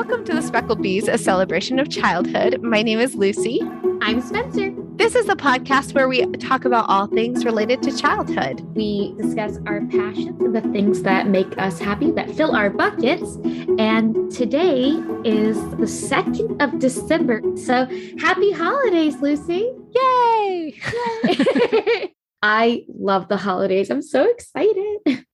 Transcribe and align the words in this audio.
Welcome 0.00 0.24
to 0.24 0.34
the 0.34 0.40
Speckled 0.40 0.80
Bees, 0.80 1.08
a 1.08 1.18
celebration 1.18 1.78
of 1.78 1.90
childhood. 1.90 2.62
My 2.62 2.80
name 2.80 3.00
is 3.00 3.14
Lucy. 3.14 3.60
I'm 4.00 4.22
Spencer. 4.22 4.72
This 4.96 5.14
is 5.14 5.28
a 5.28 5.36
podcast 5.36 5.92
where 5.92 6.08
we 6.08 6.24
talk 6.38 6.64
about 6.64 6.88
all 6.88 7.06
things 7.06 7.44
related 7.44 7.82
to 7.82 7.94
childhood. 7.94 8.62
We 8.74 9.14
discuss 9.18 9.58
our 9.66 9.84
passions, 9.88 10.54
the 10.54 10.62
things 10.72 11.02
that 11.02 11.26
make 11.26 11.58
us 11.58 11.78
happy, 11.78 12.12
that 12.12 12.30
fill 12.30 12.56
our 12.56 12.70
buckets. 12.70 13.36
And 13.78 14.32
today 14.32 14.92
is 15.22 15.60
the 15.72 15.84
2nd 15.84 16.62
of 16.62 16.78
December. 16.78 17.42
So 17.56 17.84
happy 18.18 18.52
holidays, 18.52 19.20
Lucy. 19.20 19.70
Yay! 19.94 20.80
Yay. 21.24 22.14
I 22.42 22.84
love 22.88 23.28
the 23.28 23.36
holidays. 23.36 23.90
I'm 23.90 24.00
so 24.00 24.26
excited. 24.30 24.89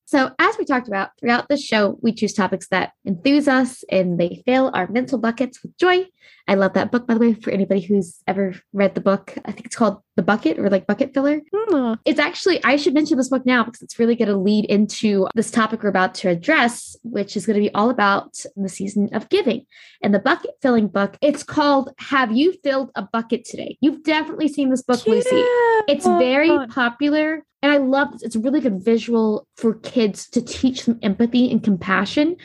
So, 0.07 0.31
as 0.39 0.57
we 0.57 0.65
talked 0.65 0.87
about 0.87 1.11
throughout 1.19 1.49
the 1.49 1.57
show, 1.57 1.99
we 2.01 2.13
choose 2.13 2.33
topics 2.33 2.69
that 2.69 2.93
enthuse 3.05 3.49
us 3.49 3.85
and 3.91 4.21
they 4.21 4.43
fill 4.47 4.71
our 4.73 4.89
mental 4.89 5.19
buckets 5.19 5.61
with 5.63 5.77
joy. 5.79 6.07
I 6.49 6.55
love 6.55 6.75
that 6.75 6.93
book, 6.93 7.07
by 7.07 7.15
the 7.15 7.21
way, 7.21 7.35
for 7.35 7.51
anybody 7.51 7.81
who's 7.81 8.23
ever 8.27 8.55
read 8.73 8.95
the 8.95 9.01
book. 9.01 9.35
I 9.45 9.53
think 9.53 9.67
it's 9.67 9.75
called 9.75 10.01
The 10.15 10.23
Bucket 10.23 10.59
or 10.59 10.71
like 10.71 10.87
Bucket 10.87 11.13
Filler. 11.13 11.41
Mm. 11.53 11.99
It's 12.05 12.21
actually, 12.21 12.63
I 12.63 12.77
should 12.77 12.95
mention 12.95 13.17
this 13.17 13.29
book 13.29 13.45
now 13.45 13.65
because 13.65 13.83
it's 13.83 13.99
really 13.99 14.15
going 14.15 14.29
to 14.29 14.37
lead 14.37 14.65
into 14.67 15.27
this 15.35 15.51
topic 15.51 15.83
we're 15.83 15.89
about 15.89 16.15
to 16.17 16.29
address, 16.29 16.97
which 17.03 17.37
is 17.37 17.47
going 17.47 17.55
to 17.55 17.61
be 17.61 17.75
all 17.75 17.91
about 17.91 18.39
the 18.55 18.69
season 18.69 19.09
of 19.13 19.29
giving. 19.29 19.67
And 20.03 20.15
the 20.15 20.21
bucket 20.21 20.53
filling 20.63 20.87
book, 20.87 21.17
it's 21.21 21.43
called 21.43 21.91
Have 21.99 22.31
You 22.31 22.55
Filled 22.63 22.91
a 22.95 23.03
Bucket 23.03 23.45
Today? 23.45 23.77
You've 23.81 24.05
definitely 24.05 24.49
seen 24.49 24.71
this 24.71 24.83
book, 24.83 25.05
Lucy. 25.07 25.43
It's 25.89 26.07
very 26.07 26.67
popular. 26.69 27.45
And 27.63 27.73
I 27.73 27.79
love 27.79 28.13
this. 28.13 28.23
It's 28.23 28.37
a 28.37 28.41
really 28.41 28.61
good 28.61 28.85
visual 28.85 29.49
for 29.57 29.75
kids 29.75 30.29
to 30.31 30.43
teach 30.43 30.85
them 30.85 31.01
empathy 31.03 31.51
and 31.51 31.63
compassion. 31.63 32.37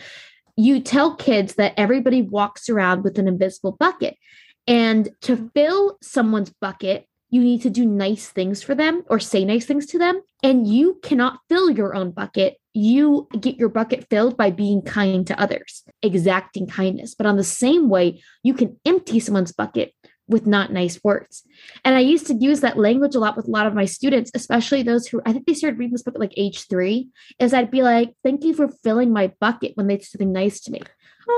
You 0.56 0.80
tell 0.80 1.16
kids 1.16 1.56
that 1.56 1.74
everybody 1.78 2.22
walks 2.22 2.70
around 2.70 3.04
with 3.04 3.18
an 3.18 3.28
invisible 3.28 3.74
bucket. 3.74 4.18
And 4.68 5.10
to 5.22 5.50
fill 5.54 5.98
someone's 6.02 6.52
bucket, 6.62 7.08
you 7.30 7.42
need 7.42 7.62
to 7.62 7.70
do 7.70 7.86
nice 7.86 8.28
things 8.28 8.62
for 8.62 8.76
them 8.76 9.04
or 9.10 9.20
say 9.20 9.46
nice 9.46 9.66
things 9.66 9.86
to 9.88 9.98
them. 9.98 10.22
And 10.44 10.68
you 10.68 11.00
cannot 11.02 11.40
fill 11.50 11.70
your 11.70 11.96
own 11.96 12.12
bucket. 12.12 12.58
You 12.74 13.28
get 13.40 13.58
your 13.58 13.70
bucket 13.70 14.08
filled 14.10 14.38
by 14.38 14.52
being 14.52 14.82
kind 14.82 15.26
to 15.28 15.40
others, 15.40 15.84
exacting 16.02 16.68
kindness. 16.68 17.16
But 17.16 17.28
on 17.28 17.38
the 17.38 17.44
same 17.44 17.90
way, 17.90 18.22
you 18.44 18.54
can 18.54 18.80
empty 18.86 19.20
someone's 19.20 19.52
bucket 19.52 19.94
with 20.28 20.48
not 20.48 20.72
nice 20.72 21.00
words. 21.04 21.44
And 21.84 21.96
I 21.96 22.00
used 22.00 22.28
to 22.28 22.34
use 22.34 22.62
that 22.62 22.78
language 22.78 23.16
a 23.16 23.20
lot 23.20 23.36
with 23.36 23.48
a 23.48 23.52
lot 23.52 23.68
of 23.68 23.74
my 23.74 23.86
students, 23.86 24.32
especially 24.34 24.84
those 24.84 25.08
who 25.08 25.22
I 25.26 25.34
think 25.34 25.46
they 25.46 25.54
started 25.54 25.78
reading 25.78 25.92
this 25.92 26.04
book 26.04 26.16
at 26.16 26.22
like 26.22 26.34
age 26.38 26.68
three. 26.68 27.10
Is 27.40 27.54
I'd 27.54 27.72
be 27.72 27.84
like, 27.84 28.14
thank 28.24 28.44
you 28.44 28.54
for 28.54 28.70
filling 28.84 29.12
my 29.12 29.34
bucket 29.40 29.74
when 29.76 29.88
they 29.88 29.98
did 29.98 30.06
something 30.06 30.32
nice 30.32 30.62
to 30.62 30.72
me. 30.72 30.82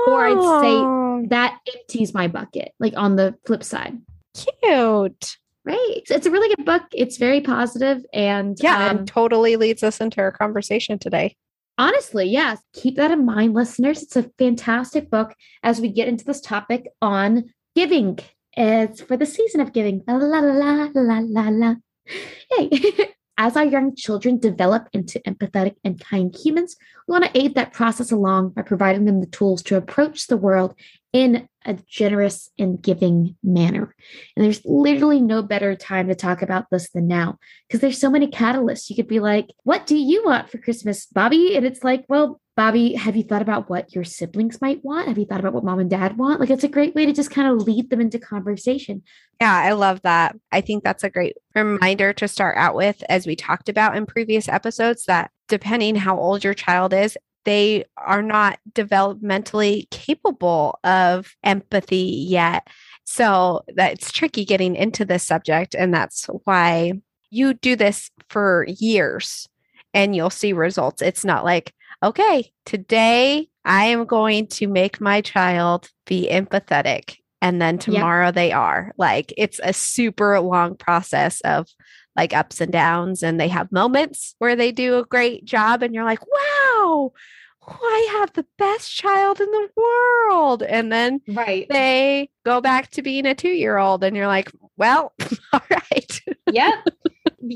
Or 0.06 0.24
I'd 0.24 0.62
say 0.62 1.28
that 1.28 1.58
empties 1.74 2.14
my 2.14 2.28
bucket, 2.28 2.72
like 2.78 2.94
on 2.96 3.16
the 3.16 3.34
flip 3.46 3.62
side. 3.62 3.98
Cute. 4.34 5.36
Right. 5.64 6.02
It's 6.10 6.26
a 6.26 6.30
really 6.30 6.54
good 6.54 6.66
book. 6.66 6.82
It's 6.92 7.16
very 7.16 7.40
positive 7.40 8.04
and 8.12 8.58
yeah, 8.60 8.88
um, 8.88 8.98
and 8.98 9.08
totally 9.08 9.56
leads 9.56 9.82
us 9.82 10.00
into 10.00 10.20
our 10.20 10.32
conversation 10.32 10.98
today. 10.98 11.36
Honestly, 11.78 12.28
yes. 12.28 12.60
Keep 12.74 12.96
that 12.96 13.10
in 13.10 13.24
mind, 13.24 13.54
listeners. 13.54 14.02
It's 14.02 14.16
a 14.16 14.30
fantastic 14.38 15.10
book 15.10 15.34
as 15.62 15.80
we 15.80 15.88
get 15.88 16.06
into 16.06 16.24
this 16.24 16.40
topic 16.40 16.86
on 17.00 17.52
giving 17.74 18.18
it's 18.56 19.00
for 19.00 19.16
the 19.16 19.26
season 19.26 19.60
of 19.60 19.72
giving. 19.72 20.02
La 20.06 20.14
la 20.14 20.40
la 20.40 20.88
la 20.94 21.20
la 21.22 21.48
la. 21.48 21.74
Hey. 22.50 22.70
As 23.36 23.56
our 23.56 23.64
young 23.64 23.96
children 23.96 24.38
develop 24.38 24.88
into 24.92 25.18
empathetic 25.26 25.74
and 25.82 25.98
kind 25.98 26.32
humans, 26.32 26.76
we 27.08 27.12
want 27.12 27.24
to 27.24 27.36
aid 27.36 27.56
that 27.56 27.72
process 27.72 28.12
along 28.12 28.50
by 28.50 28.62
providing 28.62 29.06
them 29.06 29.20
the 29.20 29.26
tools 29.26 29.60
to 29.64 29.76
approach 29.76 30.28
the 30.28 30.36
world 30.36 30.76
in 31.12 31.48
a 31.64 31.74
generous 31.88 32.50
and 32.58 32.80
giving 32.80 33.36
manner. 33.42 33.92
And 34.36 34.44
there's 34.44 34.64
literally 34.64 35.20
no 35.20 35.42
better 35.42 35.74
time 35.74 36.08
to 36.08 36.14
talk 36.14 36.42
about 36.42 36.66
this 36.70 36.90
than 36.90 37.08
now 37.08 37.38
because 37.66 37.80
there's 37.80 38.00
so 38.00 38.10
many 38.10 38.28
catalysts. 38.28 38.88
You 38.88 38.94
could 38.94 39.08
be 39.08 39.20
like, 39.20 39.50
What 39.64 39.86
do 39.86 39.96
you 39.96 40.24
want 40.24 40.48
for 40.48 40.58
Christmas, 40.58 41.06
Bobby? 41.06 41.56
And 41.56 41.66
it's 41.66 41.82
like, 41.82 42.04
Well, 42.08 42.40
Bobby, 42.56 42.94
have 42.94 43.16
you 43.16 43.24
thought 43.24 43.42
about 43.42 43.68
what 43.68 43.94
your 43.94 44.04
siblings 44.04 44.60
might 44.60 44.84
want? 44.84 45.08
Have 45.08 45.18
you 45.18 45.24
thought 45.24 45.40
about 45.40 45.54
what 45.54 45.64
mom 45.64 45.80
and 45.80 45.90
dad 45.90 46.16
want? 46.16 46.38
Like, 46.38 46.50
it's 46.50 46.62
a 46.62 46.68
great 46.68 46.94
way 46.94 47.04
to 47.04 47.12
just 47.12 47.32
kind 47.32 47.48
of 47.48 47.66
lead 47.66 47.90
them 47.90 48.00
into 48.00 48.18
conversation. 48.18 49.02
Yeah, 49.40 49.52
I 49.52 49.72
love 49.72 50.00
that. 50.02 50.36
I 50.52 50.60
think 50.60 50.84
that's 50.84 51.02
a 51.02 51.10
great 51.10 51.36
reminder 51.56 52.12
to 52.12 52.28
start 52.28 52.56
out 52.56 52.76
with, 52.76 53.02
as 53.08 53.26
we 53.26 53.34
talked 53.34 53.68
about 53.68 53.96
in 53.96 54.06
previous 54.06 54.48
episodes, 54.48 55.06
that 55.06 55.32
depending 55.48 55.96
how 55.96 56.16
old 56.16 56.44
your 56.44 56.54
child 56.54 56.94
is, 56.94 57.18
they 57.44 57.86
are 57.96 58.22
not 58.22 58.60
developmentally 58.72 59.90
capable 59.90 60.78
of 60.84 61.34
empathy 61.42 62.24
yet. 62.28 62.68
So 63.02 63.64
that's 63.74 64.12
tricky 64.12 64.44
getting 64.44 64.76
into 64.76 65.04
this 65.04 65.24
subject. 65.24 65.74
And 65.74 65.92
that's 65.92 66.26
why 66.44 66.92
you 67.30 67.54
do 67.54 67.74
this 67.74 68.12
for 68.28 68.64
years 68.68 69.48
and 69.92 70.14
you'll 70.14 70.30
see 70.30 70.52
results. 70.52 71.02
It's 71.02 71.24
not 71.24 71.44
like, 71.44 71.74
okay, 72.04 72.52
today 72.66 73.48
I 73.64 73.86
am 73.86 74.04
going 74.04 74.46
to 74.48 74.66
make 74.66 75.00
my 75.00 75.22
child 75.22 75.90
be 76.06 76.28
empathetic. 76.30 77.16
And 77.40 77.60
then 77.60 77.78
tomorrow 77.78 78.30
they 78.30 78.52
are. 78.52 78.92
Like 78.96 79.32
it's 79.36 79.60
a 79.62 79.72
super 79.72 80.38
long 80.40 80.76
process 80.76 81.40
of 81.42 81.66
like 82.14 82.34
ups 82.34 82.60
and 82.60 82.70
downs. 82.70 83.22
And 83.22 83.40
they 83.40 83.48
have 83.48 83.72
moments 83.72 84.34
where 84.38 84.54
they 84.54 84.70
do 84.70 84.98
a 84.98 85.04
great 85.04 85.44
job. 85.44 85.82
And 85.82 85.94
you're 85.94 86.04
like, 86.04 86.20
wow, 86.26 87.12
I 87.66 88.08
have 88.12 88.32
the 88.34 88.46
best 88.58 88.94
child 88.94 89.40
in 89.40 89.50
the 89.50 89.68
world. 89.76 90.62
And 90.62 90.92
then 90.92 91.20
right. 91.28 91.66
they 91.68 92.30
go 92.44 92.60
back 92.60 92.90
to 92.92 93.02
being 93.02 93.26
a 93.26 93.34
two 93.34 93.48
year 93.48 93.78
old. 93.78 94.04
And 94.04 94.16
you're 94.16 94.26
like, 94.26 94.50
well, 94.76 95.12
all 95.52 95.62
right. 95.70 96.20
yep 96.52 96.86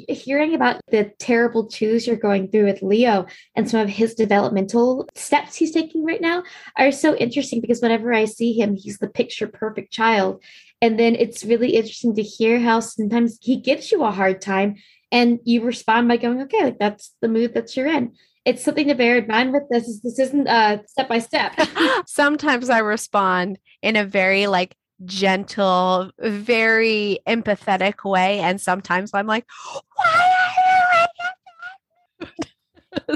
hearing 0.09 0.55
about 0.55 0.81
the 0.91 1.13
terrible 1.19 1.67
twos 1.67 2.07
you're 2.07 2.17
going 2.17 2.49
through 2.49 2.65
with 2.65 2.83
Leo 2.83 3.27
and 3.55 3.69
some 3.69 3.81
of 3.81 3.89
his 3.89 4.15
developmental 4.15 5.09
steps 5.15 5.57
he's 5.57 5.73
taking 5.73 6.05
right 6.05 6.21
now 6.21 6.43
are 6.77 6.93
so 6.93 7.17
interesting 7.17 7.61
because 7.61 7.81
whenever 7.81 8.13
I 8.13 8.25
see 8.25 8.53
him, 8.53 8.75
he's 8.77 8.99
the 8.99 9.09
picture 9.09 9.47
perfect 9.47 9.93
child. 9.93 10.43
And 10.81 10.99
then 10.99 11.15
it's 11.15 11.45
really 11.45 11.71
interesting 11.71 12.15
to 12.17 12.23
hear 12.23 12.61
how 12.61 12.81
sometimes 12.81 13.39
he 13.41 13.57
gives 13.57 13.91
you 13.91 14.05
a 14.05 14.11
hard 14.11 14.41
time 14.41 14.77
and 15.11 15.41
you 15.45 15.63
respond 15.63 16.09
by 16.09 16.17
going, 16.19 16.43
okay, 16.43 16.65
like 16.65 16.79
that's 16.79 17.15
the 17.21 17.29
mood 17.29 17.55
that 17.55 17.77
you're 17.77 17.87
in. 17.87 18.13
It's 18.45 18.63
something 18.65 18.89
to 18.89 18.95
bear 18.95 19.19
in 19.19 19.27
mind 19.27 19.53
with 19.53 19.65
this. 19.71 20.01
This 20.01 20.19
isn't 20.19 20.49
uh 20.49 20.79
step 20.87 21.09
by 21.09 21.19
step. 21.19 21.55
Sometimes 22.07 22.71
I 22.71 22.79
respond 22.79 23.59
in 23.83 23.97
a 23.97 24.05
very 24.05 24.47
like 24.47 24.75
gentle, 25.05 26.11
very 26.19 27.21
empathetic 27.27 28.09
way. 28.09 28.41
And 28.41 28.61
sometimes 28.61 29.11
I'm 29.15 29.27
like, 29.27 29.47
why 29.95 30.05
are 30.07 31.03
you 31.03 31.09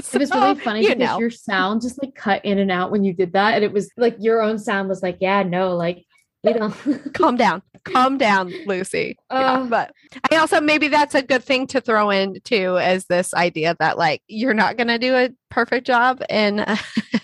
so, 0.01 0.17
it 0.17 0.19
was 0.19 0.31
really 0.31 0.59
funny 0.59 0.81
because 0.87 0.97
know. 0.97 1.19
your 1.19 1.29
sound 1.29 1.81
just 1.81 2.01
like 2.01 2.15
cut 2.15 2.43
in 2.45 2.59
and 2.59 2.71
out 2.71 2.91
when 2.91 3.03
you 3.03 3.13
did 3.13 3.33
that. 3.33 3.55
And 3.55 3.63
it 3.63 3.71
was 3.71 3.89
like 3.97 4.15
your 4.19 4.41
own 4.41 4.59
sound 4.59 4.89
was 4.89 5.03
like, 5.03 5.17
yeah, 5.19 5.43
no, 5.43 5.75
like, 5.75 6.05
you 6.43 6.53
know, 6.53 6.73
calm 7.13 7.37
down, 7.37 7.61
calm 7.85 8.17
down, 8.17 8.53
Lucy. 8.65 9.17
Uh, 9.29 9.61
yeah, 9.61 9.67
but 9.69 9.91
I 10.31 10.37
also 10.37 10.59
maybe 10.59 10.89
that's 10.89 11.15
a 11.15 11.21
good 11.21 11.43
thing 11.43 11.67
to 11.67 11.81
throw 11.81 12.09
in 12.09 12.39
too, 12.43 12.77
as 12.77 13.05
this 13.05 13.33
idea 13.33 13.75
that 13.79 13.97
like 13.97 14.21
you're 14.27 14.53
not 14.53 14.75
going 14.75 14.87
to 14.87 14.99
do 14.99 15.15
a 15.15 15.29
perfect 15.49 15.87
job 15.87 16.21
in 16.29 16.65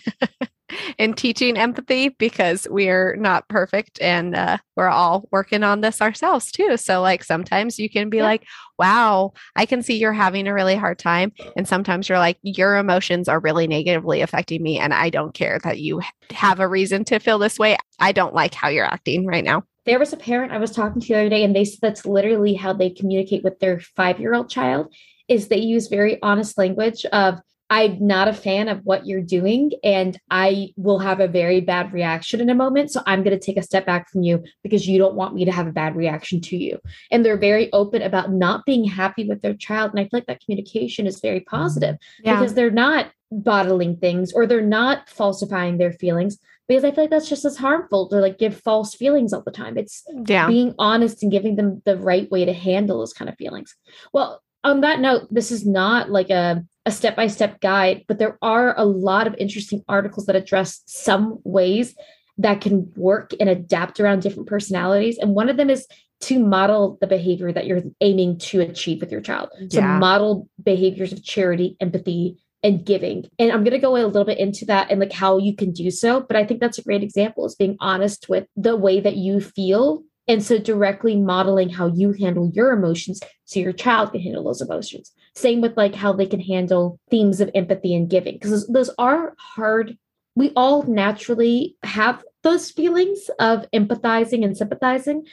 in 1.00 1.14
teaching 1.14 1.58
empathy 1.58 2.10
because 2.10 2.68
we're 2.70 3.16
not 3.16 3.48
perfect 3.48 4.02
and 4.02 4.36
uh, 4.36 4.58
we're 4.76 4.90
all 4.90 5.28
working 5.32 5.64
on 5.64 5.80
this 5.80 6.02
ourselves 6.02 6.52
too. 6.52 6.76
So, 6.76 7.02
like, 7.02 7.24
sometimes 7.24 7.80
you 7.80 7.90
can 7.90 8.10
be 8.10 8.18
yeah. 8.18 8.26
like, 8.26 8.46
wow, 8.78 9.32
I 9.56 9.66
can 9.66 9.82
see 9.82 9.98
you're 9.98 10.12
having 10.12 10.46
a 10.46 10.54
really 10.54 10.76
hard 10.76 11.00
time. 11.00 11.32
And 11.56 11.66
sometimes 11.66 12.10
you're 12.10 12.20
like, 12.20 12.38
your 12.42 12.76
emotions 12.76 13.30
are 13.30 13.40
really 13.40 13.66
negatively 13.66 14.20
affecting 14.20 14.62
me. 14.62 14.78
And 14.78 14.94
I 14.94 15.10
don't 15.10 15.34
care 15.34 15.58
that 15.64 15.80
you 15.80 16.01
have 16.31 16.60
a 16.60 16.68
reason 16.68 17.06
to 17.06 17.19
feel 17.19 17.40
this 17.40 17.57
way. 17.57 17.78
I 18.00 18.12
don't 18.12 18.36
like 18.36 18.54
how 18.54 18.68
you're 18.68 18.86
acting 18.86 19.25
right 19.25 19.44
now. 19.44 19.63
There 19.86 20.00
was 20.00 20.12
a 20.12 20.18
parent 20.18 20.52
I 20.52 20.57
was 20.57 20.72
talking 20.72 21.02
to 21.02 21.07
the 21.07 21.16
other 21.16 21.30
day, 21.30 21.44
and 21.45 21.56
they 21.56 21.63
said 21.63 21.80
that's 21.81 22.06
literally 22.06 22.54
how 22.54 22.74
they 22.74 22.90
communicate 22.90 23.44
with 23.44 23.60
their 23.60 23.80
five 23.80 24.19
year 24.19 24.36
old 24.36 24.50
child 24.50 24.94
is 25.30 25.48
they 25.48 25.60
use 25.60 25.88
very 25.88 26.22
honest 26.22 26.57
language 26.57 27.06
of 27.06 27.40
I'm 27.69 28.06
not 28.06 28.27
a 28.27 28.33
fan 28.33 28.68
of 28.68 28.83
what 28.83 29.06
you're 29.06 29.21
doing 29.21 29.71
and 29.83 30.19
I 30.31 30.74
will 30.75 31.00
have 31.00 31.19
a 31.19 31.27
very 31.27 31.62
bad 31.62 31.94
reaction 31.94 32.42
in 32.42 32.50
a 32.50 32.56
moment. 32.56 32.92
So 32.92 33.01
I'm 33.06 33.24
going 33.24 33.38
to 33.38 33.45
take 33.45 33.57
a 33.57 33.63
step 33.63 33.86
back 33.86 34.10
from 34.10 34.24
you 34.24 34.44
because 34.63 34.88
you 34.88 34.98
don't 34.98 35.16
want 35.16 35.36
me 35.36 35.45
to 35.45 35.51
have 35.51 35.68
a 35.68 35.71
bad 35.71 35.95
reaction 35.95 36.42
to 36.42 36.57
you. 36.57 36.80
And 37.12 37.24
they're 37.24 37.38
very 37.38 37.71
open 37.71 38.01
about 38.01 38.31
not 38.31 38.66
being 38.66 38.86
happy 38.86 39.27
with 39.27 39.42
their 39.42 39.54
child. 39.54 39.92
And 39.92 40.00
I 40.00 40.04
feel 40.04 40.10
like 40.13 40.25
that 40.25 40.44
communication 40.44 41.06
is 41.06 41.19
very 41.21 41.42
positive 41.42 41.95
mm, 41.95 42.00
yeah. 42.24 42.39
because 42.39 42.56
they're 42.56 42.71
not 42.71 43.12
bottling 43.31 43.98
things 43.98 44.33
or 44.33 44.48
they're 44.48 44.62
not 44.62 45.07
falsifying 45.07 45.77
their 45.77 45.94
feelings 45.94 46.39
because 46.68 46.83
I 46.83 46.92
feel 46.92 47.04
like 47.04 47.12
that's 47.12 47.30
just 47.30 47.45
as 47.45 47.57
harmful 47.57 48.07
to 48.10 48.18
like 48.18 48.38
give 48.38 48.56
false 48.56 48.94
feelings 48.94 49.33
all 49.33 49.42
the 49.42 49.51
time. 49.51 49.77
It's 49.77 50.04
yeah. 50.27 50.48
being 50.48 50.75
honest 50.77 51.24
and 51.24 51.31
giving 51.31 51.56
them 51.56 51.81
the 51.86 51.98
right 51.98 52.30
way 52.31 52.45
to 52.45 52.54
handle 52.54 53.00
those 53.00 53.13
kind 53.13 53.27
of 53.27 53.36
feelings. 53.38 53.75
Well, 54.13 54.42
on 54.63 54.81
that 54.81 55.00
note, 55.00 55.27
this 55.31 55.51
is 55.51 55.65
not 55.65 56.09
like 56.09 56.29
a 56.29 56.63
a 56.85 56.91
step 56.91 57.15
by 57.15 57.27
step 57.27 57.59
guide, 57.59 58.03
but 58.07 58.17
there 58.19 58.38
are 58.41 58.73
a 58.77 58.85
lot 58.85 59.27
of 59.27 59.35
interesting 59.38 59.83
articles 59.88 60.25
that 60.25 60.35
address 60.35 60.81
some 60.88 61.39
ways 61.44 61.95
that 62.38 62.61
can 62.61 62.91
work 62.95 63.31
and 63.39 63.50
adapt 63.50 64.00
around 64.00 64.21
different 64.21 64.47
personalities. 64.47 65.17
And 65.17 65.35
one 65.35 65.50
of 65.50 65.57
them 65.57 65.69
is 65.69 65.85
to 66.21 66.39
model 66.39 66.97
the 67.00 67.07
behavior 67.07 67.51
that 67.51 67.67
you're 67.67 67.83
aiming 68.01 68.39
to 68.39 68.61
achieve 68.61 69.01
with 69.01 69.11
your 69.11 69.21
child. 69.21 69.50
So 69.69 69.79
Yeah. 69.79 70.00
model 70.00 70.50
behaviors 70.63 71.13
of 71.13 71.23
charity, 71.23 71.77
empathy, 71.79 72.38
and 72.63 72.83
giving. 72.85 73.25
And 73.38 73.51
I'm 73.51 73.63
going 73.63 73.71
to 73.71 73.79
go 73.79 73.95
a 73.95 74.03
little 74.06 74.25
bit 74.25 74.38
into 74.38 74.65
that 74.65 74.89
and 74.89 75.00
like 75.00 75.13
how 75.13 75.38
you 75.38 75.56
can 75.56 75.71
do 75.71 75.91
so. 75.91 76.21
But 76.21 76.35
I 76.38 76.45
think 76.45 76.59
that's 76.59 76.77
a 76.77 76.83
great 76.83 77.03
example 77.03 77.45
is 77.45 77.56
being 77.56 77.77
honest 77.79 78.27
with 78.27 78.47
the 78.56 78.75
way 78.75 79.00
that 79.00 79.15
you 79.15 79.39
feel. 79.39 80.03
And 80.30 80.42
so 80.42 80.60
directly 80.60 81.18
modeling 81.18 81.70
how 81.70 81.88
you 81.88 82.14
handle 82.14 82.52
your 82.54 82.72
emotions 82.72 83.20
so 83.46 83.60
your 83.60 83.74
child 83.74 84.12
can 84.12 84.22
handle 84.22 84.44
those 84.44 84.62
emotions. 84.62 85.12
Same 85.36 85.60
with 85.60 85.76
like 85.76 85.96
how 85.96 86.14
they 86.14 86.28
can 86.28 86.40
handle 86.40 87.00
themes 87.10 87.42
of 87.42 87.50
empathy 87.56 87.96
and 87.96 88.10
giving, 88.10 88.36
because 88.36 88.52
those, 88.52 88.68
those 88.68 88.96
are 88.98 89.34
hard. 89.38 89.98
We 90.36 90.52
all 90.56 90.84
naturally 90.84 91.76
have 91.84 92.24
those 92.44 92.72
feelings 92.72 93.30
of 93.40 93.66
empathizing 93.72 94.46
and 94.46 94.56
sympathizing. 94.56 95.26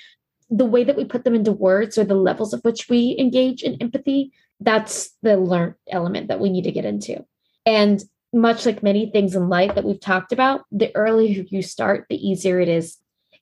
The 0.51 0.65
way 0.65 0.83
that 0.83 0.97
we 0.97 1.05
put 1.05 1.25
them 1.25 1.35
into 1.35 1.53
words 1.53 1.99
or 1.99 2.05
the 2.05 2.15
levels 2.15 2.55
of 2.55 2.63
which 2.63 2.89
we 2.89 3.17
engage 3.19 3.63
in 3.63 3.77
empathy 3.81 4.33
that's 4.61 5.11
the 5.23 5.37
learned 5.37 5.75
element 5.91 6.29
that 6.29 6.41
we 6.41 6.49
need 6.49 6.65
to 6.65 6.73
get 6.73 6.87
into. 6.87 7.25
And 7.67 8.03
much 8.33 8.65
like 8.65 8.83
many 8.83 9.11
things 9.11 9.35
in 9.35 9.49
life 9.49 9.75
that 9.75 9.85
we've 9.85 10.01
talked 10.01 10.33
about, 10.33 10.63
the 10.73 10.95
earlier 10.97 11.45
you 11.49 11.63
start, 11.63 12.07
the 12.09 12.17
easier 12.17 12.61
it 12.61 12.69
is. 12.69 12.97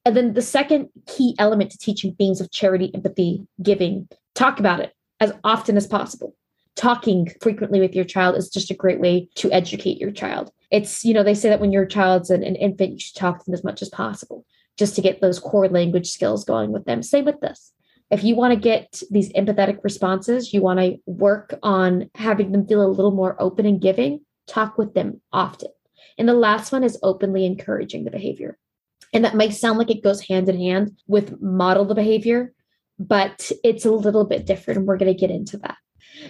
And 0.04 0.16
then 0.16 0.34
the 0.34 0.42
second 0.42 0.88
key 1.06 1.34
element 1.38 1.70
to 1.70 1.78
teaching 1.78 2.14
themes 2.14 2.40
of 2.40 2.50
charity, 2.50 2.90
empathy, 2.94 3.46
giving, 3.62 4.08
talk 4.34 4.58
about 4.60 4.80
it 4.80 4.92
as 5.20 5.32
often 5.42 5.76
as 5.76 5.86
possible. 5.86 6.34
Talking 6.76 7.32
frequently 7.40 7.80
with 7.80 7.94
your 7.94 8.04
child 8.04 8.36
is 8.36 8.50
just 8.50 8.70
a 8.70 8.74
great 8.74 9.00
way 9.00 9.28
to 9.36 9.50
educate 9.52 10.00
your 10.00 10.10
child. 10.10 10.50
It's, 10.70 11.04
you 11.04 11.14
know, 11.14 11.22
they 11.22 11.34
say 11.34 11.48
that 11.48 11.60
when 11.60 11.72
your 11.72 11.86
child's 11.86 12.30
an, 12.30 12.42
an 12.42 12.56
infant, 12.56 12.92
you 12.92 12.98
should 12.98 13.16
talk 13.16 13.38
to 13.38 13.44
them 13.44 13.54
as 13.54 13.64
much 13.64 13.80
as 13.80 13.88
possible 13.88 14.44
just 14.76 14.96
to 14.96 15.02
get 15.02 15.20
those 15.20 15.38
core 15.38 15.68
language 15.68 16.10
skills 16.10 16.44
going 16.44 16.72
with 16.72 16.84
them. 16.84 17.02
Same 17.02 17.24
with 17.24 17.40
this 17.40 17.72
if 18.10 18.22
you 18.22 18.36
want 18.36 18.52
to 18.52 18.60
get 18.60 19.02
these 19.10 19.32
empathetic 19.32 19.82
responses, 19.82 20.52
you 20.52 20.60
want 20.60 20.78
to 20.78 20.98
work 21.06 21.54
on 21.62 22.10
having 22.14 22.52
them 22.52 22.66
feel 22.66 22.84
a 22.84 22.86
little 22.86 23.10
more 23.10 23.34
open 23.40 23.66
and 23.66 23.80
giving, 23.80 24.20
talk 24.46 24.78
with 24.78 24.94
them 24.94 25.20
often. 25.32 25.70
And 26.18 26.28
the 26.28 26.34
last 26.34 26.70
one 26.70 26.84
is 26.84 26.98
openly 27.02 27.44
encouraging 27.44 28.04
the 28.04 28.10
behavior. 28.10 28.58
And 29.12 29.24
that 29.24 29.36
might 29.36 29.54
sound 29.54 29.78
like 29.78 29.90
it 29.90 30.02
goes 30.02 30.20
hand 30.22 30.48
in 30.48 30.58
hand 30.58 30.96
with 31.06 31.40
model 31.40 31.84
the 31.84 31.94
behavior, 31.94 32.52
but 32.98 33.50
it's 33.62 33.84
a 33.84 33.90
little 33.90 34.24
bit 34.24 34.46
different. 34.46 34.78
And 34.78 34.86
we're 34.86 34.96
going 34.96 35.12
to 35.12 35.18
get 35.18 35.30
into 35.30 35.58
that. 35.58 35.76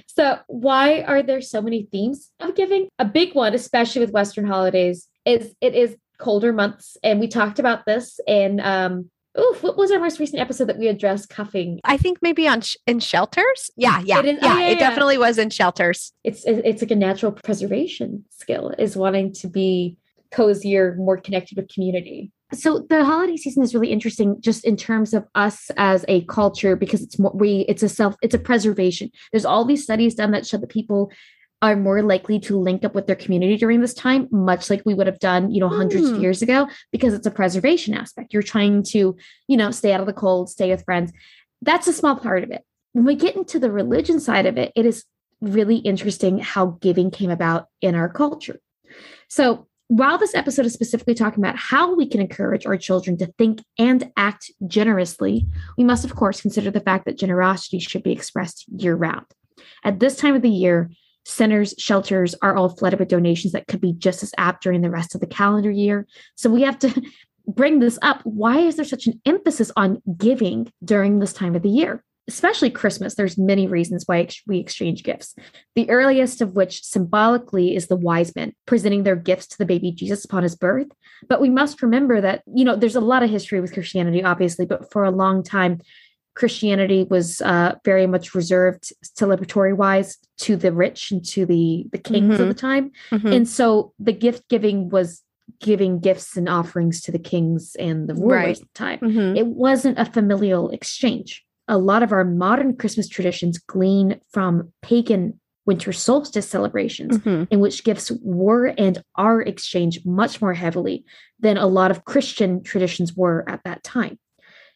So, 0.07 0.39
why 0.49 1.03
are 1.03 1.23
there 1.23 1.41
so 1.41 1.61
many 1.61 1.89
themes 1.93 2.31
of 2.41 2.55
giving? 2.55 2.89
A 2.99 3.05
big 3.05 3.35
one, 3.35 3.55
especially 3.55 4.01
with 4.01 4.13
Western 4.13 4.47
holidays, 4.47 5.09
is 5.25 5.55
it 5.61 5.75
is 5.75 5.97
colder 6.19 6.53
months. 6.53 6.97
And 7.03 7.21
we 7.21 7.29
talked 7.29 7.59
about 7.59 7.85
this 7.87 8.19
in 8.27 8.61
um, 8.61 9.11
Oof, 9.39 9.65
what 9.65 9.77
was 9.77 9.91
our 9.91 9.99
most 9.99 10.21
recent 10.21 10.41
episode 10.41 10.67
that 10.67 10.79
we 10.79 10.87
addressed 10.87 11.29
cuffing? 11.29 11.81
I 11.83 11.97
think 11.97 12.19
maybe 12.23 12.47
on 12.47 12.61
sh- 12.61 12.77
in 12.87 13.01
shelters. 13.01 13.69
Yeah, 13.77 14.01
yeah, 14.05 14.21
It 14.21 14.25
is- 14.27 14.39
yeah, 14.41 14.55
oh, 14.55 14.59
yeah, 14.59 14.67
It 14.69 14.79
yeah. 14.79 14.89
definitely 14.89 15.19
was 15.19 15.39
in 15.39 15.51
shelters. 15.51 16.13
It's 16.23 16.45
it's 16.47 16.83
like 16.83 16.93
a 16.93 16.97
natural 16.97 17.33
preservation 17.33 18.25
skill 18.31 18.73
is 18.79 18.97
wanting 18.97 19.33
to 19.35 19.49
be 19.49 19.97
cozier, 20.31 20.95
more 20.99 21.17
connected 21.17 21.57
with 21.57 21.69
community. 21.69 22.31
So 22.53 22.87
the 22.89 23.05
holiday 23.05 23.37
season 23.37 23.63
is 23.63 23.75
really 23.75 23.91
interesting 23.91 24.37
just 24.41 24.65
in 24.65 24.77
terms 24.77 25.15
of 25.15 25.25
us 25.35 25.71
as 25.77 26.05
a 26.09 26.23
culture 26.27 26.77
because 26.77 27.03
it's 27.03 27.19
more 27.19 27.33
we 27.35 27.61
it's 27.69 27.83
a 27.83 27.89
self 27.89 28.17
it's 28.23 28.35
a 28.35 28.39
preservation. 28.39 29.11
There's 29.33 29.47
all 29.47 29.65
these 29.65 29.83
studies 29.83 30.15
done 30.15 30.31
that 30.33 30.47
show 30.47 30.59
that 30.59 30.69
people 30.69 31.11
are 31.63 31.77
more 31.77 32.03
likely 32.03 32.39
to 32.41 32.59
link 32.59 32.85
up 32.85 32.95
with 32.95 33.07
their 33.07 33.17
community 33.17 33.57
during 33.57 33.81
this 33.81 33.95
time, 33.95 34.29
much 34.31 34.69
like 34.69 34.83
we 34.85 34.93
would 34.93 35.07
have 35.07 35.19
done, 35.19 35.51
you 35.51 35.61
know, 35.61 35.69
hundreds 35.71 36.09
Hmm. 36.11 36.17
of 36.17 36.21
years 36.21 36.43
ago, 36.43 36.69
because 36.93 37.15
it's 37.15 37.27
a 37.27 37.31
preservation 37.31 37.95
aspect. 37.95 38.35
You're 38.35 38.43
trying 38.43 38.83
to, 38.85 39.17
you 39.49 39.57
know, 39.57 39.71
stay 39.71 39.93
out 39.95 40.01
of 40.01 40.07
the 40.07 40.13
cold, 40.13 40.51
stay 40.51 40.69
with 40.69 40.85
friends. 40.85 41.11
That's 41.63 41.87
a 41.87 41.93
small 41.95 42.17
part 42.17 42.45
of 42.45 42.51
it. 42.51 42.63
When 42.93 43.07
we 43.07 43.15
get 43.15 43.35
into 43.35 43.59
the 43.59 43.71
religion 43.73 44.21
side 44.21 44.45
of 44.45 44.59
it, 44.59 44.73
it 44.77 44.85
is 44.85 45.05
really 45.41 45.77
interesting 45.77 46.39
how 46.39 46.77
giving 46.83 47.11
came 47.11 47.31
about 47.31 47.69
in 47.81 47.95
our 47.95 48.11
culture. 48.11 48.61
So, 49.29 49.67
while 49.89 50.17
this 50.17 50.35
episode 50.35 50.67
is 50.67 50.73
specifically 50.73 51.15
talking 51.15 51.43
about 51.45 51.57
how 51.57 51.95
we 51.95 52.07
can 52.09 52.21
encourage 52.21 52.65
our 52.67 52.77
children 52.77 53.17
to 53.19 53.27
think 53.39 53.63
and 53.79 54.11
act 54.17 54.51
generously, 54.67 55.47
we 55.77 55.85
must, 55.85 56.05
of 56.05 56.15
course, 56.15 56.41
consider 56.41 56.71
the 56.71 56.81
fact 56.81 57.05
that 57.05 57.19
generosity 57.19 57.79
should 57.79 58.03
be 58.03 58.13
expressed 58.13 58.65
year 58.77 58.95
round. 58.95 59.27
At 59.85 60.01
this 60.01 60.17
time 60.17 60.35
of 60.35 60.43
the 60.43 60.49
year, 60.49 60.91
centers, 61.27 61.75
shelters 61.79 62.35
are 62.41 62.57
all 62.57 62.71
flooded 62.71 62.99
with 62.99 63.09
donations 63.09 63.53
that 63.53 63.67
could 63.67 63.81
be 63.81 63.93
just 63.93 64.23
as 64.23 64.35
apt 64.39 64.63
during 64.63 64.81
the 64.81 64.91
rest 64.91 65.15
of 65.15 65.21
the 65.21 65.27
calendar 65.27 65.71
year. 65.71 66.07
So, 66.35 66.51
we 66.51 66.63
have 66.63 66.79
to 66.81 67.03
bring 67.47 67.79
this 67.79 67.99
up. 68.01 68.21
Why 68.25 68.61
is 68.61 68.77
there 68.77 68.85
such 68.85 69.07
an 69.07 69.21
emphasis 69.27 69.71
on 69.77 70.03
giving 70.17 70.73
during 70.83 71.19
this 71.19 71.35
time 71.35 71.55
of 71.55 71.63
the 71.63 71.69
year? 71.69 72.03
Especially 72.27 72.71
Christmas, 72.71 73.15
there's 73.17 73.37
many 73.37 73.67
reasons 73.67 74.05
why 74.07 74.27
we 74.47 74.59
exchange 74.59 75.03
gifts. 75.03 75.35
The 75.75 75.91
earliest 75.91 76.41
of 76.41 76.57
which 76.57 76.83
symbolically 76.83 77.77
is 77.77 77.89
the 77.89 77.97
wise 77.97 78.35
men 78.35 78.55
presenting 78.67 79.03
their 79.03 79.17
gifts 79.17 79.47
to 79.49 79.59
the 79.59 79.67
baby 79.67 79.93
Jesus 79.93 80.25
upon 80.25 80.43
his 80.43 80.57
birth. 80.57 80.87
But 81.29 81.43
we 81.43 81.51
must 81.51 81.83
remember 81.83 82.21
that, 82.23 82.43
you 82.55 82.65
know, 82.65 82.77
there's 82.77 82.97
a 82.97 83.01
lot 83.01 83.23
of 83.23 83.29
history 83.31 83.61
with 83.61 83.75
Christianity, 83.75 84.25
obviously, 84.25 84.65
but 84.65 84.91
for 84.91 85.05
a 85.05 85.11
long 85.11 85.43
time, 85.43 85.81
Christianity 86.35 87.05
was 87.09 87.41
uh, 87.43 87.75
very 87.85 88.07
much 88.07 88.35
reserved 88.35 88.93
celebratory 89.05 89.77
wise 89.77 90.17
to 90.39 90.57
the 90.57 90.73
rich 90.73 91.11
and 91.13 91.25
to 91.27 91.47
the, 91.47 91.87
the 91.93 91.99
kings 91.99 92.41
of 92.41 92.47
Mhm. 92.47 92.49
the 92.49 92.55
time. 92.55 92.91
Mhm. 93.13 93.37
And 93.37 93.49
so 93.49 93.93
the 94.01 94.13
gift 94.13 94.49
giving 94.49 94.89
was 94.89 95.23
giving 95.61 96.01
gifts 96.01 96.37
and 96.37 96.49
offerings 96.49 97.03
to 97.03 97.13
the 97.13 97.19
kings 97.19 97.77
and 97.79 98.09
the 98.09 98.15
rulers 98.15 98.31
Right. 98.33 98.51
at 98.57 98.63
the 98.63 98.69
time 98.75 98.99
Mhm. 99.01 99.37
it 99.37 99.47
wasn't 99.47 99.99
a 99.99 100.07
familial 100.07 100.71
exchange. 100.71 101.44
A 101.69 101.79
lot 101.79 102.03
of 102.03 102.13
our 102.13 102.25
modern 102.25 102.77
Christmas 102.77 103.09
traditions 103.09 103.59
glean 103.59 104.21
from 104.31 104.73
pagan 104.83 105.41
winter 105.67 105.93
solstice 105.93 106.47
celebrations, 106.47 107.17
Mhm. 107.19 107.49
in 107.51 107.59
which 107.61 107.85
gifts 107.85 108.13
were 108.23 108.67
and 108.77 109.03
are 109.15 109.41
exchanged 109.41 110.05
much 110.07 110.43
more 110.43 110.53
heavily 110.53 111.05
than 111.41 111.57
a 111.57 111.67
lot 111.67 111.91
of 111.91 112.05
Christian 112.05 112.63
traditions 112.63 113.17
were 113.17 113.49
at 113.49 113.63
that 113.65 113.83
time. 113.83 114.19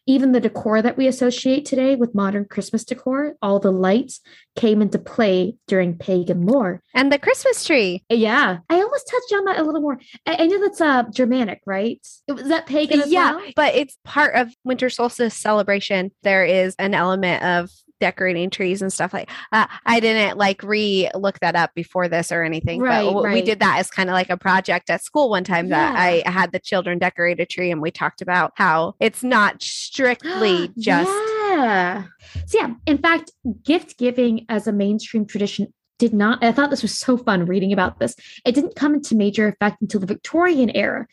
Even 0.09 0.31
the 0.31 0.39
decor 0.39 0.81
that 0.81 0.97
we 0.97 1.05
associate 1.05 1.65
today 1.65 1.95
with 1.95 2.15
modern 2.15 2.45
Christmas 2.45 2.83
decor, 2.83 3.35
all 3.43 3.59
the 3.59 3.69
lights 3.69 4.21
came 4.55 4.81
into 4.81 4.97
play 4.97 5.53
during 5.67 5.99
pagan 5.99 6.47
lore. 6.47 6.81
And 6.95 7.11
the 7.11 7.19
Christmas 7.19 7.63
tree. 7.63 8.03
Yeah, 8.09 8.57
I 8.67 8.73
almost 8.73 9.07
touched 9.07 9.33
on 9.33 9.45
that 9.45 9.59
a 9.59 9.63
little 9.63 9.81
more. 9.81 9.99
I, 10.25 10.37
I 10.39 10.47
know 10.47 10.61
that's 10.61 10.81
uh, 10.81 11.03
Germanic, 11.11 11.61
right? 11.67 12.01
Was 12.27 12.47
that 12.47 12.65
pagan 12.65 13.01
as 13.01 13.11
yeah, 13.11 13.35
well? 13.35 13.51
but 13.55 13.75
it's 13.75 13.99
part 14.03 14.33
of 14.33 14.51
winter 14.63 14.89
solstice 14.89 15.35
celebration. 15.35 16.09
There 16.23 16.43
is 16.43 16.73
an 16.79 16.95
element 16.95 17.43
of 17.43 17.69
decorating 17.99 18.49
trees 18.49 18.81
and 18.81 18.91
stuff 18.91 19.13
like 19.13 19.29
uh, 19.51 19.67
I 19.85 19.99
didn't 19.99 20.37
like 20.37 20.63
re 20.63 21.09
look 21.15 21.39
that 21.39 21.55
up 21.55 21.73
before 21.75 22.07
this 22.07 22.31
or 22.31 22.43
anything, 22.43 22.81
Right, 22.81 23.03
but 23.03 23.13
w- 23.13 23.33
we 23.33 23.41
did 23.41 23.59
that 23.59 23.79
as 23.79 23.89
kind 23.89 24.09
of 24.09 24.13
like 24.13 24.29
a 24.29 24.37
project 24.37 24.89
at 24.89 25.03
school 25.03 25.29
one 25.29 25.43
time 25.43 25.69
that 25.69 25.93
Yeah. 25.93 26.27
I 26.27 26.29
had 26.31 26.51
the 26.51 26.59
children 26.59 26.99
decorate 26.99 27.39
a 27.39 27.45
tree 27.45 27.71
and 27.71 27.81
we 27.81 27.91
talked 27.91 28.21
about 28.21 28.53
how 28.55 28.95
it's 28.99 29.23
not 29.23 29.61
strictly 29.61 30.71
just 30.79 31.09
yeah. 31.49 32.03
So 32.47 32.59
yeah, 32.59 32.73
in 32.85 32.97
fact, 32.99 33.31
gift 33.63 33.97
giving 33.97 34.45
as 34.49 34.67
a 34.67 34.71
mainstream 34.71 35.25
tradition 35.25 35.73
did 35.97 36.13
not. 36.13 36.41
I 36.43 36.51
thought 36.51 36.69
this 36.69 36.81
was 36.81 36.97
so 36.97 37.17
fun 37.17 37.45
reading 37.45 37.73
about 37.73 37.99
this. 37.99 38.15
It 38.45 38.55
didn't 38.55 38.75
come 38.75 38.93
into 38.93 39.15
major 39.15 39.47
effect 39.49 39.81
until 39.81 39.99
the 39.99 40.07
Victorian 40.07 40.69
era, 40.75 41.07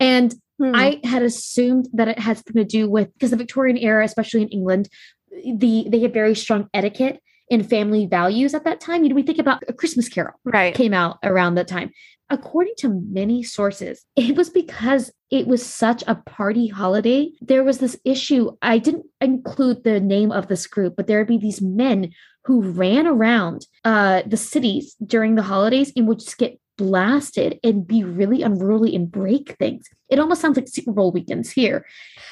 and 0.00 0.34
Hmm. 0.58 0.76
I 0.76 1.00
had 1.02 1.22
assumed 1.22 1.88
that 1.94 2.08
it 2.08 2.18
had 2.18 2.36
something 2.36 2.54
to 2.62 2.64
do 2.64 2.88
with 2.88 3.12
because 3.14 3.30
the 3.30 3.36
Victorian 3.36 3.78
era, 3.78 4.04
especially 4.04 4.42
in 4.42 4.48
England, 4.48 4.88
the 5.32 5.86
they 5.88 6.00
had 6.00 6.12
very 6.12 6.34
strong 6.34 6.68
etiquette 6.74 7.20
and 7.50 7.68
family 7.68 8.06
values 8.06 8.54
at 8.54 8.64
that 8.64 8.80
time. 8.80 9.02
You 9.02 9.10
know, 9.10 9.14
we 9.14 9.22
think 9.22 9.38
about 9.38 9.62
a 9.68 9.72
Christmas 9.72 10.08
Carol 10.08 10.34
right. 10.44 10.74
came 10.74 10.94
out 10.94 11.18
around 11.22 11.54
that 11.56 11.68
time. 11.68 11.90
According 12.30 12.74
to 12.78 12.88
many 12.88 13.42
sources, 13.42 14.06
it 14.16 14.36
was 14.36 14.48
because 14.48 15.12
it 15.30 15.46
was 15.46 15.64
such 15.64 16.02
a 16.06 16.14
party 16.14 16.66
holiday. 16.68 17.30
There 17.42 17.62
was 17.62 17.78
this 17.78 17.96
issue. 18.06 18.56
I 18.62 18.78
didn't 18.78 19.04
include 19.20 19.84
the 19.84 20.00
name 20.00 20.32
of 20.32 20.48
this 20.48 20.66
group, 20.66 20.94
but 20.96 21.06
there 21.06 21.18
would 21.18 21.26
be 21.28 21.36
these 21.36 21.60
men 21.60 22.12
who 22.44 22.62
ran 22.62 23.06
around 23.06 23.66
uh, 23.84 24.22
the 24.26 24.38
cities 24.38 24.96
during 25.04 25.34
the 25.34 25.42
holidays 25.42 25.92
and 25.94 26.08
would 26.08 26.20
just 26.20 26.38
get 26.38 26.58
blasted 26.82 27.60
and 27.62 27.86
be 27.86 28.02
really 28.02 28.42
unruly 28.42 28.96
and 28.96 29.08
break 29.08 29.56
things. 29.56 29.88
It 30.08 30.18
almost 30.18 30.40
sounds 30.40 30.56
like 30.56 30.66
Super 30.66 30.90
Bowl 30.90 31.12
weekends 31.12 31.52
here. 31.52 31.86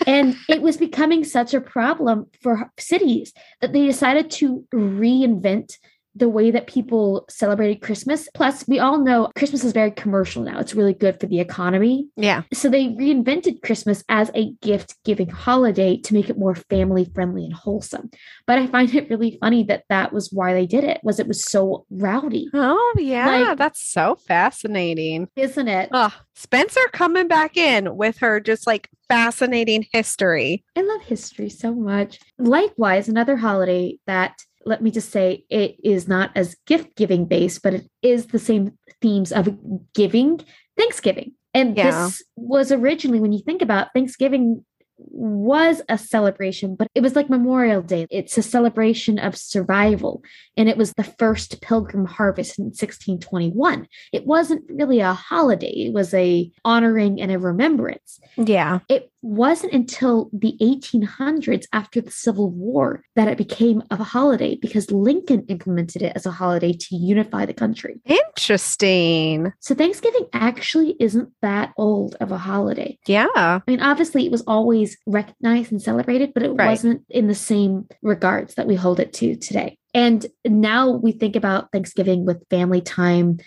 And 0.09 0.37
it 0.49 0.61
was 0.61 0.77
becoming 0.77 1.23
such 1.23 1.55
a 1.55 1.61
problem 1.61 2.27
for 2.43 2.73
cities 2.77 3.33
that 3.61 3.73
they 3.73 3.87
decided 3.87 4.29
to 4.33 4.67
reinvent 4.75 5.77
the 6.15 6.29
way 6.29 6.51
that 6.51 6.67
people 6.67 7.25
celebrated 7.29 7.83
Christmas. 7.83 8.29
Plus, 8.35 8.67
we 8.67 8.79
all 8.79 8.99
know 8.99 9.31
Christmas 9.37 9.65
is 9.65 9.73
very 9.73 9.91
commercial 9.91 10.43
now. 10.43 10.59
It's 10.59 10.75
really 10.75 10.95
good 10.95 11.21
for 11.21 11.27
the 11.27 11.41
economy. 11.41 12.09
Yeah. 12.17 12.43
So 12.53 12.69
they 12.69 12.89
reinvented 12.89 13.63
Christmas 13.63 14.03
as 14.09 14.31
a 14.35 14.53
gift 14.61 14.97
giving 15.05 15.29
holiday 15.29 15.97
to 15.99 16.15
make 16.15 16.29
it 16.29 16.39
more 16.39 16.55
family 16.55 17.11
friendly 17.15 17.45
and 17.45 17.55
wholesome. 17.55 18.11
But 18.47 18.59
I 18.59 18.67
find 18.67 18.93
it 18.95 19.09
really 19.09 19.39
funny 19.41 19.63
that 19.65 19.85
that 19.89 20.13
was 20.13 20.31
why 20.33 20.53
they 20.53 20.67
did 20.67 20.85
it. 20.85 21.01
Was 21.03 21.21
it 21.21 21.29
was 21.29 21.45
so 21.45 21.87
rowdy. 21.91 22.49
Oh, 22.55 22.95
yeah. 22.99 23.27
Like- 23.27 23.59
that's 23.59 23.83
so 23.83 24.17
fascinating. 24.27 25.29
Isn't 25.37 25.69
it? 25.69 25.91
Oh, 25.93 26.15
Spencer 26.35 26.81
coming 26.93 27.29
back 27.29 27.57
in 27.57 27.97
with 27.97 28.19
her 28.19 28.41
just 28.41 28.67
like 28.67 28.89
fascinating 29.09 29.87
history. 29.93 30.65
I 30.77 30.83
love 30.83 31.03
history 31.03 31.49
so 31.51 31.75
much. 31.75 32.19
Likewise, 32.39 33.09
another 33.09 33.37
holiday 33.37 33.99
that 34.07 34.35
let 34.65 34.83
me 34.83 34.91
just 34.91 35.11
say 35.11 35.45
it 35.49 35.77
is 35.83 36.09
not 36.09 36.31
as 36.35 36.57
gift 36.67 36.97
giving 36.97 37.25
based, 37.25 37.63
but 37.63 37.75
it 37.75 37.91
is 38.03 38.27
the 38.27 38.39
same 38.39 38.79
themes 39.01 39.33
of 39.33 39.49
giving, 39.95 40.41
Thanksgiving. 40.77 41.33
And 41.55 41.77
Yeah. 41.77 41.91
this 41.91 42.23
was 42.37 42.71
originally, 42.71 43.21
when 43.21 43.33
you 43.33 43.41
think 43.45 43.63
about 43.63 43.89
Thanksgiving, 43.95 44.65
was 45.03 45.81
a 45.89 45.97
celebration, 45.97 46.75
but 46.75 46.87
it 46.95 47.01
was 47.03 47.17
like 47.17 47.31
Memorial 47.31 47.81
Day. 47.81 48.07
It's 48.11 48.37
a 48.37 48.43
celebration 48.43 49.19
of 49.19 49.35
survival. 49.35 50.23
And 50.59 50.69
it 50.69 50.77
was 50.77 50.93
the 50.93 51.05
first 51.05 51.63
pilgrim 51.63 52.05
harvest 52.05 52.59
in 52.59 52.67
1621. 52.67 53.87
It 54.13 54.27
wasn't 54.27 54.63
really 54.69 55.01
a 55.01 55.15
holiday, 55.15 55.73
it 55.87 55.95
was 55.95 56.13
a 56.13 56.51
honoring 56.67 57.21
and 57.21 57.33
a 57.33 57.39
remembrance 57.39 58.21
Yeah. 58.37 58.81
it 58.91 59.10
wasn't 59.23 59.73
until 59.73 60.31
the 60.33 60.57
1800s 60.61 61.67
after 61.73 62.01
the 62.01 62.11
Civil 62.11 62.51
War 62.51 63.03
that 63.17 63.29
it 63.29 63.39
became 63.39 63.83
a 63.91 63.97
holiday 64.03 64.57
because 64.61 64.91
Lincoln 64.91 65.45
implemented 65.49 66.03
it 66.03 66.13
as 66.17 66.27
a 66.27 66.31
holiday 66.31 66.73
to 66.73 66.97
unify 66.97 67.45
the 67.47 67.55
country. 67.55 68.01
Interesting. 68.05 69.53
So 69.61 69.75
Thanksgiving 69.75 70.27
actually 70.33 70.97
isn't 71.01 71.29
that 71.43 71.73
old 71.77 72.17
of 72.21 72.33
a 72.33 72.39
holiday. 72.39 72.99
Yeah. 73.07 73.29
I 73.37 73.61
mean, 73.67 73.81
obviously 73.81 74.25
it 74.27 74.33
was 74.33 74.43
always 74.47 74.97
recognized 75.07 75.73
and 75.73 75.83
celebrated, 75.83 76.33
but 76.35 76.43
it 76.43 76.51
Right. 76.53 76.71
wasn't 76.71 77.03
in 77.11 77.29
the 77.29 77.35
same 77.35 77.87
regards 78.03 78.55
that 78.55 78.67
we 78.67 78.75
hold 78.75 79.01
it 79.01 79.13
to 79.15 79.37
today. 79.37 79.79
And 79.95 80.27
now 80.47 80.91
we 80.91 81.13
think 81.13 81.37
about 81.37 81.73
Thanksgiving 81.73 82.25
with 82.25 82.47
family 82.49 82.81
time, 82.81 83.39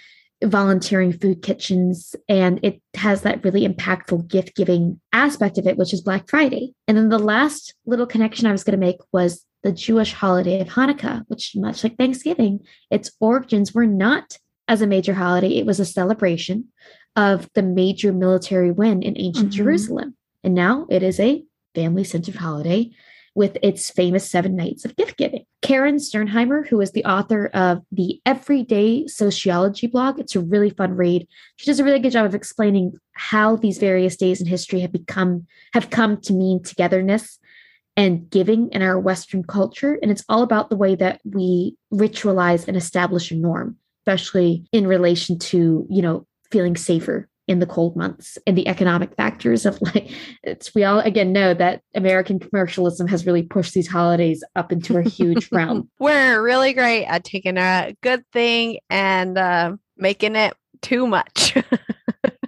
volunteering 0.44 1.14
food 1.14 1.42
kitchens, 1.42 2.16
and 2.28 2.60
it 2.64 2.82
has 2.96 3.22
that 3.22 3.44
really 3.44 3.68
impactful 3.68 4.28
gift 4.28 4.56
giving 4.56 5.00
aspect 5.12 5.58
of 5.58 5.68
it, 5.68 5.78
which 5.78 5.94
is 5.94 6.02
Black 6.02 6.30
Friday. 6.30 6.74
And 6.88 6.98
then 6.98 7.10
the 7.10 7.20
last 7.20 7.74
little 7.86 8.06
connection 8.06 8.48
I 8.48 8.52
was 8.52 8.64
going 8.64 8.80
to 8.80 8.86
make 8.86 8.98
was 9.12 9.46
the 9.64 9.72
Jewish 9.72 10.14
holiday 10.14 10.60
of 10.60 10.68
Hanukkah, 10.68 11.24
which, 11.28 11.54
much 11.56 11.84
like 11.84 11.98
Thanksgiving, 11.98 12.60
its 12.92 13.12
origins 13.20 13.74
were 13.74 13.86
not 13.86 14.38
as 14.68 14.82
a 14.82 14.88
major 14.88 15.14
holiday, 15.14 15.58
it 15.58 15.66
was 15.66 15.80
a 15.80 15.86
celebration 15.86 16.70
of 17.16 17.50
the 17.54 17.64
major 17.64 18.12
military 18.12 18.72
win 18.72 19.02
in 19.04 19.18
ancient 19.18 19.50
Mhm. 19.52 19.56
Jerusalem. 19.56 20.16
And 20.44 20.54
now 20.54 20.88
it 20.90 21.04
is 21.04 21.20
a 21.20 21.44
family 21.76 22.04
centered 22.04 22.36
holiday 22.36 22.92
with 23.36 23.58
its 23.64 23.90
famous 23.90 24.30
seven 24.30 24.56
nights 24.56 24.86
of 24.86 24.96
gift 24.96 25.18
giving. 25.18 25.46
Karen 25.62 25.96
Sternheimer, 25.96 26.68
who 26.68 26.80
is 26.82 26.92
the 26.92 27.06
author 27.06 27.48
of 27.48 27.80
the 27.92 28.22
Everyday 28.26 29.08
Sociology 29.08 29.88
blog, 29.88 30.20
it's 30.20 30.36
a 30.36 30.40
really 30.40 30.70
fun 30.70 30.96
read. 30.96 31.28
She 31.56 31.66
does 31.66 31.80
a 31.80 31.84
really 31.84 32.00
good 32.00 32.12
job 32.12 32.26
of 32.26 32.36
explaining 32.36 32.94
how 33.14 33.56
these 33.56 33.78
various 33.78 34.16
days 34.16 34.42
in 34.42 34.48
history 34.48 34.82
have 34.82 34.92
become 34.92 35.48
have 35.74 35.90
come 35.90 36.18
to 36.22 36.34
mean 36.34 36.62
togetherness 36.62 37.40
and 37.96 38.30
giving 38.30 38.70
in 38.72 38.82
our 38.82 39.00
Western 39.00 39.44
culture. 39.44 40.00
And 40.02 40.12
it's 40.12 40.26
all 40.28 40.42
about 40.42 40.70
the 40.70 40.78
way 40.78 40.96
that 40.96 41.22
we 41.24 41.76
ritualize 41.92 42.68
and 42.68 42.76
establish 42.76 43.32
a 43.32 43.36
norm, 43.36 43.78
especially 44.02 44.66
in 44.72 44.88
relation 44.88 45.38
to, 45.40 45.86
you 45.90 46.02
know, 46.02 46.26
feeling 46.52 46.76
safer 46.76 47.30
in 47.48 47.60
the 47.60 47.66
cold 47.66 47.96
months 47.96 48.38
and 48.48 48.58
the 48.58 48.68
economic 48.68 49.16
factors 49.16 49.66
of 49.66 49.82
like 49.94 50.12
it's 50.44 50.74
we 50.74 50.84
all 50.84 51.00
again 51.00 51.34
know 51.34 51.54
that 51.54 51.82
American 51.96 52.40
commercialism 52.40 53.08
has 53.08 53.26
really 53.26 53.44
pushed 53.44 53.74
these 53.74 53.88
holidays 53.88 54.44
up 54.56 54.72
into 54.72 54.98
a 54.98 55.04
huge 55.04 55.50
realm. 55.52 55.90
We're 56.00 56.42
really 56.42 56.74
great 56.74 57.06
at 57.06 57.24
taking 57.24 57.58
a 57.58 57.96
good 58.02 58.24
thing 58.32 58.80
and 58.90 59.38
uh, 59.38 59.76
making 59.98 60.36
it 60.36 60.54
too 60.82 61.08
much. 61.08 61.58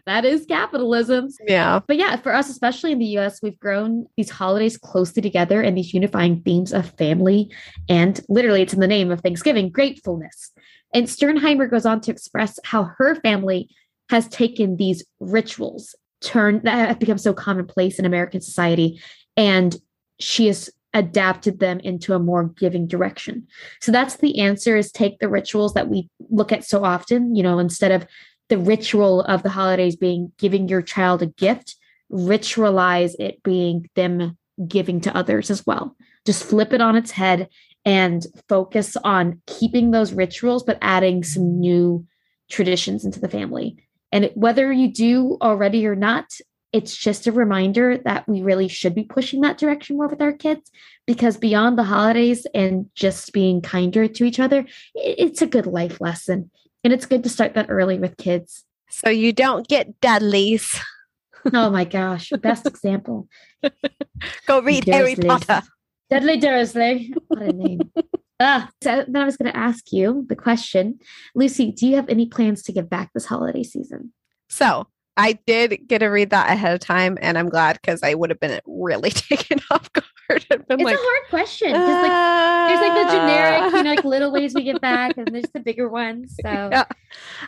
That 0.05 0.23
is 0.23 0.45
capitalism. 0.45 1.29
yeah. 1.47 1.79
But 1.87 1.97
yeah, 1.97 2.15
for 2.17 2.31
us, 2.33 2.47
especially 2.49 2.91
in 2.91 2.99
the 2.99 3.17
US, 3.17 3.41
we've 3.41 3.59
grown 3.59 4.05
these 4.15 4.29
holidays 4.29 4.77
closely 4.77 5.21
together 5.21 5.61
and 5.61 5.75
these 5.75 5.93
unifying 5.95 6.41
themes 6.43 6.71
of 6.73 6.91
family 6.91 7.51
and 7.89 8.19
literally 8.29 8.61
it's 8.61 8.73
in 8.73 8.81
the 8.81 8.87
name 8.87 9.09
of 9.09 9.21
Thanksgiving, 9.21 9.71
gratefulness. 9.71 10.51
And 10.93 11.07
Sternheimer 11.07 11.69
goes 11.69 11.85
on 11.85 12.01
to 12.01 12.11
express 12.11 12.59
how 12.63 12.91
her 12.97 13.15
family 13.15 13.67
has 14.09 14.27
taken 14.27 14.77
these 14.77 15.03
rituals 15.19 15.95
turned 16.21 16.63
that 16.63 16.87
have 16.87 16.99
become 16.99 17.17
so 17.17 17.33
commonplace 17.33 17.99
in 17.99 18.05
American 18.05 18.41
society 18.41 18.99
and 19.37 19.75
she 20.19 20.47
has 20.47 20.69
adapted 20.93 21.59
them 21.59 21.79
into 21.81 22.13
a 22.13 22.19
more 22.19 22.45
giving 22.45 22.87
direction. 22.87 23.45
So 23.81 23.91
that's 23.91 24.17
the 24.17 24.39
answer 24.39 24.77
is 24.77 24.91
take 24.91 25.19
the 25.19 25.27
rituals 25.27 25.73
that 25.73 25.89
we 25.89 26.09
look 26.29 26.53
at 26.53 26.63
so 26.63 26.85
often, 26.85 27.35
you 27.35 27.43
know, 27.43 27.59
instead 27.59 27.91
of 27.91 28.07
the 28.47 28.57
ritual 28.57 29.21
of 29.23 29.43
the 29.43 29.49
holidays 29.49 29.97
being 29.97 30.31
giving 30.37 30.69
your 30.69 30.81
child 30.81 31.21
a 31.21 31.27
gift, 31.27 31.75
ritualize 32.11 33.13
it 33.19 33.43
being 33.43 33.89
them 33.95 34.37
giving 34.67 35.01
to 35.01 35.15
others 35.15 35.49
as 35.49 35.65
well. 35.65 35.95
Just 36.25 36.45
flip 36.45 36.71
it 36.71 36.81
on 36.81 36.95
its 36.95 37.11
head 37.11 37.49
and 37.83 38.25
focus 38.47 38.95
on 39.03 39.41
keeping 39.47 39.91
those 39.91 40.13
rituals, 40.13 40.63
but 40.63 40.77
adding 40.81 41.23
some 41.23 41.59
new 41.59 42.05
traditions 42.49 43.03
into 43.03 43.19
the 43.19 43.29
family. 43.29 43.84
And 44.15 44.31
whether 44.33 44.71
you 44.71 44.87
do 44.87 45.37
already 45.41 45.85
or 45.85 45.93
not, 45.93 46.31
it's 46.71 46.95
just 46.95 47.27
a 47.27 47.33
reminder 47.33 47.97
that 48.05 48.25
we 48.29 48.41
really 48.41 48.69
should 48.69 48.95
be 48.95 49.03
pushing 49.03 49.41
that 49.41 49.57
direction 49.57 49.97
more 49.97 50.07
with 50.07 50.21
our 50.21 50.31
kids 50.31 50.71
because 51.05 51.35
beyond 51.35 51.77
the 51.77 51.83
holidays 51.83 52.47
and 52.55 52.89
just 52.95 53.33
being 53.33 53.61
kinder 53.61 54.07
to 54.07 54.23
each 54.23 54.39
other, 54.39 54.65
it's 54.93 55.41
a 55.41 55.47
good 55.47 55.65
life 55.65 55.99
lesson. 55.99 56.49
And 56.81 56.93
it's 56.93 57.05
good 57.05 57.23
to 57.23 57.29
start 57.29 57.55
that 57.55 57.65
early 57.67 57.99
with 57.99 58.15
kids. 58.15 58.63
So 58.89 59.09
you 59.09 59.33
don't 59.33 59.67
get 59.67 59.99
Dudleys. 59.99 60.79
Oh 61.53 61.69
my 61.69 61.83
gosh, 61.83 62.31
best 62.41 62.65
example. 62.65 63.27
Go 64.47 64.61
read 64.61 64.85
Harry 64.85 65.15
Potter. 65.15 65.61
Dudley 66.09 66.39
Dursley. 66.39 67.13
What 67.27 67.43
a 67.43 67.53
name. 67.53 67.91
ah, 68.39 68.69
so 68.83 69.05
then 69.07 69.21
I 69.21 69.25
was 69.25 69.37
going 69.37 69.51
to 69.51 69.57
ask 69.57 69.91
you 69.91 70.25
the 70.27 70.35
question 70.35 70.99
Lucy, 71.33 71.71
do 71.71 71.87
you 71.87 71.95
have 71.95 72.09
any 72.09 72.27
plans 72.27 72.63
to 72.63 72.71
give 72.71 72.89
back 72.89 73.11
this 73.13 73.25
holiday 73.25 73.63
season? 73.63 74.13
So 74.49 74.87
I 75.17 75.39
did 75.47 75.87
get 75.87 75.99
to 75.99 76.07
read 76.07 76.31
that 76.31 76.51
ahead 76.51 76.73
of 76.73 76.81
time, 76.81 77.17
and 77.21 77.37
I'm 77.37 77.49
glad 77.49 77.79
because 77.81 78.03
I 78.03 78.13
would 78.13 78.29
have 78.29 78.39
been 78.39 78.59
really 78.65 79.09
taken 79.11 79.59
off 79.71 79.91
guard. 79.93 80.05
It's 80.29 80.49
like, 80.49 80.95
a 80.95 80.99
hard 80.99 81.29
question 81.29 81.71
because, 81.71 82.07
like, 82.07 82.67
there's 82.67 82.81
like 82.81 83.05
the 83.05 83.11
generic, 83.11 83.73
you 83.73 83.83
know, 83.83 83.89
like 83.89 84.03
little 84.03 84.31
ways 84.31 84.53
we 84.53 84.63
get 84.63 84.81
back, 84.81 85.17
and 85.17 85.27
there's 85.27 85.49
the 85.53 85.59
bigger 85.59 85.87
ones. 85.87 86.35
So, 86.41 86.49
Yeah. 86.49 86.85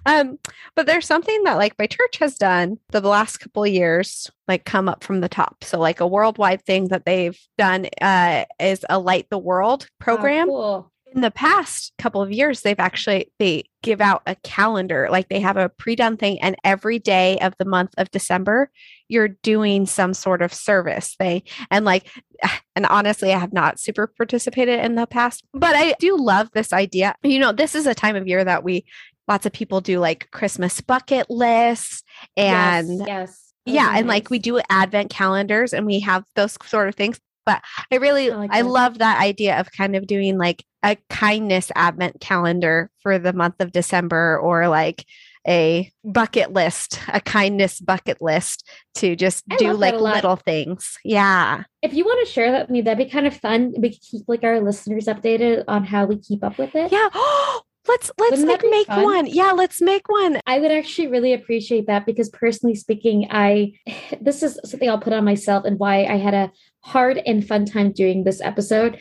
Um, 0.06 0.40
but 0.76 0.86
there's 0.86 1.06
something 1.06 1.44
that 1.44 1.56
like 1.56 1.74
my 1.78 1.88
church 1.88 2.18
has 2.20 2.38
done 2.38 2.78
the 2.90 3.02
last 3.02 3.38
couple 3.38 3.64
of 3.64 3.72
years, 3.72 4.32
like 4.48 4.64
come 4.64 4.88
up 4.88 5.04
from 5.04 5.20
the 5.22 5.30
top. 5.30 5.64
So 5.64 5.80
like 5.80 6.00
a 6.00 6.08
worldwide 6.08 6.64
thing 6.64 6.88
that 6.90 7.06
they've 7.06 7.38
done 7.58 7.88
uh, 8.02 8.46
is 8.60 8.86
a 8.90 9.00
light 9.00 9.28
the 9.30 9.38
world 9.38 9.88
program. 10.00 10.50
Oh, 10.50 10.54
cool. 10.54 10.92
In 11.14 11.22
the 11.22 11.32
past 11.32 11.94
couple 11.98 12.22
of 12.22 12.32
years, 12.32 12.62
they've 12.62 12.80
actually 12.80 13.32
they 13.40 13.64
give 13.82 14.02
out 14.02 14.22
a 14.26 14.36
calendar, 14.36 15.08
like 15.10 15.30
they 15.30 15.40
have 15.40 15.58
a 15.58 15.70
pre-done 15.70 16.18
thing, 16.18 16.40
and 16.42 16.56
every 16.64 17.00
day 17.00 17.38
of 17.40 17.54
the 17.58 17.66
month 17.66 17.94
of 17.98 18.12
December, 18.12 18.70
you're 19.08 19.30
doing 19.30 19.86
some 19.86 20.14
sort 20.14 20.42
of 20.42 20.54
service 20.54 21.16
they 21.20 21.44
And 21.72 21.86
like, 21.86 22.10
and 22.76 22.86
honestly, 22.86 23.34
I 23.34 23.40
have 23.40 23.54
not 23.54 23.80
super 23.80 24.08
participated 24.08 24.84
in 24.84 24.96
the 24.96 25.08
past, 25.08 25.44
but 25.54 25.76
I 25.76 25.96
do 26.00 26.18
love 26.18 26.50
this 26.54 26.74
idea. 26.74 27.16
You 27.24 27.40
know, 27.40 27.52
this 27.52 27.74
is 27.74 27.88
a 27.88 27.96
time 27.96 28.16
of 28.16 28.28
year 28.28 28.44
that 28.44 28.64
we 28.64 28.86
lots 29.28 29.46
of 29.46 29.52
people 29.52 29.82
do 29.82 30.00
like 30.00 30.30
Christmas 30.32 30.80
bucket 30.82 31.30
lists 31.30 32.04
and 32.36 33.00
yes, 33.00 33.08
yes. 33.08 33.44
Yeah, 33.66 33.92
and 33.96 34.08
like 34.08 34.30
we 34.30 34.40
do 34.40 34.62
advent 34.70 35.10
calendars 35.10 35.74
and 35.74 35.86
we 35.86 36.00
have 36.00 36.24
those 36.36 36.58
sort 36.66 36.88
of 36.88 36.96
things. 36.96 37.20
But 37.48 37.64
I 37.92 37.96
really 37.96 38.30
I 38.30 38.36
like 38.36 38.50
I 38.54 38.62
love 38.62 39.00
that 39.00 39.22
idea 39.22 39.58
of 39.60 39.72
kind 39.72 39.96
of 39.96 40.06
doing 40.06 40.38
like 40.38 40.64
a 40.84 40.98
kindness 41.10 41.72
advent 41.76 42.20
calendar 42.20 42.92
for 43.02 43.18
the 43.18 43.34
month 43.34 43.56
of 43.60 43.72
December 43.72 44.38
or 44.38 44.68
like 44.68 45.06
a 45.48 45.90
bucket 46.04 46.52
list, 46.52 47.00
a 47.08 47.22
kindness 47.22 47.80
bucket 47.80 48.22
list 48.22 48.68
to 48.96 49.16
just 49.16 49.46
I 49.50 49.56
do 49.56 49.72
like 49.74 49.96
little 49.96 50.36
things. 50.36 50.98
Yeah. 51.06 51.64
If 51.82 51.94
you 51.94 52.04
want 52.04 52.28
to 52.28 52.34
share 52.34 52.52
that 52.52 52.64
with 52.64 52.70
me, 52.70 52.82
that'd 52.82 52.98
be 52.98 53.10
kind 53.10 53.26
of 53.26 53.36
fun. 53.36 53.74
We 53.78 53.92
could 53.92 54.02
keep 54.02 54.24
like 54.28 54.44
our 54.44 54.60
listeners 54.60 55.06
updated 55.06 55.64
on 55.70 55.86
how 55.86 56.06
we 56.06 56.18
keep 56.18 56.44
up 56.44 56.58
with 56.58 56.76
it. 56.76 56.92
Yeah. 56.92 57.10
Oh, 57.20 57.62
let's 57.88 58.12
let's 58.18 58.32
Wouldn't 58.42 58.48
like 58.50 58.64
make 58.70 58.88
fun? 58.88 59.04
one. 59.04 59.26
Yeah, 59.28 59.52
let's 59.52 59.82
make 59.82 60.08
one. 60.10 60.40
I 60.46 60.60
would 60.60 60.72
actually 60.72 61.08
really 61.08 61.34
appreciate 61.34 61.88
that 61.88 62.06
because 62.06 62.30
personally 62.30 62.76
speaking, 62.76 63.28
I 63.32 63.74
this 64.22 64.44
is 64.44 64.60
something 64.66 64.90
I'll 64.90 65.00
put 65.00 65.14
on 65.14 65.24
myself 65.26 65.66
and 65.66 65.80
why 65.80 66.06
I 66.06 66.18
had 66.18 66.34
a 66.34 66.52
hard 66.82 67.18
and 67.26 67.46
fun 67.46 67.66
time 67.66 67.92
doing 67.92 68.24
this 68.24 68.42
episode. 68.42 69.00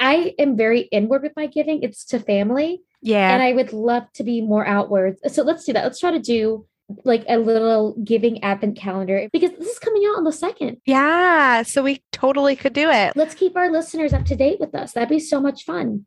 I 0.00 0.34
am 0.38 0.56
very 0.56 0.82
inward 0.92 1.22
with 1.22 1.32
my 1.36 1.46
giving. 1.46 1.82
It's 1.82 2.04
to 2.06 2.20
family. 2.20 2.82
Yeah. 3.02 3.32
And 3.32 3.42
I 3.42 3.52
would 3.52 3.72
love 3.72 4.04
to 4.14 4.24
be 4.24 4.40
more 4.40 4.66
outwards. 4.66 5.20
So 5.34 5.42
let's 5.42 5.64
do 5.64 5.72
that. 5.72 5.84
Let's 5.84 6.00
try 6.00 6.10
to 6.12 6.18
do 6.20 6.66
like 7.04 7.24
a 7.28 7.36
little 7.36 7.94
giving 8.02 8.42
advent 8.42 8.76
calendar 8.76 9.28
because 9.32 9.50
this 9.50 9.68
is 9.68 9.78
coming 9.78 10.02
out 10.08 10.16
on 10.18 10.24
the 10.24 10.32
second. 10.32 10.78
yeah. 10.86 11.62
So 11.62 11.82
we 11.82 12.02
totally 12.12 12.56
could 12.56 12.72
do 12.72 12.88
it. 12.90 13.14
Let's 13.16 13.34
keep 13.34 13.56
our 13.56 13.70
listeners 13.70 14.12
up 14.12 14.24
to 14.26 14.36
date 14.36 14.58
with 14.58 14.74
us. 14.74 14.92
That'd 14.92 15.08
be 15.08 15.20
so 15.20 15.40
much 15.40 15.64
fun. 15.64 16.06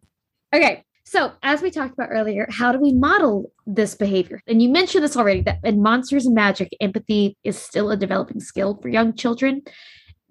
Okay. 0.54 0.84
So, 1.12 1.34
as 1.44 1.62
we 1.62 1.72
talked 1.72 1.92
about 1.92 2.08
earlier, 2.10 2.48
how 2.50 2.72
do 2.72 2.80
we 2.80 2.94
model 2.94 3.52
this 3.68 3.96
behavior? 3.96 4.42
And 4.48 4.62
you 4.62 4.70
mentioned 4.70 5.04
this 5.04 5.18
already 5.18 5.42
that 5.42 5.60
in 5.62 5.82
Monsters 5.82 6.26
and 6.26 6.34
Magic, 6.34 6.70
empathy 6.80 7.36
is 7.44 7.58
still 7.58 7.92
a 7.92 7.98
developing 7.98 8.40
skill 8.40 8.80
for 8.82 8.88
young 8.88 9.14
children 9.14 9.62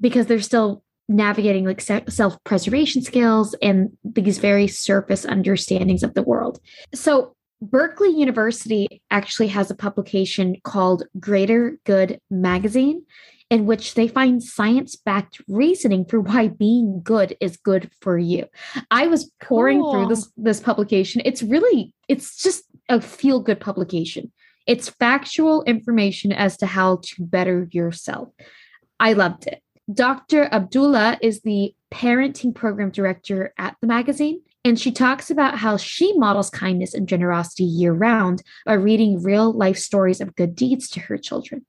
because 0.01 0.25
they're 0.25 0.41
still 0.41 0.83
navigating 1.07 1.67
like 1.67 1.83
self 1.83 2.43
preservation 2.45 3.03
skills 3.03 3.55
and 3.61 3.91
these 4.05 4.39
very 4.39 4.67
surface 4.67 5.27
understandings 5.27 6.03
of 6.03 6.15
the 6.15 6.23
world. 6.23 6.59
So, 6.95 7.37
Berkeley 7.61 8.17
University 8.17 9.03
actually 9.11 9.49
has 9.49 9.71
a 9.71 9.75
publication 9.75 10.57
called 10.65 11.03
Greater 11.19 11.77
Good 11.85 12.19
Magazine, 12.31 13.05
in 13.51 13.67
which 13.67 13.95
they 13.95 14.07
find 14.07 14.43
science 14.43 14.95
backed 14.97 15.43
reasoning 15.49 16.05
for 16.05 16.21
why 16.21 16.49
being 16.49 17.03
good 17.03 17.37
is 17.41 17.57
good 17.57 17.91
for 18.01 18.17
you. 18.17 18.47
I 18.91 19.09
was 19.09 19.33
pouring 19.43 19.81
cool. 19.81 19.93
through 19.93 20.07
this 20.07 20.33
this 20.37 20.61
publication. 20.61 21.21
It's 21.25 21.43
really 21.43 21.93
it's 22.09 22.37
just 22.37 22.65
a 22.89 23.01
feel 23.01 23.41
good 23.41 23.61
publication. 23.61 24.31
It's 24.67 24.89
factual 24.89 25.65
information 25.65 26.33
as 26.33 26.57
to 26.59 26.67
how 26.67 27.01
to 27.03 27.23
better 27.25 27.69
yourself. 27.73 28.29
I 29.01 29.15
loved 29.15 29.47
it. 29.47 29.63
Dr. 29.93 30.45
Abdullah 30.53 31.19
is 31.21 31.41
the 31.41 31.75
parenting 31.93 32.55
program 32.55 32.91
director 32.91 33.53
at 33.59 33.77
the 33.81 33.89
magazine. 33.89 34.43
And 34.65 34.79
she 34.79 34.93
talks 34.93 35.31
about 35.31 35.59
how 35.59 35.79
she 35.79 36.13
models 36.19 36.51
kindness 36.51 36.95
and 36.95 37.09
generosity 37.09 37.65
year 37.65 37.93
round 37.93 38.43
by 38.67 38.75
reading 38.75 39.23
real 39.23 39.53
life 39.53 39.79
stories 39.79 40.21
of 40.21 40.37
good 40.37 40.55
deeds 40.55 40.89
to 40.91 41.01
her 41.01 41.17
children. 41.17 41.65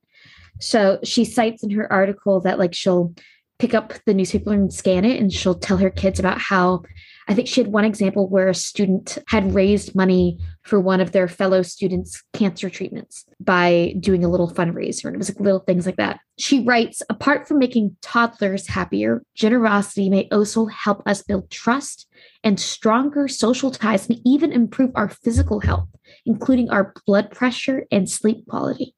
So 0.61 0.99
she 1.03 1.25
cites 1.25 1.63
in 1.63 1.71
her 1.71 1.91
article 1.91 2.39
that, 2.41 2.59
like, 2.59 2.73
she'll 2.73 3.13
pick 3.59 3.73
up 3.73 3.93
the 4.05 4.13
newspaper 4.13 4.53
and 4.53 4.73
scan 4.73 5.05
it, 5.05 5.19
and 5.19 5.31
she'll 5.31 5.55
tell 5.55 5.77
her 5.77 5.89
kids 5.89 6.19
about 6.19 6.39
how 6.39 6.83
I 7.27 7.33
think 7.33 7.47
she 7.47 7.61
had 7.61 7.71
one 7.71 7.85
example 7.85 8.27
where 8.27 8.49
a 8.49 8.55
student 8.55 9.17
had 9.27 9.53
raised 9.53 9.95
money 9.95 10.39
for 10.63 10.79
one 10.79 10.99
of 10.99 11.11
their 11.11 11.27
fellow 11.27 11.61
students' 11.61 12.23
cancer 12.33 12.69
treatments 12.69 13.25
by 13.39 13.93
doing 13.99 14.25
a 14.25 14.27
little 14.27 14.49
fundraiser. 14.49 15.05
And 15.05 15.15
it 15.15 15.17
was 15.17 15.29
like 15.29 15.39
little 15.39 15.59
things 15.59 15.85
like 15.85 15.97
that. 15.97 16.19
She 16.37 16.63
writes 16.63 17.03
Apart 17.09 17.47
from 17.47 17.59
making 17.59 17.95
toddlers 18.01 18.67
happier, 18.67 19.23
generosity 19.35 20.09
may 20.09 20.27
also 20.31 20.65
help 20.65 21.03
us 21.05 21.21
build 21.21 21.49
trust 21.49 22.07
and 22.43 22.59
stronger 22.59 23.27
social 23.27 23.71
ties 23.71 24.09
and 24.09 24.19
even 24.25 24.51
improve 24.51 24.91
our 24.95 25.07
physical 25.07 25.59
health, 25.59 25.87
including 26.25 26.69
our 26.69 26.93
blood 27.05 27.31
pressure 27.31 27.85
and 27.91 28.09
sleep 28.09 28.45
quality. 28.47 28.95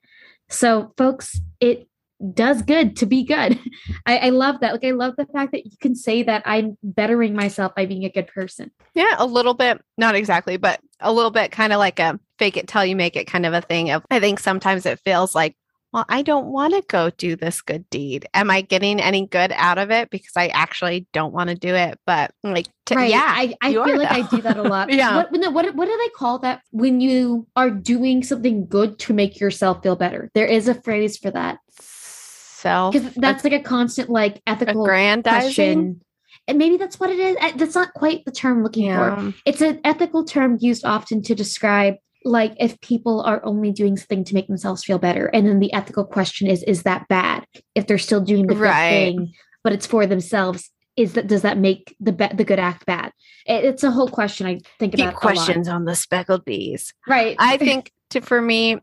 So, 0.54 0.94
folks, 0.98 1.40
it 1.60 1.88
does 2.34 2.62
good 2.62 2.96
to 2.98 3.06
be 3.06 3.24
good. 3.24 3.60
I, 4.06 4.18
I, 4.18 4.30
love 4.30 4.60
that. 4.62 4.74
Like, 4.74 4.86
I 4.86 4.92
love 4.92 5.16
the 5.18 5.26
fact 5.26 5.52
that 5.52 5.66
you 5.66 5.72
can 5.82 5.96
say 5.96 6.24
that 6.24 6.44
I'm 6.46 6.78
bettering 6.84 7.36
myself 7.36 7.76
by 7.76 7.86
being 7.86 8.06
a 8.06 8.10
good 8.10 8.28
person. 8.28 8.72
Yeah, 8.94 9.16
a 9.18 9.26
little 9.26 9.54
bit, 9.54 9.82
not 9.98 10.16
exactly, 10.16 10.58
but 10.58 10.80
a 11.00 11.12
little 11.12 11.32
bit 11.32 11.52
kind 11.52 11.74
of 11.74 11.80
like 11.80 12.00
a 12.00 12.20
fake 12.40 12.58
it 12.58 12.68
till 12.68 12.86
you 12.86 12.96
make 12.96 13.16
it 13.16 13.26
kind 13.26 13.46
of 13.46 13.54
a 13.54 13.62
thing. 13.62 13.92
Of 13.92 14.06
I 14.10 14.20
think 14.20 14.40
sometimes 14.40 14.86
it 14.86 15.00
feels 15.00 15.36
like 15.36 15.56
well, 15.94 16.06
I 16.10 16.24
don't 16.24 16.48
want 16.48 16.74
to 16.74 16.82
go 16.88 17.12
do 17.12 17.36
this 17.36 17.62
good 17.62 17.88
deed. 17.92 18.28
Am 18.34 18.50
I 18.50 18.62
getting 18.62 19.00
any 19.00 19.28
good 19.28 19.54
out 19.56 19.78
of 19.78 19.92
it? 19.92 20.10
Because 20.10 20.32
I 20.36 20.48
actually 20.48 21.06
don't 21.14 21.32
want 21.32 21.52
to 21.52 21.56
do 21.56 21.76
it. 21.76 22.00
But 22.08 22.32
like, 22.42 22.68
to, 22.88 22.96
right. 22.96 23.12
yeah, 23.12 23.24
I, 23.28 23.54
I 23.62 23.74
feel 23.74 23.98
like 23.98 24.10
though. 24.10 24.16
I 24.16 24.22
do 24.28 24.42
that 24.42 24.58
a 24.58 24.64
lot. 24.64 24.90
yeah. 24.92 25.18
What, 25.18 25.32
what, 25.54 25.76
what 25.76 25.86
do 25.86 25.98
they 25.98 26.10
call 26.10 26.40
that 26.40 26.64
when 26.72 27.00
you 27.00 27.46
are 27.56 27.70
doing 27.70 28.24
something 28.24 28.66
good 28.66 28.98
to 29.00 29.14
make 29.14 29.40
yourself 29.40 29.84
feel 29.84 29.96
better? 29.96 30.32
There 30.34 30.48
is 30.48 30.68
a 30.68 30.74
phrase 30.74 31.18
for 31.18 31.30
that. 31.30 31.60
Self. 31.70 32.94
Because 32.94 33.14
that's 33.14 33.44
like 33.44 33.54
a 33.54 33.60
constant, 33.60 34.10
like 34.10 34.42
ethical 34.48 34.84
question. 34.84 36.02
And 36.48 36.58
maybe 36.58 36.78
that's 36.78 37.00
what 37.00 37.12
it 37.12 37.20
is. 37.20 37.38
That's 37.56 37.76
not 37.76 37.94
quite 37.94 38.26
the 38.26 38.32
term 38.32 38.58
I'm 38.58 38.64
looking 38.64 38.86
yeah. 38.86 39.16
for. 39.16 39.34
It's 39.46 39.62
an 39.62 39.80
ethical 39.84 40.26
term 40.26 40.58
used 40.60 40.86
often 40.86 41.22
to 41.24 41.36
describe 41.36 41.96
like 42.26 42.54
if 42.60 42.80
people 42.82 43.22
are 43.22 43.44
only 43.44 43.72
doing 43.72 43.98
something 43.98 44.24
to 44.24 44.34
make 44.34 44.48
themselves 44.48 44.84
feel 44.84 45.00
better. 45.00 45.28
And 45.28 45.48
then 45.48 45.60
the 45.60 45.74
ethical 45.74 46.06
question 46.06 46.48
is 46.48 46.64
is 46.64 46.84
that 46.84 47.08
bad? 47.08 47.46
If 47.76 47.88
they're 47.88 47.98
still 47.98 48.22
doing 48.22 48.48
the 48.48 48.56
right. 48.56 48.90
thing 48.90 49.34
but 49.64 49.74
it's 49.74 49.88
for 49.88 50.06
themselves 50.06 50.70
is 50.96 51.14
that 51.14 51.26
does 51.26 51.42
that 51.42 51.58
make 51.58 51.96
the 52.00 52.12
be- 52.12 52.28
the 52.34 52.44
good 52.44 52.60
act 52.60 52.86
bad? 52.86 53.12
It, 53.48 53.66
it's 53.66 53.84
a 53.84 53.90
whole 53.90 54.10
question 54.10 54.46
i 54.46 54.60
think 54.78 54.94
about 54.94 55.16
questions 55.16 55.68
on 55.68 55.86
the 55.86 55.96
speckled 55.96 56.46
bees. 56.46 56.94
Right. 57.08 57.36
I 57.40 57.58
think 57.58 57.92
to 58.12 58.22
for 58.22 58.40
me 58.42 58.78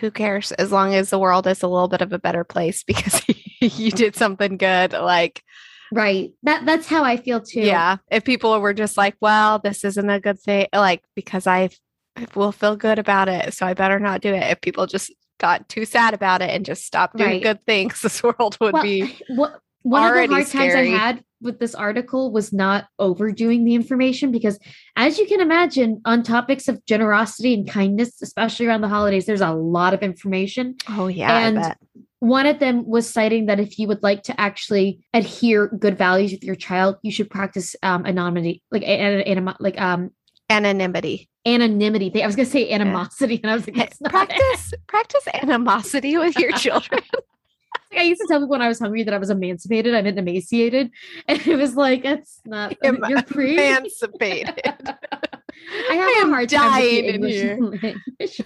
who 0.00 0.10
cares? 0.10 0.52
As 0.52 0.70
long 0.70 0.94
as 0.94 1.08
the 1.08 1.18
world 1.18 1.46
is 1.46 1.62
a 1.62 1.68
little 1.68 1.88
bit 1.88 2.02
of 2.02 2.12
a 2.12 2.18
better 2.18 2.44
place 2.44 2.82
because 2.86 3.22
you 3.60 3.90
did 3.90 4.14
something 4.14 4.58
good 4.58 4.92
like 4.92 5.42
right. 5.90 6.32
That 6.42 6.66
that's 6.66 6.86
how 6.86 7.02
i 7.02 7.16
feel 7.16 7.40
too. 7.40 7.60
Yeah. 7.60 7.96
If 8.10 8.24
people 8.24 8.60
were 8.60 8.74
just 8.74 8.98
like 8.98 9.16
well 9.20 9.58
this 9.58 9.84
isn't 9.84 10.10
a 10.10 10.20
good 10.20 10.40
thing 10.40 10.66
like 10.74 11.02
because 11.14 11.46
i 11.46 11.70
will 12.34 12.52
feel 12.52 12.76
good 12.76 12.98
about 12.98 13.28
it. 13.28 13.54
So 13.54 13.66
I 13.66 13.74
better 13.74 13.98
not 13.98 14.20
do 14.20 14.32
it. 14.34 14.42
If 14.50 14.60
people 14.60 14.86
just 14.86 15.12
got 15.38 15.68
too 15.68 15.84
sad 15.84 16.14
about 16.14 16.42
it 16.42 16.50
and 16.50 16.64
just 16.64 16.84
stopped 16.84 17.16
doing 17.16 17.30
right. 17.30 17.42
good 17.42 17.66
things, 17.66 18.00
this 18.02 18.22
world 18.22 18.56
would 18.60 18.74
well, 18.74 18.82
be 18.82 19.18
what, 19.28 19.60
one 19.82 20.06
of 20.06 20.14
the 20.14 20.34
hard 20.34 20.46
scary. 20.46 20.68
times 20.72 20.74
I 20.74 20.98
had 20.98 21.24
with 21.44 21.60
this 21.60 21.74
article 21.74 22.32
was 22.32 22.52
not 22.52 22.86
overdoing 22.98 23.64
the 23.64 23.74
information 23.74 24.32
because 24.32 24.58
as 24.96 25.18
you 25.18 25.26
can 25.26 25.40
imagine 25.40 26.00
on 26.04 26.22
topics 26.22 26.68
of 26.68 26.84
generosity 26.86 27.54
and 27.54 27.68
kindness 27.68 28.22
especially 28.22 28.66
around 28.66 28.80
the 28.80 28.88
holidays 28.88 29.26
there's 29.26 29.42
a 29.42 29.52
lot 29.52 29.92
of 29.92 30.02
information 30.02 30.74
oh 30.88 31.06
yeah 31.06 31.46
and 31.46 31.76
one 32.20 32.46
of 32.46 32.58
them 32.58 32.86
was 32.86 33.08
citing 33.08 33.44
that 33.46 33.60
if 33.60 33.78
you 33.78 33.86
would 33.86 34.02
like 34.02 34.22
to 34.22 34.40
actually 34.40 35.04
adhere 35.12 35.68
good 35.68 35.98
values 35.98 36.32
with 36.32 36.42
your 36.42 36.54
child 36.54 36.96
you 37.02 37.12
should 37.12 37.28
practice 37.28 37.76
um 37.82 38.06
anonymity 38.06 38.62
like 38.70 38.82
like 39.60 39.78
um 39.78 40.10
anonymity 40.50 41.28
anonymity 41.46 42.10
thing. 42.10 42.22
I 42.22 42.26
was 42.26 42.36
going 42.36 42.46
to 42.46 42.52
say 42.52 42.70
animosity, 42.70 43.40
and 43.42 43.50
I 43.50 43.54
was 43.54 43.68
like, 43.68 43.92
practice 44.04 44.72
practice 44.86 45.26
animosity 45.34 46.16
with 46.16 46.38
your 46.38 46.52
children. 46.56 47.02
I 47.96 48.02
used 48.02 48.20
to 48.22 48.26
tell 48.28 48.40
people 48.40 48.50
when 48.50 48.62
I 48.62 48.68
was 48.68 48.80
hungry 48.80 49.02
that 49.04 49.14
I 49.14 49.18
was 49.18 49.30
emancipated. 49.30 49.94
I 49.94 50.02
meant 50.02 50.18
emaciated, 50.18 50.90
and 51.28 51.46
it 51.46 51.56
was 51.56 51.76
like 51.76 52.04
it's 52.04 52.40
not. 52.44 52.76
Em- 52.82 53.02
you're 53.08 53.22
pre 53.26 53.52
emancipated. 53.52 54.60
I 55.90 55.94
have 55.94 56.28
a 56.28 56.30
hard 56.30 56.48
time 56.48 56.82
with 56.82 57.20
the 57.20 57.28
here. 57.28 58.38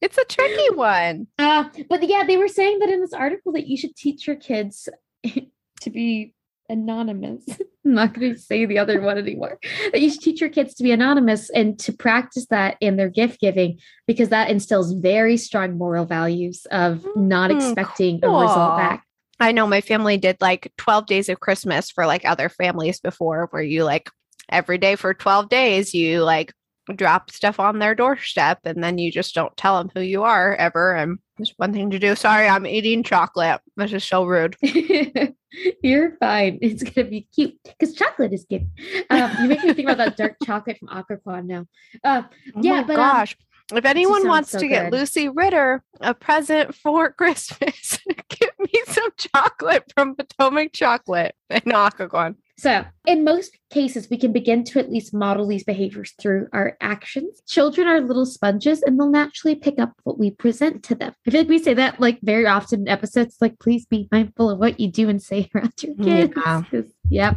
it's 0.00 0.18
a 0.18 0.24
tricky 0.24 0.74
one. 0.74 1.26
Uh, 1.38 1.68
but 1.88 2.02
yeah, 2.08 2.24
they 2.24 2.36
were 2.36 2.48
saying 2.48 2.78
that 2.80 2.88
in 2.88 3.00
this 3.00 3.12
article 3.12 3.52
that 3.52 3.66
you 3.66 3.76
should 3.76 3.94
teach 3.96 4.26
your 4.26 4.36
kids 4.36 4.88
to 5.24 5.90
be 5.90 6.34
anonymous. 6.74 7.44
I'm 7.84 7.94
not 7.94 8.14
going 8.14 8.34
to 8.34 8.38
say 8.38 8.66
the 8.66 8.78
other 8.78 9.00
one 9.00 9.18
anymore. 9.18 9.58
That 9.92 10.00
you 10.00 10.10
should 10.10 10.20
teach 10.20 10.40
your 10.40 10.50
kids 10.50 10.74
to 10.74 10.82
be 10.82 10.90
anonymous 10.90 11.50
and 11.50 11.78
to 11.80 11.92
practice 11.92 12.46
that 12.50 12.76
in 12.80 12.96
their 12.96 13.08
gift 13.08 13.40
giving 13.40 13.78
because 14.06 14.30
that 14.30 14.50
instills 14.50 14.92
very 14.92 15.36
strong 15.36 15.78
moral 15.78 16.04
values 16.04 16.66
of 16.70 17.06
not 17.16 17.50
mm, 17.50 17.56
expecting 17.56 18.20
cool. 18.20 18.38
a 18.38 18.42
result 18.42 18.76
back. 18.76 19.04
I 19.40 19.52
know 19.52 19.66
my 19.66 19.80
family 19.80 20.16
did 20.16 20.36
like 20.40 20.72
12 20.78 21.06
days 21.06 21.28
of 21.28 21.40
Christmas 21.40 21.90
for 21.90 22.06
like 22.06 22.24
other 22.24 22.48
families 22.48 23.00
before 23.00 23.48
where 23.50 23.62
you 23.62 23.84
like 23.84 24.10
every 24.48 24.78
day 24.78 24.96
for 24.96 25.12
12 25.12 25.48
days 25.48 25.94
you 25.94 26.22
like 26.22 26.52
drop 26.96 27.30
stuff 27.30 27.58
on 27.58 27.78
their 27.78 27.94
doorstep 27.94 28.58
and 28.64 28.82
then 28.82 28.98
you 28.98 29.10
just 29.10 29.34
don't 29.34 29.56
tell 29.56 29.78
them 29.78 29.90
who 29.94 30.00
you 30.00 30.22
are 30.22 30.54
ever 30.56 30.94
and 30.94 31.18
it's 31.38 31.54
one 31.56 31.72
thing 31.72 31.90
to 31.90 31.98
do 31.98 32.14
sorry 32.14 32.46
i'm 32.46 32.66
eating 32.66 33.02
chocolate 33.02 33.60
this 33.76 33.92
is 33.92 34.04
so 34.04 34.24
rude. 34.24 34.56
You're 35.82 36.16
fine. 36.16 36.58
It's 36.62 36.82
gonna 36.82 37.08
be 37.08 37.28
cute 37.32 37.56
because 37.62 37.94
chocolate 37.94 38.32
is 38.32 38.44
cute 38.44 38.62
um, 39.10 39.30
you 39.40 39.48
make 39.48 39.62
me 39.62 39.72
think 39.72 39.88
about 39.88 39.98
that 39.98 40.16
dark 40.16 40.36
chocolate 40.44 40.78
from 40.78 40.88
Occoquan 40.88 41.46
now. 41.46 41.66
Uh, 42.02 42.22
oh 42.56 42.60
yeah 42.60 42.82
but 42.82 42.94
um, 42.94 42.96
gosh. 42.96 43.36
Um, 43.70 43.78
if 43.78 43.84
anyone 43.84 44.28
wants 44.28 44.50
so 44.50 44.58
to 44.58 44.66
good. 44.66 44.74
get 44.74 44.92
Lucy 44.92 45.28
Ritter 45.28 45.82
a 46.00 46.12
present 46.12 46.74
for 46.74 47.12
Christmas, 47.18 47.98
give 48.28 48.50
me 48.58 48.82
some 48.86 49.10
chocolate 49.16 49.84
from 49.94 50.16
Potomac 50.16 50.72
Chocolate 50.72 51.34
and 51.48 51.64
Occoquan. 51.64 52.36
So, 52.56 52.84
in 53.06 53.24
most 53.24 53.58
cases, 53.70 54.08
we 54.08 54.16
can 54.16 54.32
begin 54.32 54.62
to 54.64 54.78
at 54.78 54.90
least 54.90 55.12
model 55.12 55.46
these 55.46 55.64
behaviors 55.64 56.12
through 56.20 56.48
our 56.52 56.76
actions. 56.80 57.42
Children 57.48 57.88
are 57.88 58.00
little 58.00 58.26
sponges 58.26 58.82
and 58.82 58.98
they'll 58.98 59.10
naturally 59.10 59.56
pick 59.56 59.78
up 59.78 59.92
what 60.04 60.18
we 60.18 60.30
present 60.30 60.84
to 60.84 60.94
them. 60.94 61.12
I 61.26 61.30
feel 61.30 61.40
like 61.40 61.48
we 61.48 61.58
say 61.58 61.74
that 61.74 61.98
like 62.00 62.20
very 62.22 62.46
often 62.46 62.82
in 62.82 62.88
episodes, 62.88 63.38
like, 63.40 63.58
please 63.58 63.86
be 63.86 64.08
mindful 64.12 64.50
of 64.50 64.58
what 64.58 64.78
you 64.78 64.88
do 64.88 65.08
and 65.08 65.20
say 65.20 65.50
around 65.54 65.72
your 65.82 65.96
kids. 65.96 66.34
Yeah. 66.36 66.82
Yep. 67.10 67.36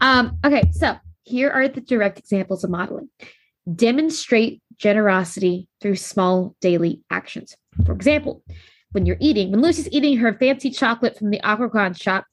Um, 0.00 0.38
okay, 0.44 0.70
so 0.72 0.96
here 1.24 1.50
are 1.50 1.68
the 1.68 1.80
direct 1.80 2.18
examples 2.18 2.64
of 2.64 2.70
modeling 2.70 3.08
demonstrate 3.74 4.62
generosity 4.76 5.68
through 5.80 5.96
small 5.96 6.54
daily 6.60 7.00
actions. 7.10 7.56
For 7.84 7.92
example, 7.92 8.42
when 8.92 9.06
you're 9.06 9.16
eating, 9.20 9.50
when 9.50 9.60
Lucy's 9.60 9.88
eating 9.92 10.16
her 10.18 10.34
fancy 10.34 10.70
chocolate 10.70 11.18
from 11.18 11.30
the 11.30 11.40
Occoquan 11.44 12.00
shop, 12.00 12.24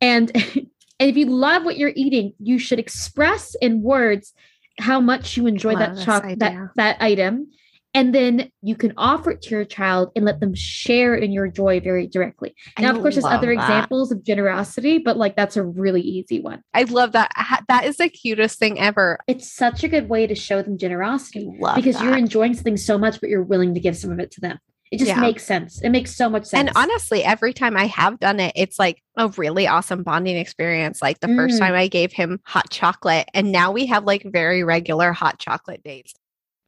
and 0.00 0.30
And 1.00 1.08
if 1.08 1.16
you 1.16 1.26
love 1.26 1.64
what 1.64 1.78
you're 1.78 1.92
eating, 1.94 2.32
you 2.38 2.58
should 2.58 2.78
express 2.78 3.54
in 3.60 3.82
words 3.82 4.32
how 4.80 5.00
much 5.00 5.36
you 5.36 5.46
enjoy 5.46 5.72
Love 5.72 5.78
that 5.80 5.94
this 5.96 6.04
choc- 6.04 6.38
that 6.38 6.70
that 6.76 6.96
item 7.00 7.48
and 7.94 8.14
then 8.14 8.50
you 8.62 8.76
can 8.76 8.92
offer 8.96 9.32
it 9.32 9.42
to 9.42 9.50
your 9.50 9.64
child 9.64 10.10
and 10.14 10.24
let 10.24 10.40
them 10.40 10.54
share 10.54 11.14
in 11.14 11.32
your 11.32 11.48
joy 11.48 11.80
very 11.80 12.06
directly 12.06 12.54
now 12.78 12.92
I 12.92 12.96
of 12.96 13.00
course 13.00 13.14
there's 13.14 13.24
other 13.24 13.54
that. 13.54 13.62
examples 13.62 14.12
of 14.12 14.22
generosity 14.24 14.98
but 14.98 15.16
like 15.16 15.36
that's 15.36 15.56
a 15.56 15.64
really 15.64 16.02
easy 16.02 16.40
one 16.40 16.62
I 16.74 16.84
love 16.84 17.12
that. 17.12 17.32
That 17.68 17.84
is 17.86 17.96
the 17.96 18.08
cutest 18.08 18.58
thing 18.58 18.78
ever. 18.78 19.18
it's 19.26 19.52
such 19.52 19.82
a 19.84 19.88
good 19.88 20.08
way 20.08 20.26
to 20.26 20.34
show 20.34 20.62
them 20.62 20.78
generosity 20.78 21.50
because 21.74 22.00
you're 22.00 22.16
enjoying 22.16 22.54
something 22.54 22.76
so 22.76 22.98
much 22.98 23.20
but 23.20 23.30
you're 23.30 23.42
willing 23.42 23.74
to 23.74 23.80
give 23.80 23.96
some 23.96 24.12
of 24.12 24.20
it 24.20 24.30
to 24.32 24.40
them 24.40 24.58
it 24.90 24.98
just 24.98 25.08
Yeah. 25.08 25.20
makes 25.20 25.44
sense 25.44 25.80
it 25.82 25.90
makes 25.90 26.14
so 26.14 26.28
much 26.30 26.44
sense 26.44 26.68
And 26.68 26.76
honestly, 26.76 27.22
every 27.24 27.52
time 27.52 27.76
I 27.76 27.86
have 27.86 28.18
done 28.20 28.40
it, 28.40 28.52
it's 28.56 28.78
like 28.78 29.02
a 29.16 29.28
really 29.36 29.66
awesome 29.66 30.02
bonding 30.02 30.36
experience. 30.36 31.02
Like 31.02 31.20
the 31.20 31.28
first 31.28 31.56
Mm. 31.56 31.60
time 31.60 31.74
I 31.74 31.88
gave 31.88 32.12
him 32.12 32.40
hot 32.44 32.70
chocolate, 32.70 33.28
and 33.34 33.52
now 33.52 33.70
we 33.72 33.86
have 33.86 34.04
like 34.04 34.22
very 34.24 34.64
regular 34.64 35.12
hot 35.12 35.38
chocolate 35.38 35.82
dates. 35.82 36.14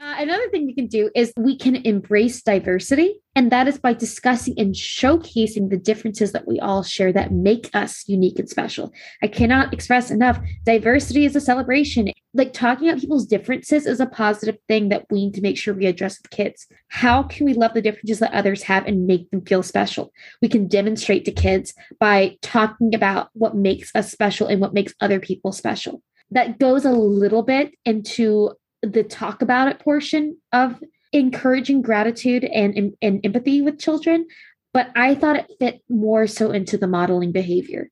Uh, 0.03 0.15
another 0.19 0.49
thing 0.49 0.65
we 0.65 0.73
can 0.73 0.87
do 0.87 1.11
is 1.15 1.31
we 1.37 1.55
can 1.55 1.77
embrace 1.77 2.41
diversity, 2.41 3.21
and 3.37 3.53
that 3.53 3.69
is 3.69 3.77
by 3.77 3.93
discussing 3.93 4.55
and 4.59 4.75
showcasing 4.75 5.69
the 5.69 5.77
differences 5.77 6.33
that 6.33 6.49
we 6.49 6.59
all 6.59 6.83
share 6.83 7.13
that 7.13 7.33
make 7.33 7.69
us 7.75 8.05
unique 8.09 8.39
and 8.39 8.49
special. 8.49 8.91
I 9.23 9.27
cannot 9.27 9.75
express 9.75 10.11
enough 10.11 10.41
diversity 10.65 11.27
is 11.27 11.37
a 11.37 11.41
celebration. 11.41 12.09
Like 12.33 12.55
talking 12.55 12.89
about 12.89 13.03
people's 13.03 13.27
differences 13.27 13.85
is 13.85 14.01
a 14.01 14.07
positive 14.07 14.57
thing 14.69 14.89
that 14.89 15.05
we 15.11 15.27
need 15.27 15.35
to 15.35 15.43
make 15.43 15.59
sure 15.59 15.75
we 15.75 15.85
address 15.85 16.19
with 16.23 16.31
kids. 16.31 16.67
How 16.89 17.25
can 17.25 17.45
we 17.45 17.53
love 17.53 17.75
the 17.75 17.83
differences 17.83 18.21
that 18.21 18.33
others 18.33 18.63
have 18.63 18.87
and 18.87 19.07
make 19.07 19.31
them 19.31 19.45
feel 19.45 19.63
special? 19.63 20.15
We 20.41 20.49
can 20.49 20.67
demonstrate 20.67 21.27
to 21.27 21.33
kids 21.33 21.75
by 21.99 22.39
talking 22.41 22.95
about 22.95 23.29
what 23.35 23.55
makes 23.55 23.95
us 23.95 24.11
special 24.11 24.47
and 24.47 24.63
what 24.63 24.73
makes 24.73 24.95
other 25.03 25.21
people 25.21 25.53
special. 25.53 26.03
That 26.31 26.59
goes 26.59 26.87
a 26.87 26.93
little 26.93 27.43
bit 27.43 27.75
into 27.85 28.53
the 28.83 29.03
talk 29.03 29.43
about 29.43 29.69
it 29.69 29.79
portion 29.79 30.37
of 30.53 30.83
encouraging 31.13 31.83
gratitude 31.83 32.45
and, 32.45 32.95
and, 33.03 33.21
empathy 33.25 33.61
with 33.61 33.79
children 33.79 34.27
but 34.73 34.91
i 34.97 35.15
thought 35.15 35.37
it 35.37 35.51
fit 35.59 35.81
more 35.89 36.27
so 36.27 36.51
into 36.51 36.77
the 36.77 36.87
modeling 36.87 37.33
behavior 37.33 37.91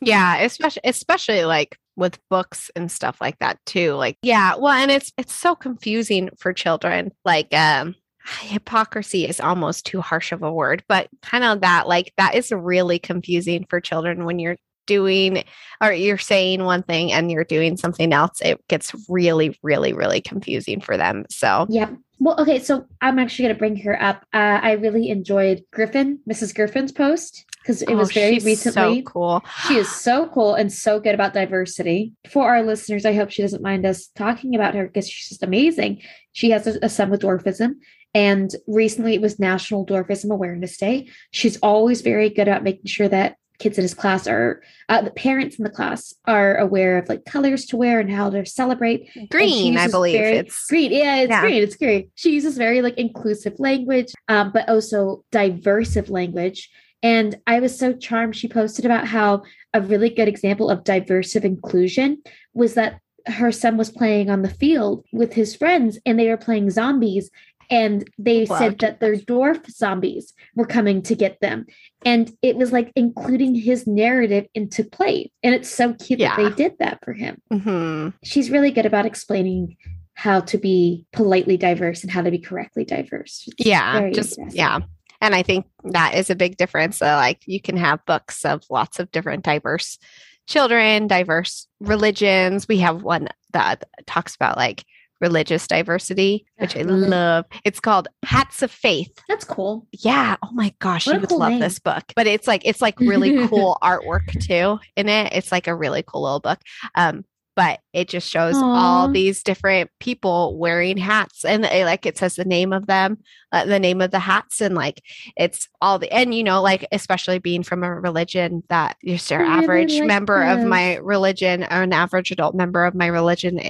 Yeah, 0.00 0.38
especially 0.38 0.82
especially 0.84 1.44
like 1.44 1.78
with 1.96 2.18
books 2.28 2.70
and 2.74 2.90
stuff 2.90 3.20
like 3.20 3.38
that 3.38 3.58
too. 3.66 3.94
Like, 3.94 4.16
yeah, 4.22 4.56
well, 4.56 4.72
and 4.72 4.90
it's 4.90 5.12
it's 5.16 5.32
so 5.32 5.54
confusing 5.54 6.30
for 6.38 6.52
children. 6.52 7.12
Like, 7.24 7.52
um, 7.54 7.94
hypocrisy 8.40 9.26
is 9.26 9.40
almost 9.40 9.86
too 9.86 10.00
harsh 10.00 10.32
of 10.32 10.42
a 10.42 10.52
word, 10.52 10.82
but 10.88 11.08
kind 11.22 11.44
of 11.44 11.60
that 11.60 11.86
like 11.86 12.12
that 12.16 12.34
is 12.34 12.50
really 12.50 12.98
confusing 12.98 13.66
for 13.68 13.80
children 13.80 14.24
when 14.24 14.38
you're 14.38 14.56
doing 14.86 15.44
or 15.80 15.92
you're 15.92 16.18
saying 16.18 16.64
one 16.64 16.82
thing 16.82 17.12
and 17.12 17.30
you're 17.30 17.44
doing 17.44 17.76
something 17.76 18.12
else. 18.12 18.40
It 18.40 18.66
gets 18.68 18.92
really, 19.08 19.58
really, 19.62 19.92
really 19.92 20.20
confusing 20.20 20.80
for 20.80 20.96
them. 20.96 21.24
So 21.30 21.66
Yep. 21.68 21.96
Well, 22.18 22.40
okay, 22.40 22.60
so 22.60 22.86
I'm 23.00 23.18
actually 23.18 23.46
going 23.46 23.56
to 23.56 23.58
bring 23.58 23.76
her 23.78 24.00
up. 24.00 24.24
Uh, 24.32 24.60
I 24.62 24.72
really 24.72 25.10
enjoyed 25.10 25.64
Griffin, 25.72 26.20
Mrs. 26.30 26.54
Griffin's 26.54 26.92
post 26.92 27.44
because 27.60 27.82
it 27.82 27.90
oh, 27.90 27.96
was 27.96 28.12
very 28.12 28.38
recently. 28.38 29.00
so 29.00 29.10
cool. 29.10 29.44
She 29.66 29.76
is 29.76 29.90
so 29.90 30.28
cool 30.28 30.54
and 30.54 30.72
so 30.72 31.00
good 31.00 31.14
about 31.14 31.32
diversity. 31.32 32.12
For 32.30 32.48
our 32.48 32.62
listeners, 32.62 33.04
I 33.04 33.14
hope 33.14 33.30
she 33.30 33.42
doesn't 33.42 33.62
mind 33.62 33.84
us 33.86 34.06
talking 34.14 34.54
about 34.54 34.76
her 34.76 34.86
because 34.86 35.08
she's 35.08 35.30
just 35.30 35.42
amazing. 35.42 36.00
She 36.32 36.50
has 36.50 36.66
a, 36.68 36.78
a 36.82 36.88
son 36.88 37.10
with 37.10 37.22
dwarfism, 37.22 37.74
and 38.14 38.54
recently 38.66 39.14
it 39.14 39.20
was 39.20 39.40
National 39.40 39.86
Dwarfism 39.86 40.30
Awareness 40.30 40.76
Day. 40.76 41.08
She's 41.30 41.56
always 41.58 42.02
very 42.02 42.30
good 42.30 42.48
at 42.48 42.62
making 42.62 42.86
sure 42.86 43.08
that 43.08 43.36
kids 43.62 43.78
in 43.78 43.82
his 43.82 43.94
class 43.94 44.26
are 44.26 44.62
uh, 44.88 45.00
the 45.02 45.10
parents 45.12 45.56
in 45.58 45.64
the 45.64 45.70
class 45.70 46.14
are 46.26 46.56
aware 46.56 46.98
of 46.98 47.08
like 47.08 47.24
colors 47.24 47.64
to 47.66 47.76
wear 47.76 48.00
and 48.00 48.10
how 48.10 48.28
to 48.30 48.44
celebrate 48.44 49.08
Green, 49.30 49.76
I 49.76 49.88
believe 49.88 50.18
very- 50.18 50.36
it's 50.38 50.66
green. 50.66 50.90
Yeah, 50.92 51.16
it's 51.22 51.30
Yeah. 51.30 51.40
green. 51.42 51.62
It's 51.62 51.76
green. 51.76 52.10
She 52.14 52.30
uses 52.34 52.56
very 52.58 52.82
like 52.82 52.98
inclusive 52.98 53.54
language, 53.58 54.10
um, 54.28 54.50
but 54.52 54.68
also 54.68 55.24
diversive 55.30 56.10
language. 56.10 56.68
And 57.04 57.36
I 57.46 57.60
was 57.60 57.76
so 57.78 57.92
charmed. 57.92 58.36
She 58.36 58.48
posted 58.48 58.84
about 58.84 59.06
how 59.08 59.42
a 59.74 59.80
really 59.80 60.10
good 60.10 60.28
example 60.28 60.70
of 60.70 60.84
diversive 60.84 61.44
inclusion 61.44 62.22
was 62.54 62.74
that 62.74 62.98
her 63.26 63.52
son 63.52 63.76
was 63.76 63.90
playing 63.90 64.30
on 64.30 64.42
the 64.42 64.48
field 64.62 65.04
with 65.12 65.32
his 65.34 65.54
friends 65.54 65.98
and 66.04 66.18
they 66.18 66.28
were 66.28 66.36
playing 66.36 66.70
zombies. 66.70 67.30
And 67.70 68.08
they 68.18 68.44
Wow, 68.44 68.58
said 68.58 68.78
that 68.80 69.00
their 69.00 69.16
dwarf 69.16 69.70
zombies 69.70 70.32
were 70.54 70.66
coming 70.66 71.02
to 71.02 71.14
get 71.14 71.40
them. 71.40 71.66
And 72.04 72.30
it 72.42 72.56
was 72.56 72.72
like 72.72 72.92
including 72.96 73.54
his 73.54 73.86
narrative 73.86 74.46
into 74.54 74.84
play. 74.84 75.30
And 75.42 75.54
it's 75.54 75.70
so 75.70 75.94
cute 75.94 76.20
that 76.20 76.36
they 76.36 76.50
did 76.50 76.78
that 76.78 76.98
for 77.04 77.12
him 77.12 77.40
Mhm. 77.52 78.14
she's 78.22 78.50
really 78.50 78.70
good 78.70 78.86
about 78.86 79.06
explaining 79.06 79.76
how 80.14 80.40
to 80.40 80.58
be 80.58 81.06
politely 81.12 81.56
diverse 81.56 82.02
and 82.02 82.10
how 82.10 82.22
to 82.22 82.30
be 82.30 82.38
correctly 82.38 82.84
diverse. 82.84 83.48
It's 83.58 83.66
yeah 83.66 84.10
just 84.10 84.38
yeah 84.52 84.80
and 85.20 85.34
i 85.34 85.42
think 85.42 85.66
that 85.84 86.14
is 86.14 86.30
a 86.30 86.34
big 86.34 86.56
difference 86.56 86.98
so 86.98 87.06
like 87.06 87.40
you 87.46 87.60
can 87.60 87.76
have 87.76 88.04
books 88.06 88.44
of 88.44 88.62
lots 88.70 88.98
of 88.98 89.10
different 89.10 89.44
diverse 89.44 89.98
children 90.46 91.06
diverse 91.06 91.66
religions 91.80 92.68
we 92.68 92.78
have 92.78 93.02
one 93.02 93.28
that 93.52 93.84
talks 94.06 94.34
about 94.34 94.56
like 94.56 94.84
religious 95.22 95.66
diversity 95.66 96.44
which 96.58 96.76
i 96.76 96.82
love 96.82 97.46
it. 97.50 97.60
it's 97.64 97.80
called 97.80 98.08
hats 98.24 98.62
of 98.62 98.70
faith. 98.70 99.12
That's 99.28 99.44
cool. 99.44 99.86
yeah. 99.92 100.36
Oh 100.42 100.50
my 100.52 100.74
gosh 100.78 101.06
What 101.06 101.14
you 101.14 101.20
would 101.20 101.28
cool 101.28 101.38
love 101.38 101.52
name. 101.52 101.60
this 101.60 101.78
book. 101.78 102.04
But 102.14 102.26
it's 102.26 102.46
like 102.46 102.62
it's 102.64 102.82
like 102.82 102.98
really 103.00 103.46
cool 103.48 103.78
artwork 103.82 104.26
too 104.46 104.78
in 104.96 105.08
it. 105.08 105.32
It's 105.32 105.52
like 105.52 105.66
a 105.66 105.74
really 105.74 106.02
cool 106.06 106.22
little 106.22 106.40
book. 106.40 106.58
Um 106.94 107.24
but 107.54 107.80
it 107.92 108.08
just 108.08 108.30
shows 108.30 108.56
all 108.56 109.10
these 109.10 109.42
different 109.42 109.90
people 110.00 110.56
wearing 110.58 110.96
hats 110.96 111.44
and 111.44 111.66
it, 111.66 111.84
like 111.84 112.06
it 112.06 112.16
says 112.16 112.34
the 112.34 112.46
name 112.46 112.72
of 112.72 112.86
them 112.86 113.18
uh, 113.52 113.66
the 113.66 113.78
name 113.78 114.00
of 114.00 114.10
the 114.10 114.18
hats 114.18 114.62
and 114.62 114.74
like 114.74 115.02
it's 115.36 115.68
all 115.82 115.98
the 115.98 116.10
and 116.10 116.34
you 116.34 116.42
know 116.42 116.62
like 116.62 116.86
especially 116.92 117.38
being 117.38 117.62
from 117.62 117.84
a 117.84 117.94
religion 117.94 118.62
that 118.70 118.96
just 119.04 119.30
your 119.30 119.44
I 119.44 119.56
really 119.56 119.64
average 119.64 119.98
like 119.98 120.08
member 120.08 120.42
of 120.42 120.64
my 120.64 120.96
religion 120.96 121.64
or 121.64 121.82
an 121.82 121.92
average 121.92 122.30
adult 122.30 122.54
member 122.54 122.86
of 122.86 122.94
my 122.94 123.08
religion 123.08 123.60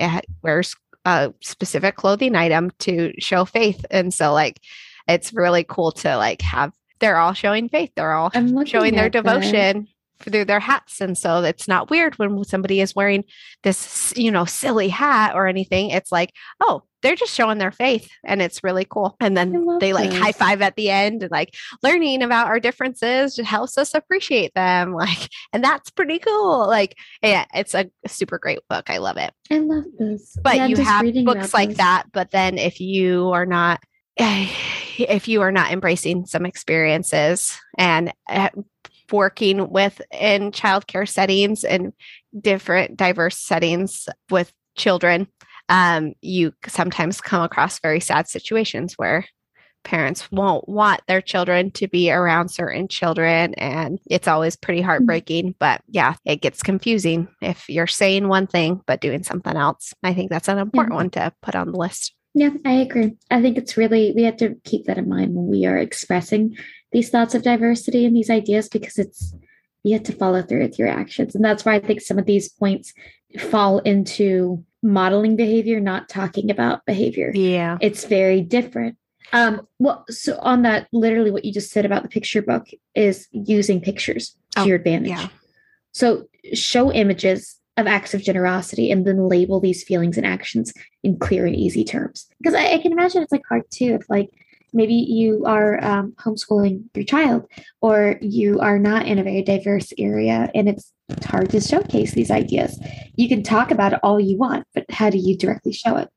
wears 0.43 0.77
a 1.05 1.33
specific 1.41 1.97
clothing 1.97 2.37
item 2.37 2.71
to 2.81 3.13
show 3.19 3.45
faith. 3.45 3.85
And 3.91 4.13
so 4.13 4.33
like 4.33 4.61
it's 5.09 5.33
really 5.33 5.65
cool 5.65 5.93
to 5.93 6.17
like 6.17 6.43
have 6.43 6.73
they're 7.01 7.17
all 7.17 7.33
showing 7.33 7.69
faith. 7.69 7.91
They're 7.97 8.13
all 8.13 8.31
showing 8.65 8.95
their 8.95 9.11
devotion 9.11 9.89
through 10.21 10.45
their 10.45 10.61
hats. 10.61 11.01
And 11.01 11.19
so 11.19 11.43
it's 11.43 11.67
not 11.67 11.91
weird 11.91 12.17
when 12.19 12.45
somebody 12.45 12.81
is 12.81 12.95
wearing 12.95 13.25
this 13.63 14.13
you 14.17 14.31
know 14.31 14.45
silly 14.45 14.89
hat 14.89 15.35
or 15.35 15.47
anything. 15.47 15.91
It's 15.91 16.13
like 16.13 16.33
oh 16.61 16.83
they're 17.03 17.17
just 17.17 17.35
showing 17.35 17.59
their 17.59 17.73
faith 17.73 18.09
and 18.25 18.41
it's 18.41 18.65
really 18.65 18.85
cool. 18.85 19.17
And 19.21 19.37
then 19.37 19.79
they 19.81 19.93
like 19.93 20.13
high 20.13 20.33
five 20.33 20.63
at 20.63 20.77
the 20.77 20.91
end 20.91 21.23
and 21.23 21.31
like 21.33 21.55
learning 21.83 22.23
about 22.23 22.47
our 22.47 22.61
differences 22.61 23.37
just 23.37 23.49
helps 23.49 23.77
us 23.77 23.95
appreciate 23.95 24.55
them 24.55 24.95
like 24.95 25.29
and 25.53 25.63
that's 25.63 25.91
pretty 25.91 26.19
cool. 26.19 26.67
Like 26.67 26.97
yeah 27.23 27.45
it's 27.55 27.75
a 27.75 27.91
super 28.07 28.39
great 28.39 28.61
book. 28.69 28.89
I 28.89 28.99
love 28.99 29.17
it. 29.17 29.33
I 29.51 29.59
love 29.59 29.85
this. 29.99 30.39
but 30.43 30.57
Yeah, 30.57 30.67
you 30.67 30.77
have 30.77 31.07
books 31.25 31.53
like 31.53 31.71
this. 31.71 31.79
that 31.79 32.05
but 32.13 32.31
then 32.31 32.59
if 32.59 32.81
you 32.81 33.31
are 33.31 33.47
not 33.47 33.81
if 34.17 35.29
you 35.29 35.41
are 35.43 35.53
not 35.53 35.73
embracing 35.73 36.27
some 36.27 36.47
experiences 36.47 37.59
and 37.79 38.13
uh, 38.29 38.51
working 39.11 39.71
with 39.71 40.01
in 40.13 40.53
childcare 40.53 41.09
settings 41.09 41.65
and 41.65 41.93
different 42.39 42.97
diverse 42.97 43.37
settings 43.37 44.09
with 44.31 44.53
children 44.77 45.27
um, 45.69 46.15
you 46.21 46.53
sometimes 46.67 47.21
come 47.21 47.43
across 47.43 47.81
very 47.81 48.01
sad 48.01 48.29
situations 48.29 48.95
where 48.97 49.27
parents 49.85 50.31
won't 50.31 50.69
want 50.69 51.01
their 51.09 51.21
children 51.21 51.71
to 51.73 51.89
be 51.89 52.11
around 52.11 52.49
certain 52.49 52.87
children 52.87 53.53
and 53.55 53.99
it's 54.09 54.29
always 54.29 54.55
pretty 54.55 54.81
heartbreaking 54.81 55.55
but 55.59 55.81
yeah 55.89 56.15
it 56.25 56.41
gets 56.41 56.63
confusing 56.63 57.27
if 57.41 57.69
you're 57.69 57.89
saying 57.89 58.29
one 58.29 58.47
thing 58.47 58.81
but 58.87 59.01
doing 59.01 59.25
something 59.25 59.57
else 59.57 59.93
i 60.05 60.15
think 60.15 60.31
that's 60.31 60.47
an 60.47 60.59
important 60.59 60.95
one 60.95 61.11
to 61.11 61.33
put 61.43 61.57
on 61.57 61.73
the 61.73 61.77
list 61.77 62.15
Yeah, 62.35 62.51
I 62.65 62.73
agree. 62.73 63.17
I 63.31 63.43
think 63.43 63.59
it's 63.59 63.77
really, 63.77 64.13
we 64.17 64.23
have 64.23 64.39
to 64.39 64.57
keep 64.65 64.87
that 64.87 64.97
in 64.99 65.09
mind 65.09 65.35
when 65.35 65.49
we 65.49 65.67
are 65.67 65.77
expressing 65.77 66.57
these 66.91 67.11
thoughts 67.11 67.35
of 67.35 67.43
diversity 67.43 68.07
and 68.07 68.17
these 68.17 68.31
ideas 68.31 68.69
because 68.69 68.99
it's, 68.99 69.35
you 69.85 69.93
have 69.93 70.05
to 70.05 70.15
follow 70.15 70.41
through 70.43 70.63
with 70.63 70.79
your 70.79 70.89
actions. 70.89 71.35
And 71.35 71.45
that's 71.45 71.65
why 71.65 71.75
I 71.75 71.81
think 71.81 72.01
some 72.01 72.19
of 72.19 72.25
these 72.25 72.49
points 72.49 72.95
fall 73.39 73.81
into 73.81 74.65
modeling 74.83 75.37
behavior, 75.37 75.81
not 75.81 76.09
talking 76.09 76.51
about 76.51 76.85
behavior. 76.87 77.31
yeah 77.35 77.79
It's 77.81 78.05
very 78.05 78.41
different. 78.41 78.97
Um, 79.33 79.67
well, 79.79 80.05
so 80.11 80.37
on 80.41 80.63
that, 80.63 80.89
literally 80.93 81.31
what 81.31 81.45
you 81.45 81.53
just 81.53 81.71
said 81.71 81.87
about 81.87 82.03
the 82.03 82.09
picture 82.09 82.43
book 82.43 82.67
is 82.95 83.29
using 83.33 83.81
pictures 83.81 84.37
to 84.57 84.61
Oh, 84.63 84.65
your 84.65 84.77
advantage. 84.77 85.11
yeah. 85.11 85.29
So 85.93 86.27
show 86.53 86.93
images 86.93 87.57
of 87.79 87.87
acts 87.87 88.13
of 88.13 88.23
generosity 88.23 88.91
and 88.91 89.07
then 89.07 89.29
label 89.29 89.61
these 89.61 89.83
feelings 89.85 90.19
and 90.19 90.27
actions 90.27 90.73
in 91.03 91.19
clear 91.19 91.47
and 91.47 91.57
easy 91.57 91.85
terms. 91.85 92.27
Because 92.39 92.55
I, 92.55 92.73
I 92.73 92.79
can 92.79 92.93
imagine 92.93 93.23
it's 93.23 93.33
like 93.33 93.43
hard 93.49 93.63
too 93.71 93.97
if 94.01 94.11
like 94.11 94.29
maybe 94.73 94.95
you 94.95 95.45
are 95.47 95.83
um, 95.85 96.13
homeschooling 96.13 96.85
your 96.95 97.05
child 97.05 97.47
or 97.81 98.19
you 98.21 98.61
are 98.61 98.79
not 98.79 99.07
in 99.07 99.19
a 99.19 99.25
very 99.25 99.43
diverse 99.43 99.93
area 99.99 100.51
and 100.55 100.69
it's, 100.69 100.93
it's 101.09 101.27
hard 101.27 101.51
to 101.51 101.61
showcase 101.61 102.13
these 102.13 102.31
ideas 102.31 102.79
you 103.15 103.29
can 103.29 103.43
talk 103.43 103.71
about 103.71 103.93
it 103.93 104.01
all 104.03 104.21
you 104.21 104.37
want 104.37 104.67
but 104.75 104.85
how 104.91 105.11
do 105.11 105.19
you 105.19 105.37
directly 105.37 105.73
show 105.73 105.97
it 105.97 106.09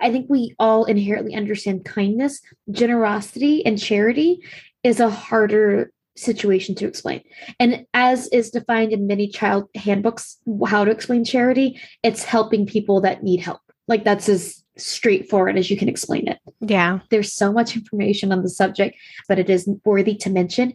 i 0.00 0.10
think 0.10 0.26
we 0.28 0.54
all 0.58 0.84
inherently 0.84 1.34
understand 1.34 1.84
kindness 1.84 2.40
generosity 2.70 3.64
and 3.64 3.80
charity 3.80 4.40
is 4.82 5.00
a 5.00 5.10
harder 5.10 5.90
situation 6.16 6.74
to 6.76 6.86
explain. 6.86 7.22
And 7.60 7.86
as 7.94 8.28
is 8.28 8.50
defined 8.50 8.92
in 8.92 9.06
many 9.06 9.28
child 9.28 9.68
handbooks, 9.74 10.38
how 10.66 10.84
to 10.84 10.90
explain 10.90 11.24
charity, 11.24 11.80
it's 12.02 12.24
helping 12.24 12.66
people 12.66 13.00
that 13.02 13.22
need 13.22 13.40
help. 13.40 13.60
Like 13.88 14.04
that's 14.04 14.28
as 14.28 14.64
straightforward 14.76 15.56
as 15.56 15.70
you 15.70 15.76
can 15.76 15.88
explain 15.88 16.28
it. 16.28 16.38
Yeah. 16.60 17.00
There's 17.10 17.32
so 17.32 17.52
much 17.52 17.76
information 17.76 18.32
on 18.32 18.42
the 18.42 18.48
subject, 18.48 18.96
but 19.28 19.38
it 19.38 19.50
is 19.50 19.68
worthy 19.84 20.14
to 20.16 20.30
mention. 20.30 20.74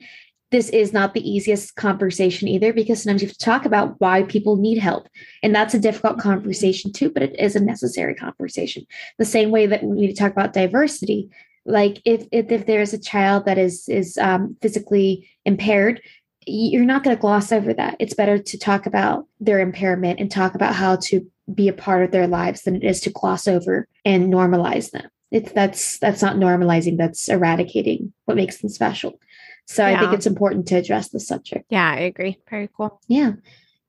This 0.52 0.70
is 0.70 0.92
not 0.92 1.14
the 1.14 1.30
easiest 1.30 1.76
conversation 1.76 2.48
either 2.48 2.74
because 2.74 3.02
sometimes 3.02 3.22
you 3.22 3.28
have 3.30 3.38
to 3.38 3.46
talk 3.46 3.66
about 3.66 3.96
why 4.00 4.24
people 4.24 4.58
need 4.58 4.80
help. 4.80 5.08
And 5.42 5.56
that's 5.56 5.74
a 5.74 5.80
difficult 5.80 6.20
conversation 6.20 6.92
too, 6.92 7.10
but 7.10 7.24
it 7.24 7.40
is 7.40 7.56
a 7.56 7.64
necessary 7.64 8.16
conversation. 8.16 8.86
The 9.18 9.26
same 9.26 9.50
way 9.50 9.66
that 9.68 9.84
we 9.84 9.96
need 9.96 10.14
to 10.14 10.20
talk 10.20 10.34
about 10.34 10.52
diversity, 10.52 11.30
like 11.66 12.02
if 12.04 12.26
if, 12.32 12.52
if 12.52 12.66
there's 12.66 12.94
a 12.94 13.00
child 13.00 13.46
that 13.46 13.58
is 13.58 13.88
is 13.88 14.18
um, 14.18 14.58
physically 14.62 15.30
impaired 15.46 16.02
you're 16.46 16.86
not 16.86 17.04
going 17.04 17.16
to 17.16 17.22
gloss 17.22 17.52
over 17.52 17.74
that. 17.74 17.98
It's 18.00 18.14
better 18.14 18.38
to 18.38 18.58
talk 18.58 18.86
about 18.86 19.28
their 19.40 19.60
impairment 19.60 20.20
and 20.20 20.32
talk 20.32 20.56
about 20.56 20.76
how 20.76 20.96
to 20.98 21.26
be 21.54 21.68
a 21.68 21.74
part 21.74 22.04
of 22.04 22.12
their 22.12 22.28
lives 22.28 22.64
than 22.64 22.76
it 22.76 22.84
is 22.84 23.00
to 23.02 23.10
gloss 23.10 23.48
over 23.48 23.88
and 24.06 24.34
normalize 24.34 24.92
them. 24.92 25.08
It's 25.32 25.52
that's 25.52 26.00
that's 26.00 26.22
not 26.22 26.36
normalizing 26.36 26.98
that's 26.98 27.30
eradicating 27.30 28.14
what 28.26 28.38
makes 28.38 28.58
them 28.58 28.70
special. 28.70 29.20
So 29.68 29.88
yeah. 29.88 29.96
i 29.96 30.00
think 30.00 30.14
it's 30.14 30.26
important 30.26 30.68
to 30.68 30.76
address 30.76 31.10
the 31.10 31.20
subject. 31.20 31.66
Yeah 31.70 31.90
i 31.90 32.00
agree. 32.00 32.38
Very 32.50 32.70
cool. 32.76 33.00
Yeah. 33.08 33.34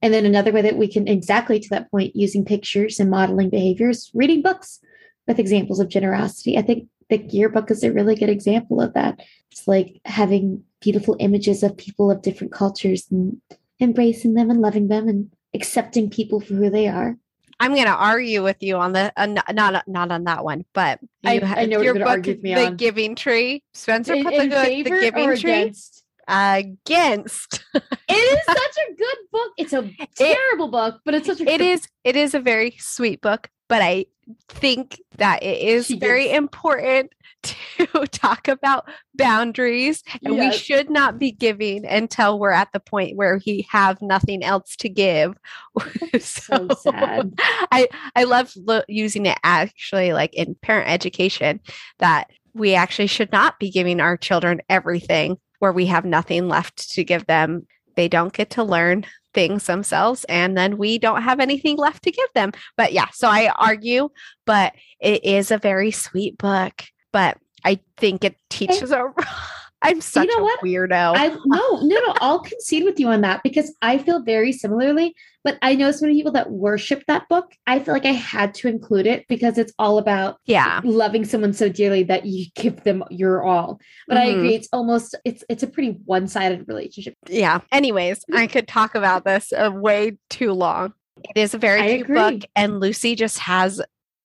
And 0.02 0.12
then 0.12 0.26
another 0.26 0.52
way 0.52 0.62
that 0.62 0.76
we 0.76 0.88
can 0.88 1.08
exactly 1.08 1.58
to 1.58 1.68
that 1.70 1.90
point 1.90 2.14
using 2.14 2.44
pictures 2.44 3.00
and 3.00 3.10
modeling 3.10 3.50
behaviors 3.50 4.10
reading 4.14 4.42
books 4.42 4.80
with 5.26 5.38
examples 5.38 5.80
of 5.80 5.88
generosity. 5.88 6.58
I 6.58 6.62
think 6.62 6.88
the 7.12 7.18
yearbook 7.18 7.70
is 7.70 7.84
a 7.84 7.92
really 7.92 8.14
good 8.14 8.30
example 8.30 8.80
of 8.80 8.94
that. 8.94 9.20
It's 9.50 9.68
like 9.68 10.00
having 10.06 10.64
beautiful 10.80 11.14
images 11.20 11.62
of 11.62 11.76
people 11.76 12.10
of 12.10 12.22
different 12.22 12.52
cultures 12.52 13.06
and 13.10 13.40
embracing 13.80 14.32
them 14.32 14.50
and 14.50 14.62
loving 14.62 14.88
them 14.88 15.08
and 15.08 15.30
accepting 15.54 16.08
people 16.08 16.40
for 16.40 16.54
who 16.54 16.70
they 16.70 16.88
are. 16.88 17.18
I'm 17.60 17.74
going 17.74 17.86
to 17.86 17.94
argue 17.94 18.42
with 18.42 18.56
you 18.60 18.76
on 18.76 18.92
the 18.92 19.12
uh, 19.14 19.26
not 19.26 19.86
not 19.86 20.10
on 20.10 20.24
that 20.24 20.42
one, 20.42 20.64
but 20.72 21.00
I, 21.22 21.38
I 21.38 21.66
know 21.66 21.82
your 21.82 21.94
book, 21.94 22.22
The 22.24 22.66
on. 22.66 22.76
Giving 22.76 23.14
Tree. 23.14 23.62
Spencer 23.74 24.14
in, 24.14 24.24
put 24.24 24.32
the, 24.38 24.48
the 24.48 24.82
Giving 24.82 25.36
Tree 25.36 25.52
against? 25.52 26.01
Against. 26.28 27.64
it 27.74 27.82
is 28.10 28.44
such 28.44 28.56
a 28.56 28.94
good 28.94 29.16
book. 29.30 29.52
It's 29.58 29.72
a 29.72 29.90
terrible 30.14 30.68
it, 30.68 30.72
book, 30.72 31.00
but 31.04 31.14
it's 31.14 31.26
such 31.26 31.40
a. 31.40 31.48
It 31.48 31.60
is. 31.60 31.88
It 32.04 32.16
is 32.16 32.34
a 32.34 32.40
very 32.40 32.76
sweet 32.78 33.20
book, 33.20 33.48
but 33.68 33.82
I 33.82 34.06
think 34.48 35.00
that 35.16 35.42
it 35.42 35.60
is 35.60 35.86
she 35.86 35.98
very 35.98 36.24
gets... 36.24 36.38
important 36.38 37.12
to 37.42 37.86
talk 38.12 38.46
about 38.46 38.88
boundaries 39.14 40.04
and 40.24 40.36
yes. 40.36 40.52
we 40.54 40.58
should 40.58 40.88
not 40.88 41.18
be 41.18 41.32
giving 41.32 41.84
until 41.84 42.38
we're 42.38 42.52
at 42.52 42.70
the 42.72 42.78
point 42.78 43.16
where 43.16 43.40
we 43.44 43.66
have 43.68 44.00
nothing 44.00 44.44
else 44.44 44.76
to 44.76 44.88
give 44.88 45.36
so, 46.20 46.68
so, 46.68 46.74
sad 46.74 47.32
i 47.72 47.88
i 48.14 48.22
love 48.22 48.52
lo- 48.56 48.82
using 48.86 49.26
it 49.26 49.38
actually 49.42 50.12
like 50.12 50.32
in 50.34 50.54
parent 50.62 50.88
education 50.88 51.58
that 51.98 52.30
we 52.54 52.74
actually 52.74 53.08
should 53.08 53.32
not 53.32 53.58
be 53.58 53.70
giving 53.70 54.00
our 54.00 54.16
children 54.16 54.60
everything 54.68 55.36
where 55.62 55.72
we 55.72 55.86
have 55.86 56.04
nothing 56.04 56.48
left 56.48 56.90
to 56.90 57.04
give 57.04 57.24
them 57.26 57.64
they 57.94 58.08
don't 58.08 58.32
get 58.32 58.50
to 58.50 58.64
learn 58.64 59.06
things 59.32 59.66
themselves 59.66 60.24
and 60.24 60.58
then 60.58 60.76
we 60.76 60.98
don't 60.98 61.22
have 61.22 61.38
anything 61.38 61.76
left 61.76 62.02
to 62.02 62.10
give 62.10 62.28
them 62.34 62.50
but 62.76 62.92
yeah 62.92 63.06
so 63.12 63.28
i 63.28 63.48
argue 63.56 64.08
but 64.44 64.74
it 64.98 65.24
is 65.24 65.52
a 65.52 65.58
very 65.58 65.92
sweet 65.92 66.36
book 66.36 66.82
but 67.12 67.38
i 67.64 67.78
think 67.96 68.24
it 68.24 68.34
teaches 68.50 68.90
a 68.90 69.04
I'm 69.84 70.00
such 70.00 70.28
you 70.28 70.36
know 70.36 70.42
a 70.42 70.44
what? 70.44 70.60
weirdo. 70.60 71.16
I 71.16 71.28
no, 71.28 71.80
no, 71.80 72.00
no. 72.06 72.14
I'll 72.20 72.38
concede 72.38 72.84
with 72.84 73.00
you 73.00 73.08
on 73.08 73.22
that 73.22 73.42
because 73.42 73.74
I 73.82 73.98
feel 73.98 74.22
very 74.22 74.52
similarly. 74.52 75.12
But 75.44 75.58
I 75.62 75.74
know 75.74 75.90
so 75.90 76.06
many 76.06 76.18
people 76.18 76.32
that 76.32 76.50
worship 76.50 77.04
that 77.06 77.28
book. 77.28 77.52
I 77.66 77.80
feel 77.80 77.94
like 77.94 78.06
I 78.06 78.12
had 78.12 78.54
to 78.54 78.68
include 78.68 79.06
it 79.06 79.26
because 79.28 79.58
it's 79.58 79.72
all 79.78 79.98
about 79.98 80.38
yeah 80.46 80.80
loving 80.84 81.24
someone 81.24 81.52
so 81.52 81.68
dearly 81.68 82.04
that 82.04 82.26
you 82.26 82.46
give 82.54 82.84
them 82.84 83.02
your 83.10 83.42
all. 83.42 83.80
But 84.06 84.18
mm-hmm. 84.18 84.28
I 84.28 84.32
agree, 84.32 84.54
it's 84.54 84.68
almost 84.72 85.16
it's 85.24 85.44
it's 85.48 85.62
a 85.62 85.66
pretty 85.66 85.98
one 86.04 86.28
sided 86.28 86.66
relationship. 86.68 87.14
Yeah. 87.28 87.60
Anyways, 87.72 88.24
I 88.32 88.46
could 88.46 88.68
talk 88.68 88.94
about 88.94 89.24
this 89.24 89.52
uh, 89.52 89.70
way 89.72 90.16
too 90.30 90.52
long. 90.52 90.92
It 91.34 91.40
is 91.40 91.54
a 91.54 91.58
very 91.58 91.80
I 91.80 91.88
cute 91.88 92.02
agree. 92.02 92.16
book, 92.16 92.42
and 92.56 92.80
Lucy 92.80 93.14
just 93.14 93.38
has 93.40 93.80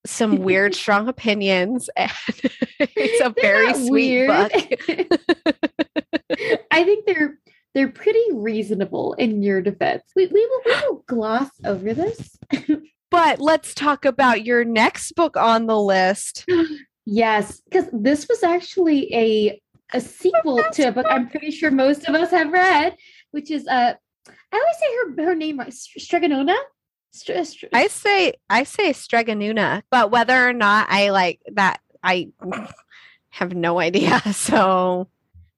some 0.05 0.37
weird, 0.43 0.75
strong 0.75 1.07
opinions. 1.07 1.89
And 1.95 2.11
it's 2.79 3.21
a 3.21 3.33
very 3.39 3.73
sweet 3.73 3.89
weird. 3.89 4.29
book. 4.29 4.51
I 6.71 6.83
think 6.83 7.05
they're 7.05 7.37
they're 7.77 7.87
pretty 7.87 8.23
reasonable 8.33 9.13
in 9.19 9.43
your 9.43 9.61
defense. 9.61 10.01
We, 10.15 10.25
we 10.25 10.45
will 10.47 10.61
we 10.65 10.87
will 10.87 11.03
gloss 11.07 11.51
over 11.63 11.93
this. 11.93 12.35
but 13.11 13.39
let's 13.39 13.75
talk 13.75 14.03
about 14.03 14.43
your 14.43 14.65
next 14.65 15.11
book 15.11 15.37
on 15.37 15.67
the 15.67 15.79
list. 15.79 16.43
Yes, 17.05 17.61
because 17.61 17.85
this 17.93 18.27
was 18.27 18.41
actually 18.41 19.13
a 19.13 19.61
a 19.93 20.01
sequel 20.01 20.63
to 20.73 20.87
a 20.87 20.91
book 20.91 21.05
I'm 21.07 21.29
pretty 21.29 21.51
sure 21.51 21.69
most 21.69 22.09
of 22.09 22.15
us 22.15 22.31
have 22.31 22.51
read, 22.51 22.95
which 23.29 23.51
is 23.51 23.67
uh 23.67 23.93
I 24.27 24.55
always 24.55 24.77
say 24.79 25.21
her 25.21 25.29
her 25.29 25.35
name 25.35 25.59
right, 25.59 25.71
Strega 25.71 26.29
Nona. 26.29 26.55
I 27.73 27.87
say 27.87 28.33
I 28.49 28.63
say 28.63 28.89
Stregonuna, 28.89 29.83
but 29.91 30.09
whether 30.09 30.49
or 30.49 30.53
not 30.53 30.87
I 30.89 31.11
like 31.11 31.41
that, 31.53 31.79
I 32.03 32.29
have 33.29 33.53
no 33.53 33.79
idea. 33.79 34.19
So 34.33 35.09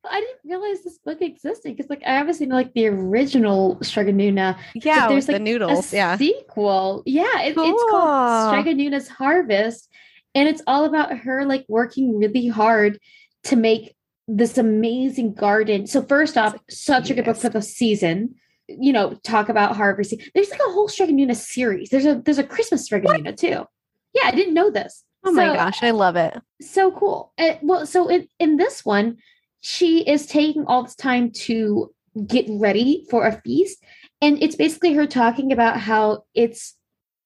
I 0.06 0.20
didn't 0.20 0.50
realize 0.50 0.84
this 0.84 0.98
book 1.00 1.22
existed 1.22 1.76
because, 1.76 1.90
like, 1.90 2.04
I 2.06 2.20
obviously 2.20 2.46
know 2.46 2.56
like 2.56 2.74
the 2.74 2.88
original 2.88 3.78
Stregonuna. 3.78 4.58
Yeah, 4.76 5.08
there's 5.08 5.28
like 5.28 5.36
the 5.36 5.44
noodles. 5.44 5.92
yeah, 5.94 6.18
sequel. 6.18 7.04
Yeah, 7.06 7.42
it, 7.42 7.56
cool. 7.56 7.66
it's 7.66 7.84
called 7.90 8.54
Stregonuna's 8.54 9.08
Harvest, 9.10 9.90
and 10.34 10.48
it's 10.48 10.62
all 10.68 10.86
about 10.86 11.18
her 11.20 11.46
like 11.46 11.66
working 11.68 12.18
really 12.18 12.48
hard 12.48 13.00
to 13.46 13.56
make 13.56 13.96
this 14.28 14.58
amazing 14.58 15.34
garden. 15.34 15.88
So 15.88 16.02
first 16.04 16.38
off, 16.38 16.56
such 16.70 17.10
a 17.10 17.14
good 17.14 17.26
book 17.26 17.38
for 17.38 17.50
the 17.50 17.62
season 17.62 18.36
you 18.70 18.94
know, 18.94 19.14
talk 19.24 19.50
about 19.50 19.76
harvesting. 19.76 20.20
There's 20.34 20.50
like 20.50 20.60
a 20.60 20.72
whole 20.72 20.88
Stregonuna 20.88 21.36
series. 21.36 21.90
There's 21.90 22.06
a 22.06 22.22
there's 22.24 22.38
a 22.38 22.44
Christmas 22.44 22.88
Stregonuna 22.88 23.36
too. 23.36 23.66
Yeah, 24.14 24.26
I 24.26 24.32
didn't 24.32 24.54
know 24.54 24.70
this. 24.70 25.04
Oh 25.24 25.32
so, 25.32 25.36
my 25.36 25.56
gosh, 25.56 25.84
I 25.84 25.92
love 25.92 26.16
it. 26.16 26.40
So 26.62 26.92
cool. 26.92 27.34
Uh, 27.38 27.56
well, 27.62 27.86
so 27.86 28.08
in, 28.08 28.28
in 28.40 28.58
this 28.58 28.86
one, 28.86 29.18
she 29.62 30.08
is 30.08 30.26
taking 30.26 30.66
all 30.66 30.84
this 30.84 30.96
time 30.96 31.32
to 31.32 31.94
get 32.28 32.46
ready 32.50 33.06
for 33.10 33.26
a 33.26 33.42
feast. 33.42 33.84
And 34.22 34.42
it's 34.42 34.56
basically 34.56 34.94
her 34.94 35.08
talking 35.08 35.52
about 35.52 35.80
how 35.80 36.24
it's 36.34 36.76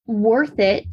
worth 0.05 0.59
it 0.59 0.85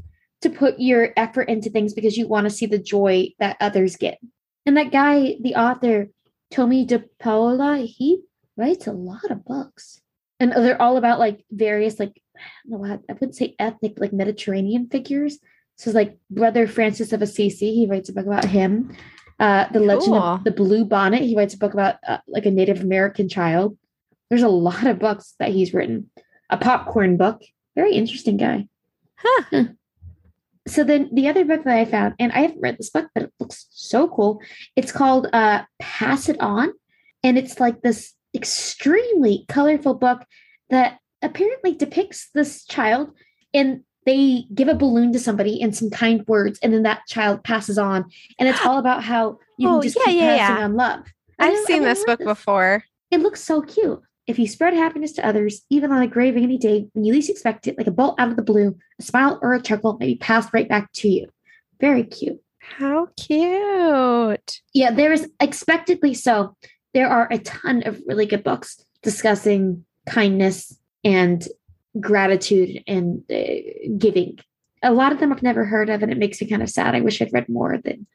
to 0.42 0.50
put 0.50 0.78
your 0.78 1.12
effort 1.16 1.48
into 1.48 1.70
things 1.70 1.92
because 1.92 2.16
you 2.16 2.26
want 2.26 2.44
to 2.44 2.50
see 2.50 2.66
the 2.66 2.78
joy 2.78 3.28
that 3.38 3.56
others 3.60 3.96
get. 3.96 4.18
And 4.64 4.76
that 4.76 4.92
guy, 4.92 5.36
the 5.40 5.54
author, 5.54 6.08
Tomie 6.52 6.86
dePaola, 6.86 7.86
he 7.86 8.22
writes 8.56 8.86
a 8.86 8.92
lot 8.92 9.30
of 9.30 9.44
books 9.44 10.00
and 10.40 10.52
they're 10.52 10.80
all 10.80 10.96
about 10.96 11.18
like 11.18 11.44
various 11.50 12.00
like 12.00 12.20
I 12.36 12.40
don't 12.70 12.82
know 12.82 12.98
I 13.08 13.12
wouldn't 13.12 13.36
say 13.36 13.54
ethnic 13.58 14.00
like 14.00 14.12
Mediterranean 14.12 14.88
figures. 14.88 15.38
So 15.76 15.90
it's 15.90 15.94
like 15.94 16.18
Brother 16.30 16.66
Francis 16.66 17.12
of 17.12 17.22
Assisi, 17.22 17.74
he 17.74 17.86
writes 17.86 18.08
a 18.08 18.12
book 18.12 18.26
about 18.26 18.44
him. 18.46 18.94
Uh, 19.40 19.66
the 19.72 19.80
Legend 19.80 20.12
cool. 20.12 20.16
of 20.16 20.44
the 20.44 20.50
Blue 20.50 20.84
Bonnet, 20.84 21.22
he 21.22 21.34
writes 21.34 21.54
a 21.54 21.58
book 21.58 21.72
about 21.72 21.96
uh, 22.06 22.18
like 22.28 22.44
a 22.44 22.50
Native 22.50 22.82
American 22.82 23.28
child. 23.28 23.76
There's 24.28 24.42
a 24.42 24.48
lot 24.48 24.86
of 24.86 24.98
books 24.98 25.34
that 25.38 25.50
he's 25.50 25.72
written. 25.72 26.10
A 26.50 26.58
popcorn 26.58 27.16
book, 27.16 27.42
very 27.74 27.94
interesting 27.94 28.36
guy. 28.36 28.68
Huh. 29.16 29.44
huh. 29.50 29.64
So 30.68 30.84
then 30.84 31.08
the 31.12 31.28
other 31.28 31.44
book 31.44 31.64
that 31.64 31.76
I 31.76 31.84
found, 31.84 32.14
and 32.18 32.30
I 32.32 32.40
haven't 32.40 32.60
read 32.60 32.76
this 32.78 32.90
book, 32.90 33.08
but 33.14 33.24
it 33.24 33.32
looks 33.40 33.66
so 33.70 34.08
cool. 34.08 34.40
It's 34.76 34.92
called 34.92 35.26
uh, 35.32 35.62
Pass 35.78 36.28
It 36.28 36.40
On, 36.40 36.70
and 37.22 37.38
it's 37.38 37.58
like 37.58 37.80
this 37.80 38.12
extremely 38.34 39.46
colorful 39.48 39.94
book 39.94 40.24
that 40.68 40.98
apparently 41.22 41.74
depicts 41.74 42.28
this 42.34 42.64
child 42.66 43.10
and 43.52 43.82
they 44.10 44.44
give 44.52 44.66
a 44.66 44.74
balloon 44.74 45.12
to 45.12 45.20
somebody 45.20 45.62
and 45.62 45.76
some 45.76 45.88
kind 45.88 46.26
words 46.26 46.58
and 46.64 46.74
then 46.74 46.82
that 46.82 47.06
child 47.06 47.44
passes 47.44 47.78
on 47.78 48.04
and 48.40 48.48
it's 48.48 48.64
all 48.66 48.78
about 48.78 49.04
how 49.04 49.38
you 49.56 49.68
oh, 49.68 49.74
can 49.74 49.82
just 49.82 49.96
yeah, 49.98 50.04
keep 50.06 50.20
yeah, 50.20 50.36
passing 50.36 50.56
yeah. 50.56 50.64
on 50.64 50.74
love 50.74 51.06
i've 51.38 51.64
seen 51.64 51.84
this 51.84 52.04
book 52.04 52.18
this. 52.18 52.26
before 52.26 52.82
it 53.12 53.20
looks 53.20 53.40
so 53.40 53.62
cute 53.62 54.00
if 54.26 54.36
you 54.36 54.48
spread 54.48 54.74
happiness 54.74 55.12
to 55.12 55.24
others 55.24 55.62
even 55.70 55.92
on 55.92 56.02
a 56.02 56.08
gray 56.08 56.32
rainy 56.32 56.58
day 56.58 56.88
when 56.92 57.04
you 57.04 57.12
least 57.12 57.30
expect 57.30 57.68
it 57.68 57.78
like 57.78 57.86
a 57.86 57.92
bolt 57.92 58.18
out 58.18 58.30
of 58.30 58.36
the 58.36 58.42
blue 58.42 58.76
a 58.98 59.02
smile 59.02 59.38
or 59.42 59.54
a 59.54 59.62
chuckle 59.62 59.96
may 60.00 60.06
be 60.06 60.16
passed 60.16 60.52
right 60.52 60.68
back 60.68 60.90
to 60.92 61.08
you 61.08 61.28
very 61.80 62.02
cute 62.02 62.40
How 62.58 63.08
cute. 63.16 64.60
Yeah, 64.74 64.90
there 64.90 65.12
is 65.12 65.30
expectedly 65.40 66.14
so. 66.14 66.56
There 66.92 67.08
are 67.08 67.26
a 67.30 67.38
ton 67.38 67.82
of 67.86 68.00
really 68.06 68.26
good 68.26 68.44
books 68.44 68.84
discussing 69.02 69.84
kindness 70.06 70.76
and 71.04 71.46
gratitude 71.98 72.82
and 72.86 73.22
uh, 73.30 73.96
giving. 73.98 74.38
A 74.82 74.92
lot 74.92 75.12
of 75.12 75.18
them 75.20 75.32
I've 75.32 75.42
never 75.42 75.64
heard 75.64 75.90
of, 75.90 76.02
and 76.02 76.10
it 76.12 76.18
makes 76.18 76.40
me 76.40 76.46
kind 76.48 76.62
of 76.62 76.70
sad. 76.70 76.94
I 76.94 77.00
wish 77.00 77.20
I'd 77.20 77.32
read 77.32 77.48
more 77.48 77.72
of 77.72 77.82
them. 77.82 78.06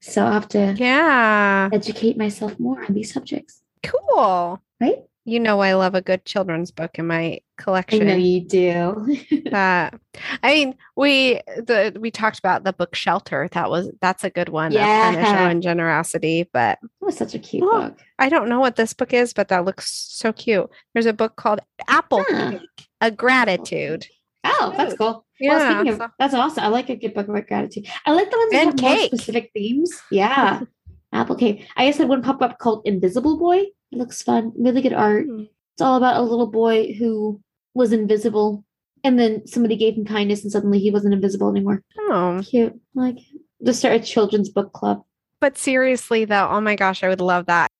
So 0.00 0.24
I'll 0.24 0.32
have 0.32 0.48
to 0.50 0.74
Yeah. 0.78 1.68
educate 1.72 2.16
myself 2.16 2.58
more 2.60 2.84
on 2.84 2.94
these 2.94 3.12
subjects. 3.12 3.62
Cool. 3.82 4.60
Right? 4.80 4.98
You 5.24 5.38
know 5.38 5.60
I 5.60 5.74
love 5.74 5.94
a 5.94 6.00
good 6.02 6.24
children's 6.24 6.72
book 6.72 6.98
in 6.98 7.06
my 7.06 7.38
collection. 7.56 8.02
I 8.02 8.04
know 8.06 8.16
you 8.16 8.40
do. 8.40 9.16
that 9.52 9.94
I 10.42 10.52
mean, 10.54 10.74
we 10.96 11.34
the 11.56 11.96
we 12.00 12.10
talked 12.10 12.40
about 12.40 12.64
the 12.64 12.72
book 12.72 12.96
Shelter. 12.96 13.48
That 13.52 13.70
was 13.70 13.90
that's 14.00 14.24
a 14.24 14.30
good 14.30 14.48
one. 14.48 14.72
of 14.76 14.78
kind 14.82 15.14
of 15.16 15.22
Yeah. 15.22 15.32
showing 15.32 15.60
generosity. 15.60 16.48
But 16.52 16.80
it 16.82 16.90
was 17.04 17.16
such 17.16 17.36
a 17.36 17.38
cute 17.38 17.62
Oh, 17.64 17.82
book. 17.82 17.98
I 18.18 18.28
don't 18.28 18.48
know 18.48 18.58
what 18.58 18.74
this 18.74 18.94
book 18.94 19.12
is, 19.12 19.32
but 19.32 19.46
that 19.48 19.64
looks 19.64 19.92
so 19.92 20.32
cute. 20.32 20.68
There's 20.92 21.06
a 21.06 21.12
book 21.12 21.36
called 21.36 21.60
Apple 21.86 22.24
Huh. 22.28 22.50
Cake, 22.50 22.88
A 23.02 23.10
Gratitude. 23.10 24.06
Oh, 24.44 24.72
that's 24.76 24.94
cool. 24.94 25.24
Yeah, 25.38 25.56
well, 25.58 25.74
speaking 25.82 26.00
of, 26.00 26.10
that's 26.18 26.34
awesome. 26.34 26.64
I 26.64 26.68
like 26.68 26.88
a 26.88 26.96
good 26.96 27.14
book 27.14 27.28
about 27.28 27.46
gratitude. 27.46 27.86
I 28.06 28.12
like 28.12 28.30
the 28.30 28.38
ones 28.38 28.52
that 28.52 28.66
And 28.68 28.80
have 28.80 28.90
more 28.98 29.06
specific 29.06 29.50
themes. 29.54 30.00
Yeah. 30.10 30.62
Apple 31.12 31.36
cake. 31.36 31.68
I 31.76 31.86
just 31.86 31.98
had 31.98 32.08
one 32.08 32.22
pop 32.22 32.40
up 32.42 32.58
called 32.58 32.82
Invisible 32.86 33.38
Boy. 33.38 33.58
It 33.58 33.98
looks 33.98 34.22
fun. 34.22 34.52
Really 34.56 34.80
good 34.80 34.94
art. 34.94 35.26
Hmm. 35.26 35.42
It's 35.74 35.82
all 35.82 35.96
about 35.96 36.16
a 36.16 36.22
little 36.22 36.46
boy 36.46 36.94
who 36.94 37.40
was 37.74 37.92
invisible 37.92 38.64
and 39.04 39.18
then 39.18 39.46
somebody 39.46 39.76
gave 39.76 39.94
him 39.94 40.04
kindness 40.04 40.42
and 40.42 40.50
suddenly 40.52 40.78
he 40.78 40.90
wasn't 40.90 41.14
invisible 41.14 41.50
anymore. 41.50 41.82
Oh, 41.98 42.40
Cute. 42.44 42.78
Like 42.94 43.18
just 43.64 43.80
start 43.80 43.94
a 43.96 44.00
children's 44.00 44.48
book 44.48 44.72
club. 44.72 45.02
but 45.40 45.56
seriously 45.58 46.24
though, 46.24 46.48
oh 46.50 46.60
my 46.60 46.76
gosh, 46.76 47.02
I 47.02 47.08
would 47.08 47.20
love 47.20 47.46
that. 47.46 47.70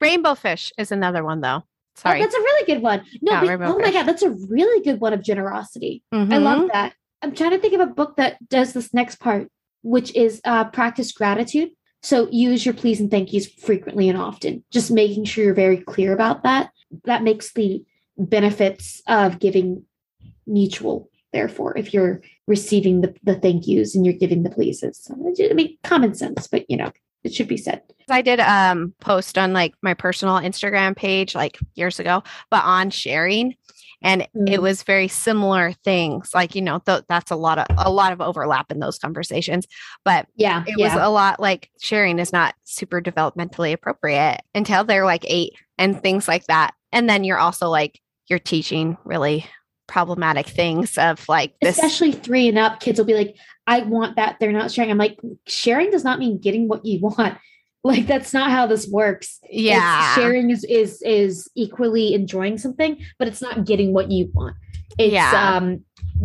Rainbow 0.00 0.34
Fish 0.34 0.72
is 0.78 0.92
another 0.92 1.24
one 1.24 1.40
though. 1.40 1.62
Oh, 2.04 2.18
that's 2.18 2.34
a 2.34 2.38
really 2.40 2.66
good 2.66 2.82
one. 2.82 3.02
No, 3.20 3.40
but- 3.58 3.62
oh 3.62 3.78
my 3.78 3.92
god, 3.92 4.06
that's 4.06 4.22
a 4.22 4.30
really 4.30 4.82
good 4.82 5.00
one 5.00 5.12
of 5.12 5.22
generosity. 5.22 6.02
I 6.12 6.16
Mhm. 6.16 6.42
love 6.42 6.70
that. 6.72 6.94
I'm 7.22 7.34
trying 7.34 7.50
to 7.50 7.58
think 7.58 7.74
of 7.74 7.80
a 7.80 7.86
book 7.86 8.16
that 8.16 8.36
does 8.48 8.72
this 8.72 8.92
next 8.92 9.16
part, 9.20 9.48
which 9.82 10.14
is 10.16 10.40
uh, 10.44 10.64
practice 10.64 11.12
gratitude. 11.12 11.70
So 12.02 12.28
use 12.32 12.64
your 12.66 12.74
please 12.74 12.98
and 13.00 13.10
thank 13.10 13.32
yous 13.32 13.46
frequently 13.46 14.08
and 14.08 14.18
often. 14.18 14.64
Just 14.72 14.90
making 14.90 15.24
sure 15.24 15.44
you're 15.44 15.54
very 15.54 15.76
clear 15.76 16.12
about 16.12 16.42
that. 16.42 16.70
That 17.04 17.22
makes 17.22 17.52
the 17.52 17.84
benefits 18.18 19.00
of 19.06 19.38
giving 19.38 19.84
mutual. 20.46 21.08
Therefore, 21.32 21.78
if 21.78 21.94
you're 21.94 22.20
receiving 22.48 23.00
the, 23.02 23.14
the 23.22 23.36
thank 23.36 23.66
yous 23.68 23.94
and 23.94 24.04
you're 24.04 24.14
giving 24.18 24.42
the 24.42 24.50
pleases, 24.50 24.98
so, 24.98 25.14
I 25.14 25.54
mean, 25.54 25.78
common 25.84 26.14
sense, 26.14 26.46
but 26.48 26.68
you 26.68 26.76
know, 26.76 26.90
it 27.24 27.32
should 27.34 27.48
be 27.48 27.56
said. 27.56 27.82
I 28.10 28.22
did 28.22 28.40
um 28.40 28.94
post 29.00 29.38
on 29.38 29.52
like 29.52 29.74
my 29.82 29.94
personal 29.94 30.36
Instagram 30.36 30.96
page 30.96 31.34
like 31.34 31.58
years 31.74 31.98
ago, 32.00 32.22
but 32.50 32.64
on 32.64 32.90
sharing 32.90 33.54
and 34.04 34.22
it 34.22 34.28
Mm. 34.34 34.58
was 34.62 34.82
very 34.82 35.06
similar 35.06 35.72
things 35.84 36.30
like 36.34 36.56
you 36.56 36.62
know 36.62 36.80
th- 36.80 37.04
that's 37.08 37.30
a 37.30 37.36
lot 37.36 37.58
of 37.58 37.66
a 37.78 37.88
lot 37.90 38.12
of 38.12 38.20
overlap 38.20 38.72
in 38.72 38.80
those 38.80 38.98
conversations 38.98 39.66
but 40.04 40.26
Yeah, 40.34 40.64
it 40.66 40.76
was 40.76 40.92
a 40.94 41.08
lot 41.08 41.38
like 41.38 41.70
sharing 41.80 42.18
is 42.18 42.32
not 42.32 42.56
super 42.64 43.00
developmentally 43.00 43.72
appropriate 43.72 44.40
until 44.56 44.82
they're 44.82 45.04
like 45.04 45.24
8 45.28 45.52
and 45.78 46.02
things 46.02 46.26
like 46.26 46.44
that 46.46 46.74
and 46.90 47.08
then 47.08 47.22
you're 47.22 47.38
also 47.38 47.68
like 47.68 48.00
you're 48.28 48.40
teaching 48.40 48.96
really 49.04 49.46
problematic 49.92 50.46
things 50.46 50.96
of 50.96 51.28
like 51.28 51.54
this 51.60 51.76
especially 51.76 52.12
three 52.12 52.48
and 52.48 52.58
up 52.58 52.80
kids 52.80 52.98
will 52.98 53.04
be 53.04 53.14
like 53.14 53.36
i 53.66 53.80
want 53.80 54.16
that. 54.16 54.36
They're 54.40 54.52
not 54.52 54.72
sharing. 54.72 54.90
I'm 54.90 54.98
like 54.98 55.20
sharing 55.46 55.90
does 55.90 56.02
not 56.02 56.18
mean 56.18 56.38
getting 56.38 56.68
what 56.68 56.84
you 56.84 57.00
want. 57.00 57.38
Like 57.84 58.06
that's 58.06 58.32
not 58.32 58.52
how 58.52 58.68
this 58.68 58.86
works. 58.88 59.40
It's- 59.42 59.60
yeah. 59.64 60.14
sharing 60.14 60.50
is 60.50 60.62
is 60.62 61.02
is 61.02 61.50
equally 61.56 62.14
enjoying 62.14 62.56
something 62.56 62.96
but 63.18 63.26
it's 63.26 63.42
not 63.42 63.64
getting 63.64 63.92
what 63.92 64.08
you 64.08 64.30
want 64.34 64.54
it's 64.98 65.12
Yeah. 65.12 65.56
um 65.56 65.84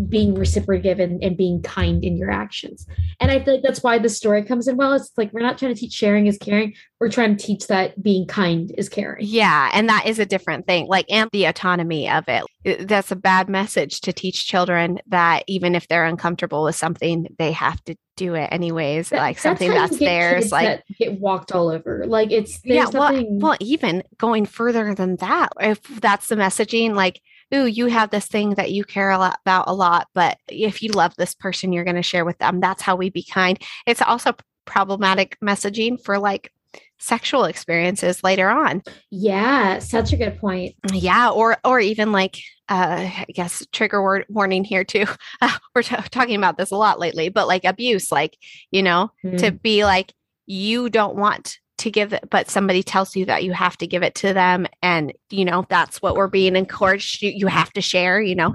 being 0.09 0.35
reciprocative 0.35 0.99
and, 0.99 1.23
and 1.23 1.35
being 1.35 1.61
kind 1.63 2.03
in 2.03 2.17
your 2.17 2.29
actions 2.29 2.85
and 3.19 3.31
i 3.31 3.43
feel 3.43 3.55
like 3.55 3.63
that's 3.63 3.81
why 3.81 3.97
the 3.97 4.09
story 4.09 4.43
comes 4.43 4.67
in 4.67 4.77
well 4.77 4.93
it's 4.93 5.11
like 5.17 5.33
we're 5.33 5.41
not 5.41 5.57
trying 5.57 5.73
to 5.73 5.79
teach 5.79 5.93
sharing 5.93 6.27
is 6.27 6.37
caring 6.37 6.73
we're 6.99 7.09
trying 7.09 7.35
to 7.35 7.43
teach 7.45 7.67
that 7.67 8.01
being 8.01 8.25
kind 8.27 8.71
is 8.77 8.89
caring 8.89 9.25
Yeah, 9.27 9.69
and 9.73 9.87
that 9.89 10.07
is 10.07 10.17
a 10.17 10.25
different 10.25 10.65
thing. 10.65 10.87
Like, 10.87 11.05
and 11.11 11.29
the 11.31 11.45
autonomy 11.45 12.09
of 12.09 12.23
it. 12.27 12.87
That's 12.87 13.11
a 13.11 13.15
bad 13.15 13.49
message 13.49 14.01
to 14.01 14.11
teach 14.13 14.47
children 14.47 14.97
that 15.05 15.43
even 15.45 15.75
if 15.75 15.87
they're 15.87 16.05
uncomfortable 16.05 16.63
with 16.63 16.75
something, 16.75 17.27
they 17.37 17.51
have 17.51 17.83
to 17.85 17.95
do 18.15 18.33
it 18.33 18.49
anyways. 18.51 19.09
That- 19.09 19.19
like 19.19 19.37
something 19.37 19.69
that's 19.69 19.97
get 19.99 20.05
theirs. 20.07 20.51
Like, 20.51 20.65
that 20.65 20.83
get 20.97 21.19
walked 21.19 21.51
all 21.51 21.69
over 21.69 22.03
like 22.07 22.31
it's 22.31 22.59
yeah, 22.65 22.87
well, 22.91 23.11
nothing 23.11 23.39
well, 23.39 23.57
even 23.59 24.01
going 24.17 24.47
further 24.47 24.95
than 24.95 25.17
that, 25.17 25.49
if 25.61 25.83
that's 25.83 26.29
the 26.29 26.35
messaging, 26.35 26.95
like, 26.95 27.21
ooh, 27.53 27.65
you 27.65 27.87
have 27.87 28.09
this 28.09 28.27
thing 28.27 28.51
that 28.55 28.71
you 28.71 28.83
care 28.83 29.09
a 29.11 29.17
lot 29.17 29.39
about 29.45 29.65
a 29.67 29.73
lot, 29.73 30.07
but 30.13 30.37
if 30.47 30.81
you 30.83 30.91
love 30.91 31.13
this 31.15 31.33
person, 31.33 31.71
you're 31.71 31.83
going 31.83 31.95
to 31.95 32.01
share 32.03 32.25
with 32.25 32.37
them. 32.39 32.59
That's 32.59 32.81
how 32.81 32.95
we 32.95 33.09
be 33.09 33.23
kind. 33.23 33.61
It's 33.85 34.01
also 34.01 34.33
problematic 34.65 35.37
messaging 35.43 36.03
for 36.03 36.19
like 36.19 36.51
sexual 36.99 37.45
experiences 37.45 38.23
later 38.23 38.49
on. 38.49 38.81
Yeah, 39.09 39.79
such 39.79 40.13
a 40.13 40.17
good 40.17 40.37
point. 40.39 40.75
yeah 40.91 41.29
or 41.29 41.57
or 41.63 41.79
even 41.79 42.11
like 42.11 42.37
uh 42.69 43.09
i 43.09 43.25
guess 43.33 43.65
trigger 43.71 44.03
word 44.03 44.25
warning 44.27 44.65
here 44.65 44.83
too 44.83 45.05
uh, 45.41 45.57
we're 45.73 45.83
t- 45.83 45.95
talking 46.11 46.35
about 46.35 46.57
this 46.57 46.71
a 46.71 46.75
lot 46.75 46.99
lately 46.99 47.29
but 47.29 47.47
like 47.47 47.63
abuse 47.63 48.11
like 48.11 48.37
you 48.71 48.83
know 48.83 49.09
to 49.37 49.51
be 49.51 49.85
like 49.85 50.13
you 50.47 50.89
don't 50.89 51.15
want 51.15 51.59
to 51.77 51.91
give 51.91 52.13
it 52.13 52.29
but 52.29 52.49
somebody 52.49 52.81
tells 52.81 53.15
you 53.15 53.25
that 53.25 53.43
you 53.43 53.53
have 53.53 53.77
to 53.77 53.87
give 53.87 54.03
it 54.03 54.15
to 54.15 54.33
them 54.33 54.65
and 54.81 55.13
you 55.29 55.45
know 55.45 55.65
that's 55.69 56.01
what 56.01 56.15
we're 56.15 56.27
being 56.27 56.55
encouraged 56.55 57.21
you, 57.21 57.29
you 57.29 57.47
have 57.47 57.71
to 57.73 57.81
share 57.81 58.21
you 58.21 58.35
know. 58.35 58.53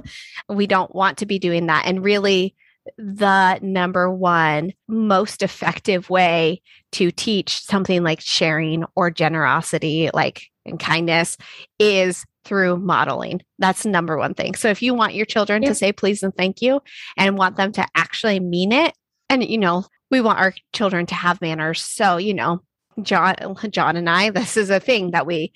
We 0.49 0.67
don't 0.67 0.95
want 0.95 1.19
to 1.19 1.27
be 1.27 1.39
doing 1.39 1.67
that. 1.67 1.87
And 1.87 2.05
really 2.05 2.55
the 2.99 3.59
number 3.61 4.11
one 4.11 4.73
most 4.89 5.43
effective 5.43 6.11
way 6.11 6.61
to 6.93 7.11
teach 7.13 7.61
something 7.61 8.03
like 8.03 8.21
sharing 8.21 8.85
or 8.97 9.11
generosity 9.11 10.11
like 10.13 10.43
and 10.65 10.81
kindness 10.81 11.37
is 11.79 12.25
through 12.45 12.77
modeling. 12.77 13.41
That's 13.59 13.87
number 13.87 14.17
one 14.17 14.35
thing. 14.35 14.57
So 14.57 14.69
if 14.69 14.83
you 14.83 14.95
want 14.95 15.15
your 15.15 15.27
children 15.27 15.63
to 15.63 15.75
say 15.75 15.93
please 15.93 16.23
and 16.23 16.35
thank 16.35 16.61
you 16.61 16.83
and 17.17 17.39
want 17.39 17.57
them 17.57 17.73
to 17.73 17.87
actually 17.95 18.41
mean 18.41 18.73
it 18.73 18.95
and 19.29 19.45
you 19.45 19.59
know 19.59 19.85
we 20.11 20.21
want 20.21 20.41
our 20.41 20.53
children 20.73 21.07
to 21.07 21.15
have 21.15 21.41
manners. 21.41 21.81
So 21.81 22.17
you 22.17 22.35
know 22.35 22.63
john 23.03 23.35
john 23.71 23.97
and 23.97 24.11
i 24.11 24.31
this 24.31 24.57
is 24.57 24.71
a 24.71 24.81
thing 24.81 25.13
that 25.13 25.27
we 25.27 25.53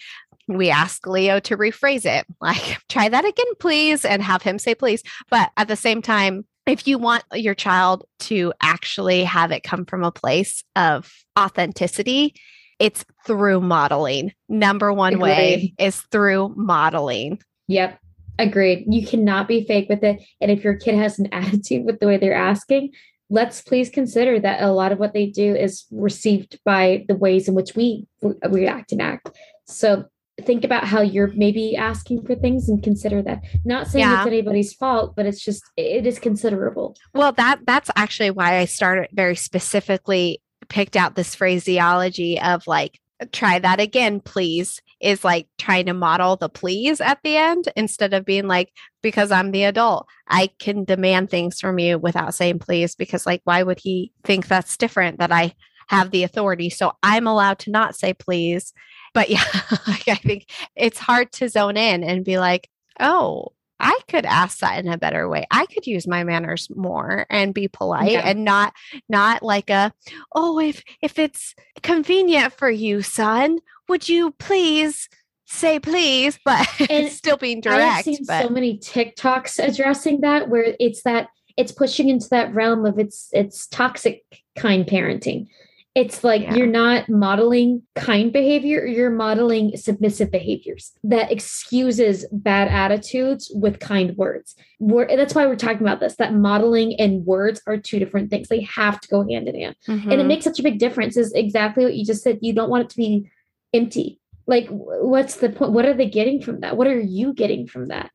we 0.48 0.70
ask 0.70 1.06
leo 1.06 1.40
to 1.40 1.56
rephrase 1.56 2.04
it 2.06 2.26
like 2.40 2.78
try 2.88 3.08
that 3.08 3.24
again 3.24 3.54
please 3.58 4.04
and 4.04 4.22
have 4.22 4.42
him 4.42 4.58
say 4.58 4.74
please 4.74 5.02
but 5.30 5.50
at 5.56 5.68
the 5.68 5.76
same 5.76 6.00
time 6.00 6.44
if 6.66 6.86
you 6.86 6.98
want 6.98 7.22
your 7.32 7.54
child 7.54 8.04
to 8.18 8.52
actually 8.60 9.22
have 9.22 9.52
it 9.52 9.62
come 9.62 9.84
from 9.84 10.02
a 10.02 10.12
place 10.12 10.64
of 10.74 11.12
authenticity 11.38 12.34
it's 12.78 13.04
through 13.26 13.60
modeling 13.60 14.32
number 14.48 14.92
one 14.92 15.18
way 15.18 15.72
is 15.78 16.00
through 16.10 16.52
modeling 16.56 17.38
Yep. 17.68 17.98
Agreed. 18.38 18.84
You 18.88 19.06
cannot 19.06 19.48
be 19.48 19.64
fake 19.64 19.88
with 19.88 20.04
it. 20.04 20.20
And 20.40 20.50
if 20.50 20.62
your 20.62 20.76
kid 20.76 20.94
has 20.94 21.18
an 21.18 21.28
attitude 21.32 21.84
with 21.84 22.00
the 22.00 22.06
way 22.06 22.16
they're 22.16 22.34
asking, 22.34 22.92
let's 23.28 23.60
please 23.60 23.90
consider 23.90 24.38
that 24.40 24.62
a 24.62 24.70
lot 24.72 24.92
of 24.92 24.98
what 24.98 25.12
they 25.12 25.26
do 25.26 25.54
is 25.54 25.84
received 25.90 26.58
by 26.64 27.04
the 27.08 27.16
ways 27.16 27.48
in 27.48 27.54
which 27.54 27.74
we 27.74 28.06
react 28.48 28.92
and 28.92 29.02
act. 29.02 29.30
So 29.66 30.04
think 30.42 30.64
about 30.64 30.84
how 30.84 31.00
you're 31.00 31.32
maybe 31.34 31.76
asking 31.76 32.24
for 32.24 32.34
things 32.34 32.68
and 32.68 32.82
consider 32.82 33.22
that. 33.22 33.42
Not 33.64 33.88
saying 33.88 34.04
Yeah. 34.04 34.18
it's 34.20 34.26
anybody's 34.26 34.72
fault, 34.72 35.16
but 35.16 35.26
it's 35.26 35.42
just 35.42 35.62
it 35.76 36.06
is 36.06 36.18
considerable. 36.18 36.96
Well, 37.14 37.32
that 37.32 37.60
that's 37.66 37.90
actually 37.96 38.30
why 38.30 38.58
I 38.58 38.66
started 38.66 39.08
very 39.12 39.34
specifically 39.34 40.40
picked 40.68 40.96
out 40.96 41.14
this 41.14 41.34
phraseology 41.34 42.40
of 42.40 42.66
like 42.66 43.00
try 43.32 43.58
that 43.58 43.80
again 43.80 44.20
please 44.20 44.82
is 45.00 45.24
like 45.24 45.46
trying 45.58 45.86
to 45.86 45.94
model 45.94 46.36
the 46.36 46.48
please 46.48 47.00
at 47.00 47.18
the 47.22 47.36
end 47.36 47.68
instead 47.76 48.14
of 48.14 48.24
being 48.24 48.46
like 48.46 48.72
because 49.02 49.30
I'm 49.30 49.50
the 49.50 49.64
adult 49.64 50.06
I 50.28 50.48
can 50.58 50.84
demand 50.84 51.30
things 51.30 51.60
from 51.60 51.78
you 51.78 51.98
without 51.98 52.34
saying 52.34 52.60
please 52.60 52.94
because 52.94 53.26
like 53.26 53.42
why 53.44 53.62
would 53.62 53.78
he 53.78 54.12
think 54.24 54.48
that's 54.48 54.76
different 54.76 55.18
that 55.18 55.32
I 55.32 55.54
have 55.88 56.10
the 56.10 56.22
authority 56.24 56.70
so 56.70 56.92
I'm 57.02 57.26
allowed 57.26 57.58
to 57.60 57.70
not 57.70 57.94
say 57.94 58.14
please 58.14 58.72
but 59.12 59.28
yeah 59.30 59.44
like, 59.86 60.08
I 60.08 60.14
think 60.16 60.50
it's 60.74 60.98
hard 60.98 61.30
to 61.32 61.48
zone 61.48 61.76
in 61.76 62.02
and 62.02 62.24
be 62.24 62.38
like 62.38 62.68
oh 62.98 63.52
I 63.78 63.98
could 64.08 64.24
ask 64.24 64.58
that 64.60 64.82
in 64.82 64.90
a 64.90 64.96
better 64.96 65.28
way. 65.28 65.44
I 65.50 65.66
could 65.66 65.86
use 65.86 66.06
my 66.06 66.24
manners 66.24 66.68
more 66.74 67.26
and 67.28 67.52
be 67.52 67.68
polite 67.68 68.12
Yeah. 68.12 68.20
and 68.20 68.44
not 68.44 68.72
not 69.08 69.42
like 69.42 69.70
a 69.70 69.92
oh 70.34 70.58
if 70.58 70.82
if 71.02 71.18
it's 71.18 71.54
convenient 71.82 72.52
for 72.54 72.70
you, 72.70 73.02
son, 73.02 73.58
would 73.88 74.08
you 74.08 74.32
please 74.32 75.08
say 75.46 75.78
please? 75.78 76.38
But 76.44 76.68
And 76.90 77.08
still 77.10 77.36
being 77.36 77.60
direct. 77.60 77.80
I 77.82 77.86
have 77.86 78.04
seen 78.04 78.18
But 78.26 78.42
so 78.44 78.48
many 78.48 78.78
TikToks 78.78 79.62
addressing 79.66 80.20
that 80.22 80.48
where 80.48 80.74
it's 80.80 81.02
that 81.02 81.28
it's 81.56 81.72
pushing 81.72 82.08
into 82.08 82.28
that 82.30 82.52
realm 82.54 82.84
of 82.84 82.98
it's 82.98 83.28
it's 83.32 83.66
toxic 83.66 84.22
kind 84.56 84.84
parenting. 84.86 85.46
It's 85.94 86.22
like 86.22 86.42
Yeah. 86.42 86.56
you're 86.56 86.66
not 86.66 87.08
modeling 87.08 87.82
kind 87.94 88.30
behavior, 88.30 88.84
you're 88.84 89.08
modeling 89.10 89.74
submissive 89.78 90.30
behaviors 90.30 90.92
that 91.04 91.32
excuses 91.32 92.26
bad 92.30 92.68
attitudes 92.68 93.50
with 93.54 93.78
kind 93.80 94.14
words. 94.18 94.54
We're, 94.78 95.06
that's 95.16 95.34
why 95.34 95.46
we're 95.46 95.56
talking 95.56 95.80
about 95.80 96.00
this 96.00 96.16
that 96.16 96.34
modeling 96.34 97.00
and 97.00 97.24
words 97.24 97.62
are 97.66 97.78
two 97.78 97.98
different 97.98 98.28
things. 98.28 98.48
They 98.48 98.60
have 98.62 99.00
to 99.00 99.08
go 99.08 99.26
hand 99.26 99.48
in 99.48 99.54
hand. 99.54 99.76
And 99.86 100.12
it 100.12 100.18
Mhm. 100.18 100.26
makes 100.26 100.44
such 100.44 100.58
a 100.58 100.62
big 100.62 100.78
difference, 100.78 101.16
is 101.16 101.32
exactly 101.32 101.84
what 101.84 101.94
you 101.94 102.04
just 102.04 102.22
said. 102.22 102.40
You 102.42 102.52
don't 102.52 102.68
want 102.68 102.84
it 102.84 102.90
to 102.90 102.96
be 102.98 103.30
empty. 103.72 104.20
Like, 104.46 104.68
what's 104.68 105.36
the 105.36 105.50
point? 105.50 105.72
What 105.72 105.86
are 105.86 105.94
they 105.94 106.08
getting 106.08 106.40
from 106.40 106.60
that? 106.60 106.76
What 106.76 106.86
are 106.86 107.00
you 107.00 107.32
getting 107.32 107.66
from 107.66 107.86
that? 107.88 108.10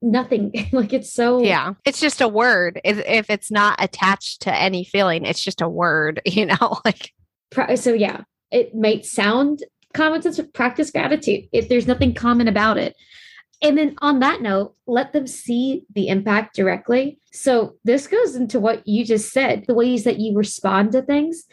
Nothing. 0.00 0.52
like, 0.72 0.92
it's 0.92 1.12
so. 1.12 1.42
yeah 1.42 1.74
it's 1.84 2.00
just 2.00 2.20
a 2.20 2.28
word 2.28 2.80
if, 2.84 2.98
if 3.06 3.30
it's 3.30 3.50
not 3.50 3.82
attached 3.82 4.42
to 4.42 4.54
any 4.54 4.84
feeling 4.84 5.24
it's 5.24 5.42
just 5.42 5.62
a 5.62 5.68
word 5.68 6.20
you 6.26 6.46
know 6.46 6.78
like 6.84 7.12
so 7.76 7.92
yeah 7.92 8.22
it 8.50 8.74
might 8.74 9.04
sound 9.04 9.64
common 9.94 10.20
sense 10.20 10.36
but 10.36 10.52
practice 10.52 10.90
gratitude 10.90 11.44
if 11.52 11.68
there's 11.68 11.86
nothing 11.86 12.12
common 12.12 12.48
about 12.48 12.76
it 12.76 12.94
and 13.62 13.78
then 13.78 13.94
on 13.98 14.20
that 14.20 14.42
note 14.42 14.74
let 14.86 15.12
them 15.12 15.26
see 15.26 15.84
the 15.94 16.08
impact 16.08 16.54
directly 16.54 17.18
so 17.32 17.74
this 17.84 18.06
goes 18.06 18.34
into 18.34 18.60
what 18.60 18.86
you 18.86 19.04
just 19.04 19.32
said 19.32 19.64
the 19.66 19.74
ways 19.74 20.04
that 20.04 20.18
you 20.18 20.36
respond 20.36 20.92
to 20.92 21.00
things 21.00 21.44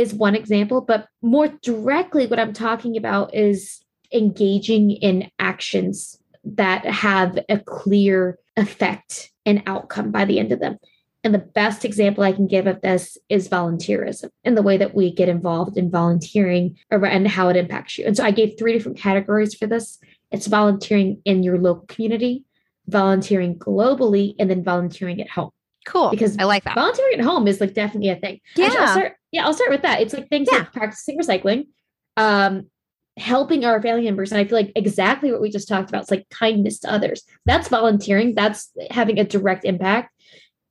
is 0.00 0.14
one 0.14 0.34
example 0.34 0.80
but 0.80 1.06
more 1.22 1.48
directly 1.62 2.26
what 2.26 2.40
i'm 2.40 2.52
talking 2.52 2.96
about 2.96 3.34
is 3.34 3.84
engaging 4.12 4.90
in 4.90 5.30
actions 5.38 6.18
that 6.44 6.84
have 6.84 7.38
a 7.48 7.58
clear 7.58 8.38
effect 8.56 9.30
and 9.46 9.62
outcome 9.66 10.10
by 10.10 10.24
the 10.24 10.38
end 10.38 10.52
of 10.52 10.60
them 10.60 10.78
and 11.22 11.34
the 11.34 11.38
best 11.38 11.84
example 11.84 12.24
I 12.24 12.32
can 12.32 12.46
give 12.46 12.66
of 12.66 12.80
this 12.80 13.18
is 13.28 13.48
volunteerism 13.48 14.30
and 14.44 14.56
the 14.56 14.62
way 14.62 14.78
that 14.78 14.94
we 14.94 15.12
get 15.12 15.28
involved 15.28 15.76
in 15.76 15.90
volunteering 15.90 16.78
and 16.90 17.28
how 17.28 17.48
it 17.48 17.56
impacts 17.56 17.98
you. 17.98 18.06
And 18.06 18.16
so 18.16 18.24
I 18.24 18.30
gave 18.30 18.54
three 18.58 18.72
different 18.72 18.98
categories 18.98 19.54
for 19.54 19.66
this 19.66 19.98
it's 20.30 20.46
volunteering 20.46 21.20
in 21.24 21.42
your 21.42 21.58
local 21.58 21.86
community, 21.86 22.44
volunteering 22.86 23.58
globally, 23.58 24.36
and 24.38 24.48
then 24.48 24.62
volunteering 24.62 25.20
at 25.20 25.28
home. 25.28 25.50
Cool 25.86 26.10
Because 26.10 26.36
i 26.38 26.44
like 26.44 26.64
that 26.64 26.74
Volunteering 26.74 27.18
at 27.18 27.24
home 27.24 27.48
is 27.48 27.60
like 27.60 27.74
definitely 27.74 28.10
a 28.10 28.16
thing. 28.16 28.40
Actually, 28.50 28.64
I'll 28.64 28.72
Yeah. 28.86 28.92
start, 28.92 29.12
yeah, 29.32 29.44
I'll 29.46 29.54
start 29.54 29.70
with 29.70 29.82
that. 29.82 30.00
It's 30.00 30.12
like 30.14 30.28
things 30.28 30.48
Yeah. 30.50 30.58
like 30.58 30.72
practicing 30.72 31.18
recycling, 31.18 31.66
um, 32.16 32.66
helping 33.16 33.64
our 33.64 33.80
family 33.82 34.04
members. 34.04 34.32
And 34.32 34.40
I 34.40 34.44
feel 34.44 34.56
like 34.58 34.72
exactly 34.76 35.30
what 35.32 35.40
we 35.40 35.50
just 35.50 35.68
talked 35.68 35.88
about. 35.88 36.02
It's 36.02 36.10
like 36.10 36.26
kindness 36.30 36.78
to 36.80 36.92
others. 36.92 37.22
That's 37.46 37.68
volunteering. 37.68 38.34
That's 38.34 38.70
having 38.90 39.18
a 39.18 39.24
direct 39.24 39.64
impact. 39.64 40.12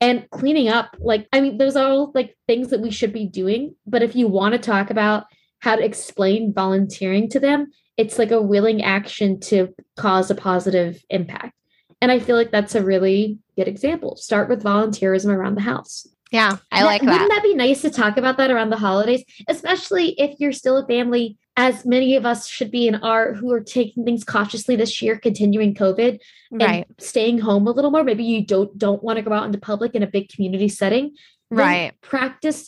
And 0.00 0.28
cleaning 0.30 0.68
up, 0.68 0.96
like, 0.98 1.28
I 1.32 1.40
mean, 1.42 1.58
those 1.58 1.76
are 1.76 1.90
all 1.90 2.12
like 2.14 2.36
things 2.46 2.70
that 2.70 2.80
we 2.80 2.90
should 2.90 3.12
be 3.12 3.26
doing. 3.26 3.74
But 3.86 4.02
if 4.02 4.16
you 4.16 4.26
want 4.28 4.52
to 4.54 4.58
talk 4.58 4.90
about 4.90 5.24
how 5.58 5.76
to 5.76 5.84
explain 5.84 6.54
volunteering 6.54 7.28
to 7.30 7.40
them, 7.40 7.70
it's 7.98 8.18
like 8.18 8.30
a 8.30 8.40
willing 8.40 8.82
action 8.82 9.38
to 9.40 9.74
cause 9.98 10.30
a 10.30 10.34
positive 10.34 11.04
impact. 11.10 11.52
And 12.00 12.10
I 12.10 12.18
feel 12.18 12.34
like 12.34 12.50
that's 12.50 12.74
a 12.74 12.82
really 12.82 13.38
good 13.60 13.68
example. 13.68 14.16
Start 14.16 14.48
with 14.48 14.62
volunteerism 14.62 15.30
around 15.36 15.54
the 15.56 15.60
house. 15.72 16.06
yeah 16.32 16.56
i 16.72 16.80
That- 16.80 16.86
like 16.86 17.02
that 17.02 17.10
Wouldn't 17.12 17.30
that 17.34 17.42
be 17.42 17.54
nice 17.54 17.82
to 17.82 17.90
talk 17.90 18.16
about 18.16 18.36
that 18.38 18.50
around 18.50 18.70
the 18.70 18.76
holidays, 18.88 19.22
especially 19.48 20.06
if 20.24 20.30
you're 20.40 20.52
still 20.62 20.76
a 20.78 20.86
family, 20.86 21.36
as 21.56 21.84
many 21.84 22.10
of 22.16 22.24
us 22.24 22.46
should 22.56 22.70
be 22.70 22.86
in 22.90 22.94
our 23.10 23.34
who 23.34 23.48
are 23.52 23.60
taking 23.78 24.04
things 24.04 24.22
cautiously 24.24 24.76
this 24.76 25.02
year, 25.02 25.18
continuing 25.18 25.74
COVID 25.74 26.12
and 26.52 26.62
right 26.62 26.86
staying 26.98 27.38
home 27.48 27.66
a 27.66 27.72
little 27.72 27.90
more. 27.90 28.04
Maybe 28.04 28.24
you 28.24 28.40
don't 28.54 28.72
don't 28.78 29.02
want 29.06 29.16
to 29.18 29.22
go 29.28 29.32
out 29.32 29.44
into 29.48 29.58
public 29.58 29.94
in 29.96 30.02
a 30.02 30.06
big 30.16 30.28
community 30.34 30.68
setting. 30.68 31.04
right 31.50 31.92
Practice 32.00 32.60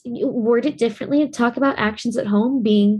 word 0.48 0.66
it 0.66 0.76
differently 0.84 1.22
and 1.22 1.32
talk 1.32 1.56
about 1.56 1.78
actions 1.88 2.16
at 2.22 2.26
home 2.26 2.62
being, 2.62 2.92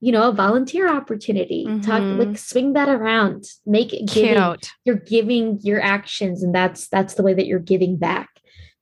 you 0.00 0.12
know, 0.12 0.28
a 0.28 0.32
volunteer 0.32 0.88
opportunity. 0.88 1.64
Talk 1.82 2.02
Mhm. 2.02 2.18
like 2.18 2.38
swing 2.38 2.74
that 2.74 2.88
around. 2.88 3.44
Make 3.66 3.92
it 3.92 4.06
giving 4.06 4.34
cute 4.34 4.70
you're 4.84 4.96
giving 4.96 5.58
your 5.62 5.80
actions 5.80 6.42
and 6.42 6.54
that's 6.54 6.88
that's 6.88 7.14
the 7.14 7.22
way 7.22 7.34
that 7.34 7.46
you're 7.46 7.58
giving 7.58 7.96
back 7.96 8.28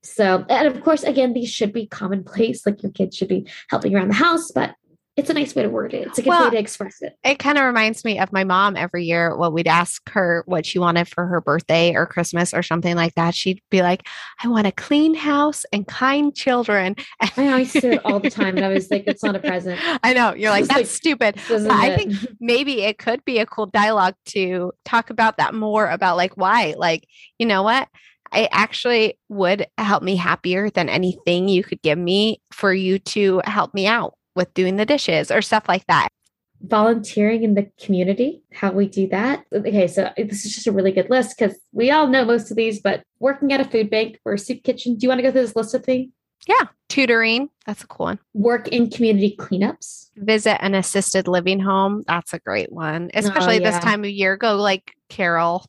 so 0.03 0.45
and 0.49 0.67
of 0.67 0.81
course 0.83 1.03
again 1.03 1.33
these 1.33 1.49
should 1.49 1.73
be 1.73 1.85
commonplace 1.87 2.65
like 2.65 2.81
your 2.83 2.91
kids 2.91 3.17
should 3.17 3.27
be 3.27 3.45
helping 3.69 3.93
around 3.95 4.07
the 4.09 4.13
house 4.13 4.51
but 4.51 4.75
it's 5.17 5.29
a 5.29 5.33
nice 5.33 5.55
way 5.55 5.63
to 5.63 5.69
word 5.69 5.93
it 5.93 6.07
it's 6.07 6.19
a 6.19 6.21
good 6.21 6.29
Well, 6.29 6.45
way 6.45 6.51
to 6.51 6.59
express 6.59 7.01
it 7.01 7.17
it 7.23 7.39
kind 7.39 7.57
of 7.57 7.65
reminds 7.65 8.05
me 8.05 8.19
of 8.19 8.31
my 8.31 8.43
mom 8.43 8.77
every 8.77 9.03
year 9.03 9.35
when 9.35 9.51
we'd 9.51 9.67
ask 9.67 10.07
her 10.09 10.43
what 10.45 10.65
she 10.65 10.79
wanted 10.79 11.07
for 11.07 11.25
her 11.25 11.41
birthday 11.41 11.95
or 11.95 12.05
Christmas 12.05 12.53
or 12.53 12.63
something 12.63 12.95
like 12.95 13.15
that. 13.15 13.33
She'd 13.35 13.61
be 13.69 13.81
like, 13.81 14.07
I 14.43 14.47
want 14.47 14.67
a 14.67 14.71
clean 14.71 15.15
house 15.15 15.65
and 15.73 15.87
kind 15.87 16.35
children. 16.35 16.95
And 17.19 17.31
i 17.37 17.51
always 17.51 17.71
say 17.71 17.95
it 17.95 18.05
all 18.05 18.19
the 18.19 18.29
time 18.29 18.55
and 18.55 18.65
i 18.65 18.69
was 18.69 18.89
like 18.91 19.05
it's 19.07 19.23
not 19.23 19.35
a 19.35 19.39
present 19.39 19.79
I 20.03 20.13
know. 20.13 20.33
You're 20.33 20.51
like, 20.51 20.65
that's 20.65 20.77
like- 20.77 20.85
stupid. 20.85 21.39
I 21.49 21.95
think 21.95 22.13
maybe 22.39 22.83
it 22.83 22.97
could 22.97 23.25
be 23.25 23.39
a 23.39 23.45
cool 23.45 23.65
dialogue 23.65 24.15
to 24.27 24.71
talk 24.85 25.09
about 25.09 25.37
that 25.37 25.53
more 25.53 25.87
about 25.89 26.17
like 26.17 26.35
why. 26.37 26.75
Like, 26.77 27.07
you 27.39 27.45
know 27.45 27.63
what? 27.63 27.87
It 28.33 28.49
actually 28.51 29.17
would 29.29 29.67
help 29.77 30.03
me 30.03 30.15
happier 30.17 30.69
than 30.69 30.89
anything 30.89 31.47
you 31.47 31.63
could 31.63 31.81
give 31.81 31.97
me 31.97 32.41
for 32.51 32.73
you 32.73 32.99
to 32.99 33.41
help 33.45 33.73
me 33.73 33.87
out 33.87 34.16
with 34.37 34.53
doing 34.53 34.77
the 34.77 34.85
dishes 34.85 35.29
or 35.29 35.41
stuff 35.41 35.65
like 35.67 35.85
that. 35.87 36.07
volunteering 36.61 37.43
in 37.43 37.53
the 37.53 37.69
community 37.83 38.41
how 38.51 38.71
we 38.71 38.87
do 38.87 39.07
that 39.07 39.43
okay 39.53 39.87
so 39.87 40.09
this 40.17 40.43
is 40.45 40.55
just 40.55 40.65
a 40.65 40.71
really 40.71 40.91
good 40.91 41.09
list 41.09 41.37
because 41.37 41.55
we 41.71 41.91
all 41.91 42.07
know 42.07 42.25
most 42.25 42.49
of 42.49 42.57
these 42.57 42.81
but 42.81 43.03
working 43.19 43.53
at 43.53 43.61
a 43.61 43.65
food 43.65 43.89
bank 43.91 44.19
or 44.25 44.33
a 44.33 44.39
soup 44.39 44.63
kitchen 44.63 44.95
do 44.95 45.03
you 45.03 45.09
want 45.09 45.19
to 45.19 45.23
go 45.23 45.31
through 45.31 45.41
this 45.41 45.55
list 45.55 45.73
with 45.73 45.87
me 45.87 46.09
Yeah. 46.47 46.65
Tutoring. 46.89 47.49
That's 47.65 47.83
a 47.83 47.87
cool 47.87 48.05
one. 48.05 48.19
work 48.33 48.69
in 48.69 48.89
community 48.89 49.35
cleanups 49.37 50.07
Visit 50.17 50.63
an 50.63 50.73
assisted 50.73 51.27
living 51.27 51.59
home. 51.59 52.03
That's 52.07 52.33
a 52.33 52.39
great 52.39 52.71
one, 52.71 53.11
especially 53.13 53.59
this 53.59 53.75
oh, 53.75 53.77
yeah. 53.77 53.79
time 53.79 54.03
of 54.03 54.09
year. 54.09 54.35
Go 54.35 54.55
like 54.55 54.93
Carol. 55.09 55.65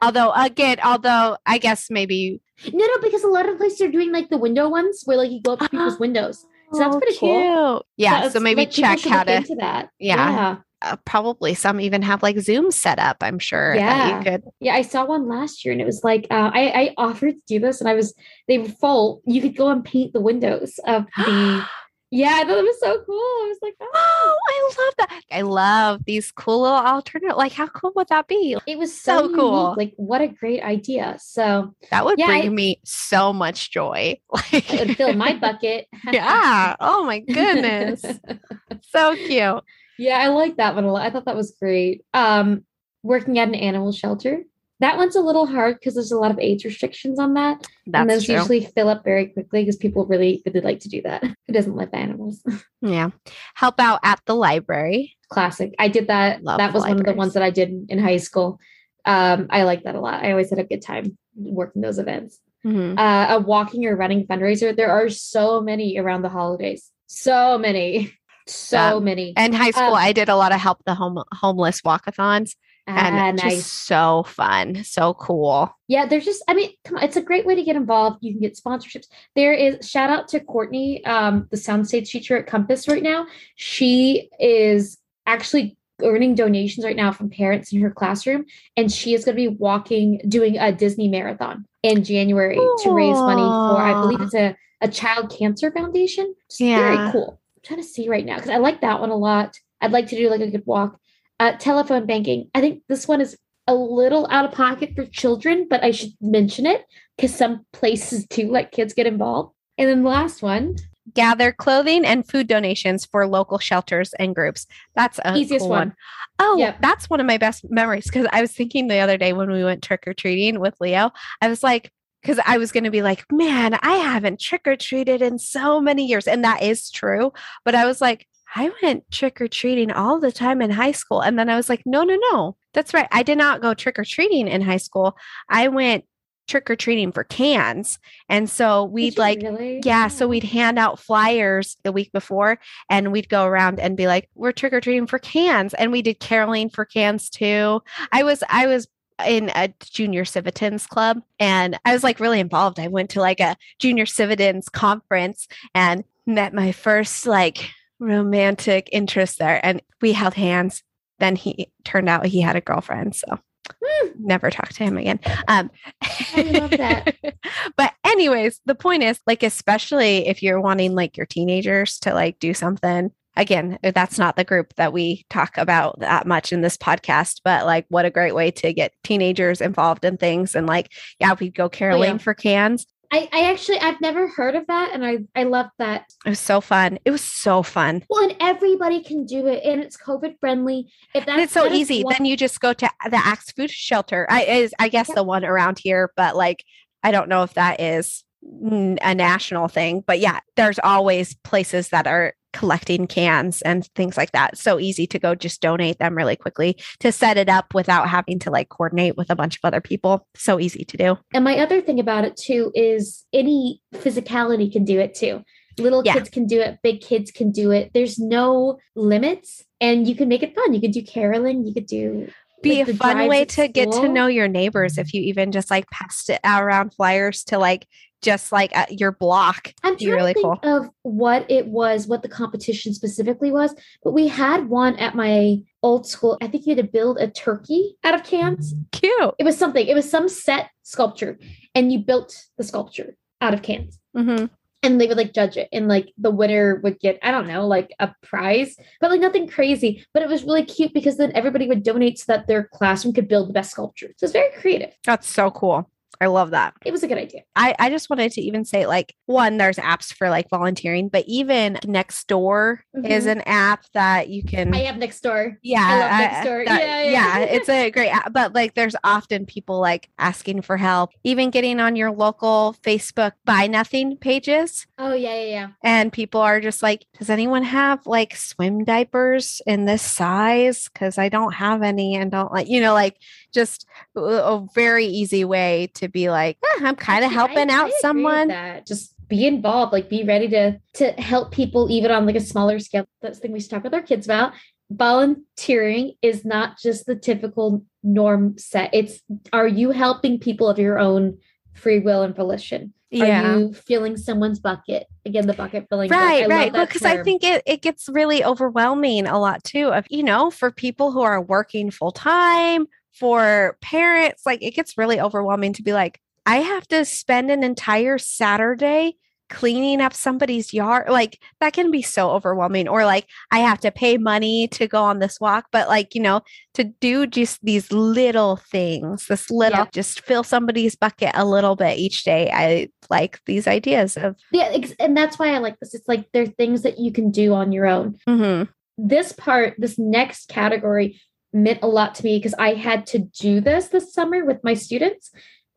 Although, 0.00 0.32
again, 0.32 0.78
although 0.82 1.36
I 1.44 1.58
guess 1.58 1.90
maybe 1.90 2.40
no 2.72 2.86
no 2.86 2.98
because 3.02 3.22
a 3.22 3.28
lot 3.28 3.48
of 3.48 3.58
places 3.58 3.82
are 3.82 3.90
doing 3.90 4.12
like 4.12 4.30
the 4.30 4.38
window 4.38 4.68
ones 4.68 5.02
where 5.04 5.18
like 5.18 5.30
you 5.30 5.42
go 5.42 5.52
up 5.54 5.58
to 5.60 5.68
people's 5.68 5.98
windows 6.00 6.46
So 6.72 6.78
that's 6.78 6.96
Oh, 6.96 6.98
pretty 7.00 7.16
cool. 7.18 7.74
cute. 7.78 7.86
Yeah. 7.96 8.10
That's- 8.12 8.32
So 8.32 8.40
maybe 8.40 8.62
like, 8.62 8.70
check 8.70 9.00
how 9.00 9.22
to, 9.24 9.36
into 9.36 9.54
that. 9.56 9.90
Yeah. 9.98 10.30
yeah, 10.30 10.56
uh, 10.82 10.96
probably 11.04 11.54
some 11.54 11.80
even 11.80 12.02
have 12.02 12.22
like 12.22 12.38
Zoom 12.38 12.70
set 12.70 12.98
up, 12.98 13.16
I'm 13.20 13.38
sure. 13.38 13.74
Yeah. 13.74 14.18
you 14.18 14.24
could. 14.24 14.44
Yeah, 14.60 14.74
I 14.74 14.82
saw 14.82 15.04
one 15.06 15.26
last 15.28 15.64
year, 15.64 15.72
and 15.72 15.80
it 15.80 15.86
was 15.86 16.02
like 16.04 16.26
uh, 16.30 16.50
I, 16.52 16.60
I 16.74 16.94
offered 16.96 17.34
to 17.34 17.40
do 17.46 17.58
this, 17.60 17.80
and 17.80 17.88
I 17.88 17.94
was 17.94 18.14
they 18.48 18.58
were 18.58 18.68
full. 18.68 19.22
You 19.26 19.40
could 19.40 19.56
go 19.56 19.68
and 19.68 19.84
paint 19.84 20.12
the 20.12 20.20
windows 20.20 20.78
of 20.86 21.06
the. 21.16 21.64
yeah, 22.10 22.32
I 22.36 22.44
thought 22.44 22.58
it 22.58 22.62
was 22.64 22.80
so 22.80 23.02
cool. 23.04 23.16
I 23.18 23.46
was 23.48 23.58
like, 23.62 23.74
oh. 23.80 23.90
Oh, 23.94 24.38
I 24.48 24.62
love 24.84 24.94
that. 24.98 25.20
I 25.32 25.42
love 25.42 26.04
these 26.04 26.30
cool 26.32 26.62
little 26.62 26.76
alternate. 26.76 27.36
Like, 27.36 27.52
how 27.52 27.66
cool 27.66 27.92
would 27.96 28.08
that 28.08 28.26
be? 28.28 28.56
it 28.66 28.78
was 28.78 28.98
so, 28.98 29.16
So 29.18 29.22
unique. 29.24 29.36
cool. 29.36 29.74
Like, 29.76 29.92
what 29.96 30.20
a 30.20 30.28
great 30.28 30.62
idea! 30.62 31.16
So 31.20 31.74
That 31.90 32.04
would 32.04 32.18
Yeah, 32.18 32.26
bring 32.26 32.44
I- 32.44 32.48
me 32.48 32.80
so 32.84 33.32
much 33.32 33.70
joy. 33.70 34.18
Like, 34.52 34.72
it 34.72 34.88
would 34.88 34.96
fill 34.96 35.12
my 35.14 35.34
bucket. 35.34 35.86
yeah. 36.12 36.76
Oh 36.80 37.04
my 37.04 37.20
goodness. 37.20 38.04
so 38.82 39.16
cute. 39.16 39.62
yeah, 39.98 40.18
I 40.18 40.28
like 40.28 40.56
that 40.56 40.74
one 40.74 40.84
a 40.84 40.92
lot. 40.92 41.02
I 41.06 41.10
thought 41.10 41.24
that 41.26 41.36
was 41.36 41.56
great. 41.60 42.04
Um, 42.14 42.64
working 43.02 43.38
at 43.38 43.48
an 43.48 43.54
animal 43.54 43.92
shelter. 43.92 44.42
That 44.80 44.96
one's 44.98 45.16
a 45.16 45.20
little 45.22 45.46
hard 45.46 45.78
because 45.78 45.94
there's 45.94 46.12
a 46.12 46.18
lot 46.18 46.30
of 46.30 46.38
age 46.38 46.64
restrictions 46.64 47.18
on 47.18 47.34
that. 47.34 47.66
and 47.92 48.10
those 48.10 48.24
true. 48.26 48.34
usually 48.34 48.64
fill 48.66 48.88
up 48.90 49.04
very 49.04 49.28
quickly 49.28 49.62
because 49.62 49.76
people 49.76 50.04
really, 50.06 50.42
really 50.44 50.60
like 50.60 50.80
to 50.80 50.88
do 50.88 51.00
that. 51.02 51.22
Who 51.46 51.52
doesn't 51.52 51.74
love 51.74 51.88
animals? 51.94 52.42
yeah. 52.82 53.10
Help 53.54 53.80
out 53.80 54.00
at 54.02 54.20
the 54.26 54.34
library. 54.34 55.16
Classic. 55.30 55.74
I 55.78 55.88
did 55.88 56.08
that. 56.08 56.42
Love 56.42 56.58
that 56.58 56.74
was 56.74 56.82
one 56.82 56.98
of 57.00 57.04
the 57.06 57.14
ones 57.14 57.32
that 57.34 57.42
I 57.42 57.50
did 57.50 57.86
in, 57.88 57.98
high 57.98 58.18
school. 58.18 58.58
Um, 59.06 59.46
I 59.50 59.62
like 59.62 59.84
that 59.84 59.94
a 59.94 60.00
lot. 60.00 60.22
I 60.24 60.30
always 60.32 60.50
had 60.50 60.58
a 60.58 60.64
good 60.64 60.82
time 60.82 61.16
working 61.34 61.80
those 61.80 61.98
events. 61.98 62.38
Mhm. 62.64 62.98
Uh, 62.98 63.36
a 63.36 63.40
walking 63.40 63.86
or 63.86 63.96
running 63.96 64.26
fundraiser. 64.26 64.76
There 64.76 64.90
are 64.90 65.08
so 65.08 65.60
many 65.60 65.98
around 65.98 66.22
the 66.22 66.28
holidays. 66.28 66.90
So 67.06 67.56
many. 67.58 68.12
So 68.48 68.98
Um, 68.98 69.04
many. 69.04 69.32
In 69.36 69.52
high 69.52 69.72
school, 69.72 69.86
Um, 69.86 69.94
I 69.94 70.12
did 70.12 70.28
a 70.28 70.36
lot 70.36 70.52
of 70.52 70.60
help 70.60 70.78
the 70.86 70.94
home 70.94 71.20
homeless 71.34 71.80
walkathons, 71.82 72.52
and 72.86 73.16
Ah, 73.18 73.32
just 73.32 73.72
so 73.86 74.24
fun, 74.26 74.84
so 74.84 75.14
cool. 75.14 75.74
Yeah, 75.88 76.06
there's 76.06 76.24
just, 76.24 76.42
I 76.48 76.54
mean, 76.54 76.70
come 76.84 76.98
on, 76.98 77.04
it's 77.04 77.16
a 77.16 77.22
great 77.22 77.46
way 77.46 77.54
to 77.54 77.62
get 77.62 77.76
involved. 77.76 78.18
You 78.20 78.32
can 78.32 78.40
get 78.40 78.56
sponsorships. 78.56 79.06
There 79.34 79.52
is 79.52 79.88
shout 79.88 80.10
out 80.10 80.28
to 80.28 80.40
Courtney, 80.40 81.04
um, 81.04 81.48
the 81.50 81.56
soundstage 81.56 82.08
teacher 82.08 82.36
at 82.36 82.46
Compass 82.46 82.88
right 82.88 83.02
now. 83.02 83.26
She 83.56 84.30
is 84.38 84.98
actually 85.26 85.76
earning 86.02 86.34
donations 86.34 86.84
right 86.84 86.96
now 86.96 87.10
from 87.10 87.30
parents 87.30 87.72
in 87.72 87.80
her 87.80 87.90
classroom, 87.90 88.44
and 88.76 88.92
she 88.92 89.14
is 89.14 89.24
going 89.24 89.36
to 89.36 89.50
be 89.50 89.56
walking, 89.56 90.20
doing 90.28 90.58
a 90.58 90.70
Disney 90.72 91.08
marathon 91.08 91.64
in 91.82 92.04
January 92.04 92.68
to 92.78 92.92
raise 92.92 93.24
money 93.26 93.52
for, 93.66 93.80
I 93.80 93.94
believe 93.94 94.20
it's 94.20 94.34
a, 94.34 94.56
a 94.80 94.88
child 94.88 95.34
cancer 95.36 95.70
foundation. 95.70 96.34
It's 96.46 96.60
Yeah. 96.60 96.76
very 96.80 97.10
cool. 97.12 97.40
I'm 97.56 97.62
trying 97.62 97.80
to 97.80 97.86
see 97.88 98.08
right 98.08 98.24
now 98.26 98.36
because 98.36 98.50
I 98.50 98.56
like 98.58 98.80
that 98.82 99.00
one 99.00 99.10
a 99.10 99.16
lot. 99.16 99.58
I'd 99.80 99.92
like 99.92 100.08
to 100.08 100.16
do 100.16 100.28
like 100.30 100.40
a 100.40 100.50
good 100.50 100.64
walk. 100.66 100.98
Uh, 101.38 101.52
telephone 101.52 102.06
banking. 102.06 102.50
I 102.54 102.60
think 102.60 102.82
this 102.88 103.06
one 103.06 103.20
is 103.20 103.36
a 103.66 103.74
little 103.74 104.26
out 104.30 104.44
of 104.44 104.52
pocket 104.52 104.92
for 104.94 105.04
children, 105.06 105.66
but 105.68 105.82
I 105.84 105.90
should 105.90 106.12
mention 106.20 106.66
it 106.66 106.84
because 107.16 107.34
some 107.34 107.66
places 107.72 108.26
do 108.26 108.50
let 108.50 108.72
kids 108.72 108.94
get 108.94 109.06
involved. 109.06 109.52
And 109.76 109.88
then 109.88 110.02
the 110.02 110.08
last 110.08 110.42
one, 110.42 110.76
gather 111.14 111.52
clothing 111.52 112.04
and 112.04 112.26
food 112.26 112.46
donations 112.46 113.04
for 113.04 113.26
local 113.26 113.58
shelters 113.58 114.12
and 114.14 114.34
groups. 114.34 114.66
That's 114.94 115.18
a 115.24 115.36
Easiest 115.36 115.64
cool 115.64 115.70
one. 115.70 115.94
Oh, 116.38 116.56
Yep. 116.58 116.78
that's 116.80 117.10
one 117.10 117.20
of 117.20 117.26
my 117.26 117.38
best 117.38 117.64
memories 117.70 118.04
because 118.06 118.26
I 118.32 118.40
was 118.40 118.52
thinking 118.52 118.88
the 118.88 118.98
other 118.98 119.16
day 119.16 119.32
when 119.32 119.50
we 119.50 119.64
went 119.64 119.82
trick 119.82 120.04
or 120.06 120.14
treating 120.14 120.58
with 120.60 120.80
Leo, 120.80 121.10
I 121.40 121.48
was 121.48 121.62
like, 121.62 121.90
because 122.22 122.40
I 122.44 122.58
was 122.58 122.72
going 122.72 122.84
to 122.84 122.90
be 122.90 123.02
like, 123.02 123.24
man, 123.30 123.78
I 123.82 123.96
haven't 123.96 124.40
trick 124.40 124.62
or 124.66 124.74
treated 124.76 125.22
in 125.22 125.38
so 125.38 125.80
many 125.80 126.06
years. 126.06 126.26
And 126.26 126.42
that 126.44 126.62
is 126.62 126.90
true. 126.90 127.32
But 127.64 127.74
I 127.76 127.86
was 127.86 128.00
like, 128.00 128.26
I 128.54 128.70
went 128.82 129.10
trick 129.10 129.40
or 129.40 129.48
treating 129.48 129.90
all 129.90 130.20
the 130.20 130.32
time 130.32 130.62
in 130.62 130.70
high 130.70 130.92
school. 130.92 131.20
And 131.20 131.38
then 131.38 131.50
I 131.50 131.56
was 131.56 131.68
like, 131.68 131.82
no, 131.84 132.04
no, 132.04 132.18
no. 132.32 132.56
That's 132.72 132.94
right. 132.94 133.08
I 133.10 133.22
did 133.22 133.38
not 133.38 133.60
go 133.60 133.74
trick 133.74 133.98
or 133.98 134.04
treating 134.04 134.48
in 134.48 134.62
high 134.62 134.76
school. 134.76 135.16
I 135.48 135.68
went 135.68 136.04
trick 136.46 136.70
or 136.70 136.76
treating 136.76 137.12
for 137.12 137.24
cans. 137.24 137.98
And 138.28 138.48
so 138.48 138.84
we'd 138.84 139.18
like, 139.18 139.42
really? 139.42 139.80
yeah, 139.84 140.08
so 140.08 140.26
oh. 140.26 140.28
we'd 140.28 140.44
hand 140.44 140.78
out 140.78 141.00
flyers 141.00 141.76
the 141.82 141.92
week 141.92 142.12
before 142.12 142.58
and 142.88 143.12
we'd 143.12 143.28
go 143.28 143.44
around 143.44 143.80
and 143.80 143.96
be 143.96 144.06
like, 144.06 144.28
we're 144.34 144.52
trick 144.52 144.72
or 144.72 144.80
treating 144.80 145.06
for 145.06 145.18
cans. 145.18 145.74
And 145.74 145.90
we 145.90 146.02
did 146.02 146.20
caroling 146.20 146.70
for 146.70 146.84
cans 146.84 147.28
too. 147.28 147.82
I 148.12 148.22
was, 148.22 148.42
I 148.48 148.66
was 148.66 148.86
in 149.26 149.50
a 149.54 149.72
junior 149.80 150.24
civitans 150.24 150.86
club 150.86 151.20
and 151.40 151.78
I 151.84 151.92
was 151.92 152.04
like 152.04 152.20
really 152.20 152.40
involved. 152.40 152.78
I 152.78 152.88
went 152.88 153.10
to 153.10 153.20
like 153.20 153.40
a 153.40 153.56
junior 153.78 154.06
civitans 154.06 154.68
conference 154.68 155.48
and 155.74 156.04
met 156.26 156.52
my 156.52 156.72
first 156.72 157.26
like 157.26 157.70
romantic 157.98 158.88
interest 158.92 159.38
there 159.38 159.64
and 159.64 159.82
we 160.00 160.12
held 160.12 160.34
hands. 160.34 160.82
Then 161.18 161.36
he 161.36 161.72
turned 161.84 162.08
out 162.08 162.26
he 162.26 162.40
had 162.40 162.56
a 162.56 162.60
girlfriend. 162.60 163.14
So 163.16 163.38
Hmm. 163.82 164.08
never 164.18 164.50
talk 164.50 164.68
to 164.74 164.84
him 164.84 164.96
again. 164.96 165.18
Um, 165.48 165.70
I 166.02 166.42
love 166.42 166.70
that. 166.70 167.16
but 167.76 167.92
anyways, 168.04 168.60
the 168.64 168.74
point 168.76 169.02
is 169.02 169.18
like, 169.26 169.42
especially 169.42 170.28
if 170.28 170.42
you're 170.42 170.60
wanting 170.60 170.94
like 170.94 171.16
your 171.16 171.26
teenagers 171.26 171.98
to 172.00 172.14
like 172.14 172.38
do 172.38 172.54
something. 172.54 173.10
Again, 173.38 173.78
that's 173.82 174.18
not 174.18 174.36
the 174.36 174.44
group 174.44 174.72
that 174.76 174.94
we 174.94 175.26
talk 175.28 175.58
about 175.58 175.98
that 176.00 176.26
much 176.26 176.52
in 176.54 176.62
this 176.62 176.76
podcast, 176.78 177.42
but 177.44 177.66
like, 177.66 177.84
what 177.90 178.06
a 178.06 178.10
great 178.10 178.34
way 178.34 178.50
to 178.52 178.72
get 178.72 178.94
teenagers 179.04 179.60
involved 179.60 180.06
in 180.06 180.16
things. 180.16 180.54
And 180.54 180.66
like, 180.66 180.90
yeah, 181.20 181.34
we'd 181.38 181.54
go 181.54 181.68
caroling 181.68 182.18
for 182.18 182.32
cans. 182.32 182.86
I, 183.12 183.28
I 183.32 183.50
actually 183.50 183.78
I've 183.80 184.00
never 184.00 184.28
heard 184.28 184.54
of 184.54 184.66
that, 184.66 184.90
and 184.92 185.04
I 185.04 185.18
I 185.34 185.44
love 185.44 185.66
that. 185.78 186.06
It 186.24 186.28
was 186.30 186.40
so 186.40 186.60
fun. 186.60 186.98
It 187.04 187.10
was 187.10 187.22
so 187.22 187.62
fun. 187.62 188.02
Well, 188.10 188.24
and 188.24 188.36
everybody 188.40 189.02
can 189.02 189.24
do 189.26 189.46
it, 189.46 189.62
and 189.64 189.82
it's 189.82 189.96
COVID 189.96 190.38
friendly. 190.40 190.88
If 191.14 191.24
that's 191.26 191.28
And 191.34 191.40
it's 191.40 191.52
so 191.52 191.70
easy. 191.72 192.02
one- 192.02 192.14
Then 192.18 192.24
you 192.26 192.36
just 192.36 192.60
go 192.60 192.72
to 192.72 192.90
the 193.10 193.16
Axe 193.16 193.52
Food 193.52 193.70
Shelter. 193.70 194.26
I 194.30 194.42
is 194.44 194.74
I 194.78 194.88
guess 194.88 195.08
Yep. 195.08 195.14
the 195.16 195.24
one 195.24 195.44
around 195.44 195.78
here, 195.78 196.12
but 196.16 196.36
like 196.36 196.64
I 197.02 197.10
don't 197.12 197.28
know 197.28 197.42
if 197.42 197.54
that 197.54 197.80
is 197.80 198.24
a 198.42 199.14
national 199.14 199.68
thing. 199.68 200.02
But 200.06 200.18
yeah, 200.20 200.40
there's 200.56 200.78
always 200.82 201.34
places 201.44 201.88
that 201.90 202.06
are 202.06 202.34
collecting 202.56 203.06
cans 203.06 203.60
and 203.62 203.84
things 203.94 204.16
like 204.16 204.32
that. 204.32 204.56
So 204.56 204.80
easy 204.80 205.06
to 205.08 205.18
go 205.18 205.34
just 205.34 205.60
donate 205.60 205.98
them 205.98 206.16
really 206.16 206.36
quickly 206.36 206.78
to 207.00 207.12
set 207.12 207.36
it 207.36 207.50
up 207.50 207.74
without 207.74 208.08
having 208.08 208.38
to 208.40 208.50
like 208.50 208.70
coordinate 208.70 209.16
with 209.16 209.28
a 209.28 209.36
bunch 209.36 209.56
of 209.56 209.60
other 209.62 209.82
people. 209.82 210.26
So 210.34 210.58
easy 210.58 210.84
to 210.86 210.96
do. 210.96 211.18
And 211.34 211.44
my 211.44 211.58
other 211.58 211.82
thing 211.82 212.00
about 212.00 212.24
it 212.24 212.36
too 212.36 212.72
is 212.74 213.26
any 213.32 213.82
physicality 213.94 214.72
can 214.72 214.84
do 214.84 214.98
it 214.98 215.14
too. 215.14 215.42
Little 215.78 216.02
Yeah. 216.02 216.14
kids 216.14 216.30
can 216.30 216.46
do 216.46 216.58
it, 216.60 216.78
big 216.82 217.02
kids 217.02 217.30
can 217.30 217.50
do 217.50 217.70
it. 217.70 217.90
There's 217.92 218.18
no 218.18 218.78
limits, 218.94 219.62
and 219.78 220.08
you 220.08 220.14
can 220.14 220.26
make 220.26 220.42
it 220.42 220.54
fun. 220.54 220.72
You 220.72 220.80
could 220.80 220.92
do 220.92 221.02
caroling, 221.02 221.66
you 221.66 221.74
could 221.74 221.86
do 221.86 222.28
Be 222.62 222.78
like, 222.78 222.88
a 222.88 222.96
fun 222.96 223.28
way 223.28 223.44
to 223.44 223.68
get 223.68 223.92
to 223.92 224.08
know 224.08 224.26
your 224.26 224.48
neighbors 224.48 224.96
if 224.96 225.12
you 225.12 225.20
even 225.20 225.52
just 225.52 225.70
like 225.70 225.90
passed 225.90 226.30
it 226.30 226.40
out 226.42 226.62
around 226.62 226.94
flyers 226.94 227.44
to 227.44 227.58
like 227.58 227.86
just 228.26 228.50
like 228.50 228.76
at 228.76 229.00
your 229.00 229.12
block. 229.12 229.72
I'm 229.84 229.96
trying 229.96 230.10
really 230.10 230.34
to 230.34 230.40
think 230.40 230.58
of 230.64 230.90
what 231.02 231.48
it 231.48 231.68
was, 231.68 232.08
what 232.08 232.22
the 232.22 232.28
competition 232.28 232.92
specifically 232.92 233.52
was, 233.52 233.74
but 234.02 234.10
we 234.10 234.26
had 234.26 234.68
one 234.68 234.96
at 234.96 235.14
my 235.14 235.58
old 235.82 236.06
school. 236.08 236.36
I 236.42 236.48
think 236.48 236.66
you 236.66 236.74
had 236.74 236.84
to 236.84 236.90
build 236.90 237.18
a 237.18 237.28
turkey 237.28 237.96
out 238.02 238.14
of 238.14 238.24
cans. 238.24 238.74
Cute. 238.90 239.34
It 239.38 239.44
was 239.44 239.56
something. 239.56 239.86
It 239.86 239.94
was 239.94 240.10
some 240.10 240.28
set 240.28 240.70
sculpture, 240.82 241.38
and 241.74 241.92
you 241.92 242.00
built 242.00 242.34
the 242.58 242.64
sculpture 242.64 243.16
out 243.40 243.54
of 243.54 243.62
cans. 243.62 243.98
hmm 244.14 244.46
and 244.82 245.00
they 245.00 245.06
would 245.06 245.16
like 245.16 245.32
judge 245.32 245.56
it 245.56 245.68
and 245.72 245.88
like 245.88 246.12
the 246.18 246.30
winner 246.30 246.80
would 246.84 247.00
get 247.00 247.18
i 247.22 247.30
don't 247.30 247.48
know 247.48 247.66
like 247.66 247.92
a 247.98 248.14
prize 248.22 248.76
but 249.00 249.10
like 249.10 249.20
nothing 249.20 249.48
crazy 249.48 250.04
but 250.12 250.22
it 250.22 250.28
was 250.28 250.44
really 250.44 250.64
cute 250.64 250.92
because 250.94 251.16
then 251.16 251.32
everybody 251.34 251.66
would 251.66 251.82
donate 251.82 252.18
so 252.18 252.24
that 252.28 252.46
their 252.46 252.68
classroom 252.72 253.12
could 253.12 253.26
build 253.26 253.48
the 253.48 253.52
best 253.52 253.70
sculpture 253.70 254.08
so 254.16 254.24
it's 254.24 254.32
very 254.32 254.52
creative 254.60 254.92
That's 255.04 255.28
so 255.28 255.50
cool. 255.50 255.90
I 256.20 256.26
love 256.26 256.50
that. 256.50 256.74
it 256.84 256.92
was 256.92 257.02
a 257.02 257.08
good 257.08 257.18
idea 257.18 257.42
I, 257.54 257.74
I 257.78 257.90
just 257.90 258.08
wanted 258.10 258.32
to 258.32 258.40
even 258.40 258.64
say 258.64 258.86
like 258.86 259.14
one, 259.26 259.56
there's 259.56 259.76
apps 259.76 260.12
for 260.12 260.30
like 260.30 260.48
volunteering, 260.50 261.08
but 261.08 261.24
even 261.26 261.74
Nextdoor 261.84 262.78
is 263.04 263.24
Mhm. 263.26 263.32
an 263.32 263.40
app 263.46 263.84
that 263.94 264.28
you 264.28 264.42
can 264.42 264.74
i 264.74 264.78
have 264.78 264.96
next 264.96 265.20
door 265.22 265.58
yeah, 265.62 265.80
I 265.82 265.98
love 265.98 266.10
I- 266.10 266.26
Nextdoor. 266.28 266.66
that- 266.66 266.80
Yeah, 266.80 267.02
yeah. 267.02 267.38
it's 267.56 267.68
a 267.68 267.90
great 267.90 268.10
app. 268.10 268.32
But 268.32 268.54
like 268.54 268.74
there's 268.74 268.96
often 269.04 269.46
people 269.46 269.80
like 269.80 270.08
asking 270.18 270.62
for 270.62 270.76
help, 270.76 271.10
even 271.24 271.50
getting 271.50 271.80
on 271.80 271.96
your 271.96 272.10
local 272.12 272.76
Facebook 272.82 273.32
buy 273.44 273.66
nothing 273.66 274.16
pages. 274.16 274.86
oh 274.98 275.12
yeah 275.14 275.34
yeah 275.34 275.42
yeah 275.46 275.68
And 275.82 276.12
people 276.12 276.40
are 276.40 276.60
just 276.60 276.82
like, 276.82 277.04
does 277.18 277.30
anyone 277.30 277.62
have 277.64 278.06
like 278.06 278.34
swim 278.36 278.84
diapers 278.84 279.60
in 279.66 279.84
this 279.84 280.02
size? 280.02 280.88
Because 280.92 281.18
I 281.18 281.28
don't 281.28 281.54
have 281.54 281.82
any 281.82 282.14
and 282.16 282.30
don't 282.30 282.52
like, 282.52 282.68
you 282.68 282.80
know, 282.80 282.94
like 282.94 283.16
just 283.56 283.86
a, 284.14 284.64
very 284.74 285.06
easy 285.06 285.44
way 285.44 285.90
to 285.94 286.08
be 286.08 286.30
like, 286.30 286.58
"Eh, 286.62 286.84
I'm 286.84 286.96
kind 286.96 287.24
of 287.24 287.32
helping 287.32 287.70
I 287.70 287.74
out 287.74 287.86
with 287.86 287.94
someone. 288.00 288.48
that 288.48 288.86
just 288.86 289.14
be 289.28 289.46
involved 289.46 289.92
like 289.92 290.08
be 290.08 290.22
ready 290.22 290.48
to 290.48 290.78
to 290.94 291.10
help 291.12 291.50
people 291.50 291.90
even 291.90 292.10
on 292.10 292.26
like 292.26 292.36
a 292.36 292.40
smaller 292.40 292.78
scale 292.78 293.04
that's 293.20 293.38
the 293.38 293.42
thing 293.42 293.52
we 293.52 293.60
should 293.60 293.70
talk 293.70 293.82
with 293.82 293.94
our 293.94 294.02
kids 294.02 294.26
about 294.26 294.52
volunteering 294.90 296.12
is 296.22 296.44
not 296.44 296.78
just 296.78 297.06
the 297.06 297.16
typical 297.16 297.84
norm 298.02 298.56
set 298.56 298.88
it's 298.92 299.20
are 299.52 299.66
you 299.66 299.90
helping 299.90 300.38
people 300.38 300.68
of 300.68 300.78
your 300.78 300.98
own 300.98 301.36
free 301.74 301.98
will 301.98 302.22
and 302.22 302.36
volition 302.36 302.92
Yeah. 303.10 303.54
Are 303.54 303.58
you 303.58 303.72
filling 303.72 304.16
someone's 304.16 304.58
bucket? 304.58 305.06
Again, 305.24 305.46
the 305.46 305.54
bucket 305.54 305.86
filling. 305.88 306.10
Right, 306.10 306.44
I 306.44 306.46
right. 306.48 306.72
Because 306.72 307.04
I 307.04 307.22
think 307.22 307.44
it, 307.44 307.62
it 307.64 307.80
gets 307.80 308.08
really 308.08 308.44
overwhelming 308.44 309.26
a 309.26 309.38
lot 309.38 309.62
too. 309.62 309.92
Of 309.92 310.06
you 310.10 310.24
know, 310.24 310.50
for 310.50 310.70
people 310.72 311.12
who 311.12 311.22
are 311.22 311.40
working 311.40 311.92
full 311.92 312.10
time, 312.10 312.88
for 313.18 313.76
parents, 313.80 314.44
like 314.46 314.62
it 314.62 314.74
gets 314.74 314.96
really 314.98 315.20
overwhelming 315.20 315.72
to 315.74 315.82
be 315.82 315.92
like, 315.92 316.20
I 316.44 316.56
have 316.58 316.86
to 316.88 317.04
spend 317.04 317.50
an 317.50 317.62
entire 317.64 318.18
Saturday 318.18 319.16
cleaning 319.48 320.00
up 320.00 320.12
somebody's 320.12 320.74
yard. 320.74 321.08
Like 321.08 321.40
that 321.60 321.72
can 321.72 321.92
be 321.92 322.02
so 322.02 322.30
overwhelming. 322.30 322.88
Or 322.88 323.04
like 323.04 323.28
I 323.52 323.60
have 323.60 323.78
to 323.80 323.92
pay 323.92 324.18
money 324.18 324.66
to 324.68 324.88
go 324.88 325.00
on 325.02 325.20
this 325.20 325.40
walk, 325.40 325.66
but 325.70 325.86
like, 325.88 326.16
you 326.16 326.20
know, 326.20 326.40
to 326.74 326.82
do 326.84 327.28
just 327.28 327.60
these 327.64 327.92
little 327.92 328.56
things, 328.56 329.26
this 329.28 329.48
little 329.50 329.78
Yeah. 329.80 329.86
just 329.92 330.20
fill 330.22 330.42
somebody's 330.42 330.96
bucket 330.96 331.30
a 331.34 331.44
little 331.44 331.76
bit 331.76 331.96
each 331.96 332.24
day. 332.24 332.50
I 332.52 332.88
like 333.08 333.40
these 333.46 333.68
ideas 333.68 334.16
of 334.16 334.34
yeah, 334.50 334.70
ex- 334.72 334.94
and 334.98 335.16
that's 335.16 335.38
why 335.38 335.54
I 335.54 335.58
like 335.58 335.78
this. 335.78 335.94
It's 335.94 336.08
like 336.08 336.26
there 336.32 336.42
are 336.42 336.46
things 336.46 336.82
that 336.82 336.98
you 336.98 337.12
can 337.12 337.30
do 337.30 337.54
on 337.54 337.70
your 337.70 337.86
own. 337.86 338.18
mhm. 338.28 338.68
This 338.98 339.30
part, 339.32 339.74
this 339.78 339.96
next 339.98 340.48
category, 340.48 341.20
meant 341.56 341.80
a 341.82 341.88
lot 341.88 342.14
to 342.16 342.24
me 342.24 342.38
because 342.38 342.54
I 342.58 342.74
had 342.74 343.06
to 343.08 343.18
do 343.18 343.60
this 343.60 343.88
this 343.88 344.12
summer 344.12 344.44
with 344.44 344.62
my 344.62 344.74
students, 344.74 345.30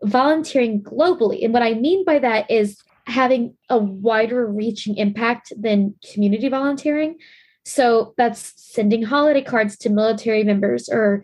volunteering 0.04 0.84
globally. 0.84 1.44
And 1.44 1.54
what 1.54 1.64
I 1.64 1.74
mean 1.74 2.06
by 2.06 2.20
that 2.20 2.50
is 2.52 2.82
having 3.08 3.56
a 3.70 3.78
wider 3.78 4.46
reaching 4.46 4.98
impact 4.98 5.52
than 5.58 5.96
community 6.14 6.48
volunteering. 6.50 7.18
So 7.66 8.14
that's 8.18 8.54
sending 8.56 9.04
holiday 9.04 9.42
cards 9.42 9.78
to 9.80 9.90
military 9.90 10.44
members 10.44 10.90
or 10.90 11.24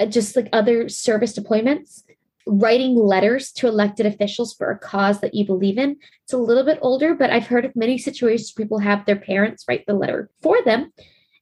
uh, 0.00 0.06
just 0.06 0.36
like 0.36 0.48
other 0.52 0.88
service 0.88 1.38
deployments, 1.38 2.02
writing 2.46 2.94
letters 2.94 3.52
to 3.52 3.68
elected 3.68 4.06
officials 4.06 4.54
for 4.54 4.70
a 4.70 4.78
cause 4.78 5.20
that 5.20 5.34
you 5.34 5.44
believe 5.44 5.78
in. 5.78 5.96
It's 6.24 6.32
a 6.32 6.38
little 6.38 6.64
bit 6.64 6.78
older, 6.82 7.14
but 7.14 7.30
I've 7.30 7.46
heard 7.46 7.64
of 7.64 7.76
many 7.76 7.98
situations 7.98 8.52
where 8.54 8.64
people 8.64 8.78
have 8.78 9.04
their 9.04 9.16
parents 9.16 9.64
write 9.68 9.84
the 9.86 9.94
letter 9.94 10.30
for 10.40 10.62
them. 10.64 10.92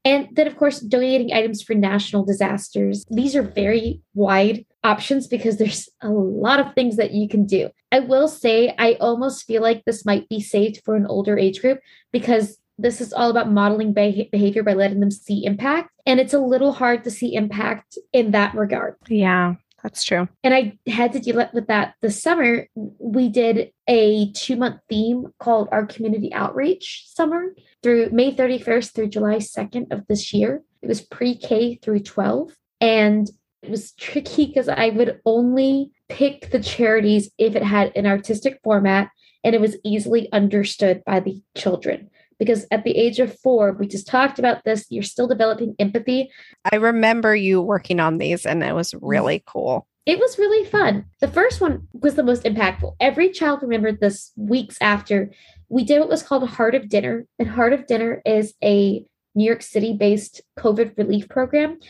And 0.06 0.28
then, 0.30 0.46
of 0.46 0.56
course, 0.56 0.78
donating 0.78 1.32
items 1.32 1.62
for 1.62 1.74
national 1.74 2.24
disasters. 2.24 3.04
These 3.10 3.34
are 3.34 3.42
very 3.42 4.02
wide 4.14 4.64
options 4.84 5.26
because 5.26 5.56
there's 5.56 5.88
a 6.00 6.08
lot 6.08 6.60
of 6.60 6.72
things 6.74 6.96
that 6.96 7.10
you 7.10 7.28
can 7.28 7.44
do. 7.44 7.70
I 7.90 7.98
will 7.98 8.28
say, 8.28 8.72
I 8.78 8.92
almost 9.00 9.46
feel 9.46 9.62
like 9.62 9.84
this 9.84 10.06
might 10.06 10.28
be 10.28 10.40
saved 10.40 10.80
for 10.84 10.94
an 10.94 11.06
older 11.06 11.36
age 11.36 11.60
group 11.60 11.80
because 12.12 12.56
this 12.78 13.00
is 13.00 13.12
all 13.12 13.30
about 13.30 13.50
modeling 13.50 13.92
behavior 13.92 14.62
by 14.62 14.74
letting 14.74 15.00
them 15.00 15.10
see 15.10 15.44
impact. 15.44 15.90
And 16.06 16.20
it's 16.20 16.34
a 16.34 16.38
little 16.38 16.72
hard 16.72 17.02
to 17.02 17.10
see 17.10 17.34
impact 17.34 17.98
in 18.12 18.30
that 18.30 18.54
regard. 18.54 18.94
Yeah, 19.08 19.54
that's 19.86 20.02
true. 20.02 20.28
And 20.42 20.52
I 20.52 20.76
had 20.88 21.12
to 21.12 21.20
deal 21.20 21.36
with 21.36 21.68
that 21.68 21.94
this 22.02 22.20
summer. 22.20 22.66
We 22.74 23.28
did 23.28 23.70
a 23.86 24.32
two 24.32 24.56
month 24.56 24.80
theme 24.88 25.28
called 25.38 25.68
our 25.70 25.86
community 25.86 26.32
outreach 26.34 27.04
summer 27.06 27.54
through 27.84 28.10
May 28.10 28.34
31st 28.34 28.92
through 28.92 29.10
July 29.10 29.36
2nd 29.36 29.92
of 29.92 30.04
this 30.08 30.32
year. 30.32 30.62
It 30.82 30.88
was 30.88 31.02
pre 31.02 31.36
K 31.36 31.76
through 31.76 32.00
12. 32.00 32.52
And 32.80 33.30
it 33.62 33.70
was 33.70 33.92
tricky 33.92 34.46
because 34.46 34.68
I 34.68 34.88
would 34.88 35.20
only 35.24 35.92
pick 36.08 36.50
the 36.50 36.58
charities 36.60 37.30
if 37.38 37.54
it 37.54 37.62
had 37.62 37.92
an 37.94 38.06
artistic 38.06 38.58
format 38.64 39.10
and 39.44 39.54
it 39.54 39.60
was 39.60 39.76
easily 39.84 40.28
understood 40.32 41.04
by 41.06 41.20
the 41.20 41.40
children 41.56 42.10
because 42.38 42.66
at 42.70 42.84
the 42.84 42.96
age 42.96 43.18
of 43.18 43.38
four, 43.40 43.72
we 43.72 43.86
just 43.86 44.06
talked 44.06 44.38
about 44.38 44.64
this, 44.64 44.86
you're 44.90 45.02
still 45.02 45.26
developing 45.26 45.74
empathy. 45.78 46.30
I 46.70 46.76
remember 46.76 47.34
you 47.34 47.62
working 47.62 48.00
on 48.00 48.18
these 48.18 48.46
and 48.46 48.62
it 48.62 48.74
was 48.74 48.94
really 49.00 49.42
cool. 49.46 49.86
It 50.06 50.20
was 50.20 50.38
really 50.38 50.64
fun. 50.68 51.06
The 51.20 51.28
first 51.28 51.60
one 51.60 51.88
was 51.92 52.14
the 52.14 52.22
most 52.22 52.44
impactful. 52.44 52.94
Every 53.00 53.30
child 53.30 53.60
remembered 53.62 54.00
this 54.00 54.30
weeks 54.36 54.78
after. 54.80 55.32
We 55.68 55.82
did 55.82 55.98
what 55.98 56.08
was 56.08 56.22
called 56.22 56.48
Heart 56.48 56.76
of 56.76 56.88
Dinner, 56.88 57.26
and 57.40 57.48
Heart 57.48 57.72
of 57.72 57.88
Dinner 57.88 58.22
is 58.24 58.54
a 58.62 59.04
New 59.34 59.44
York 59.44 59.62
City 59.62 59.94
based 59.94 60.42
COVID 60.58 60.96
relief 60.96 61.28
program 61.28 61.80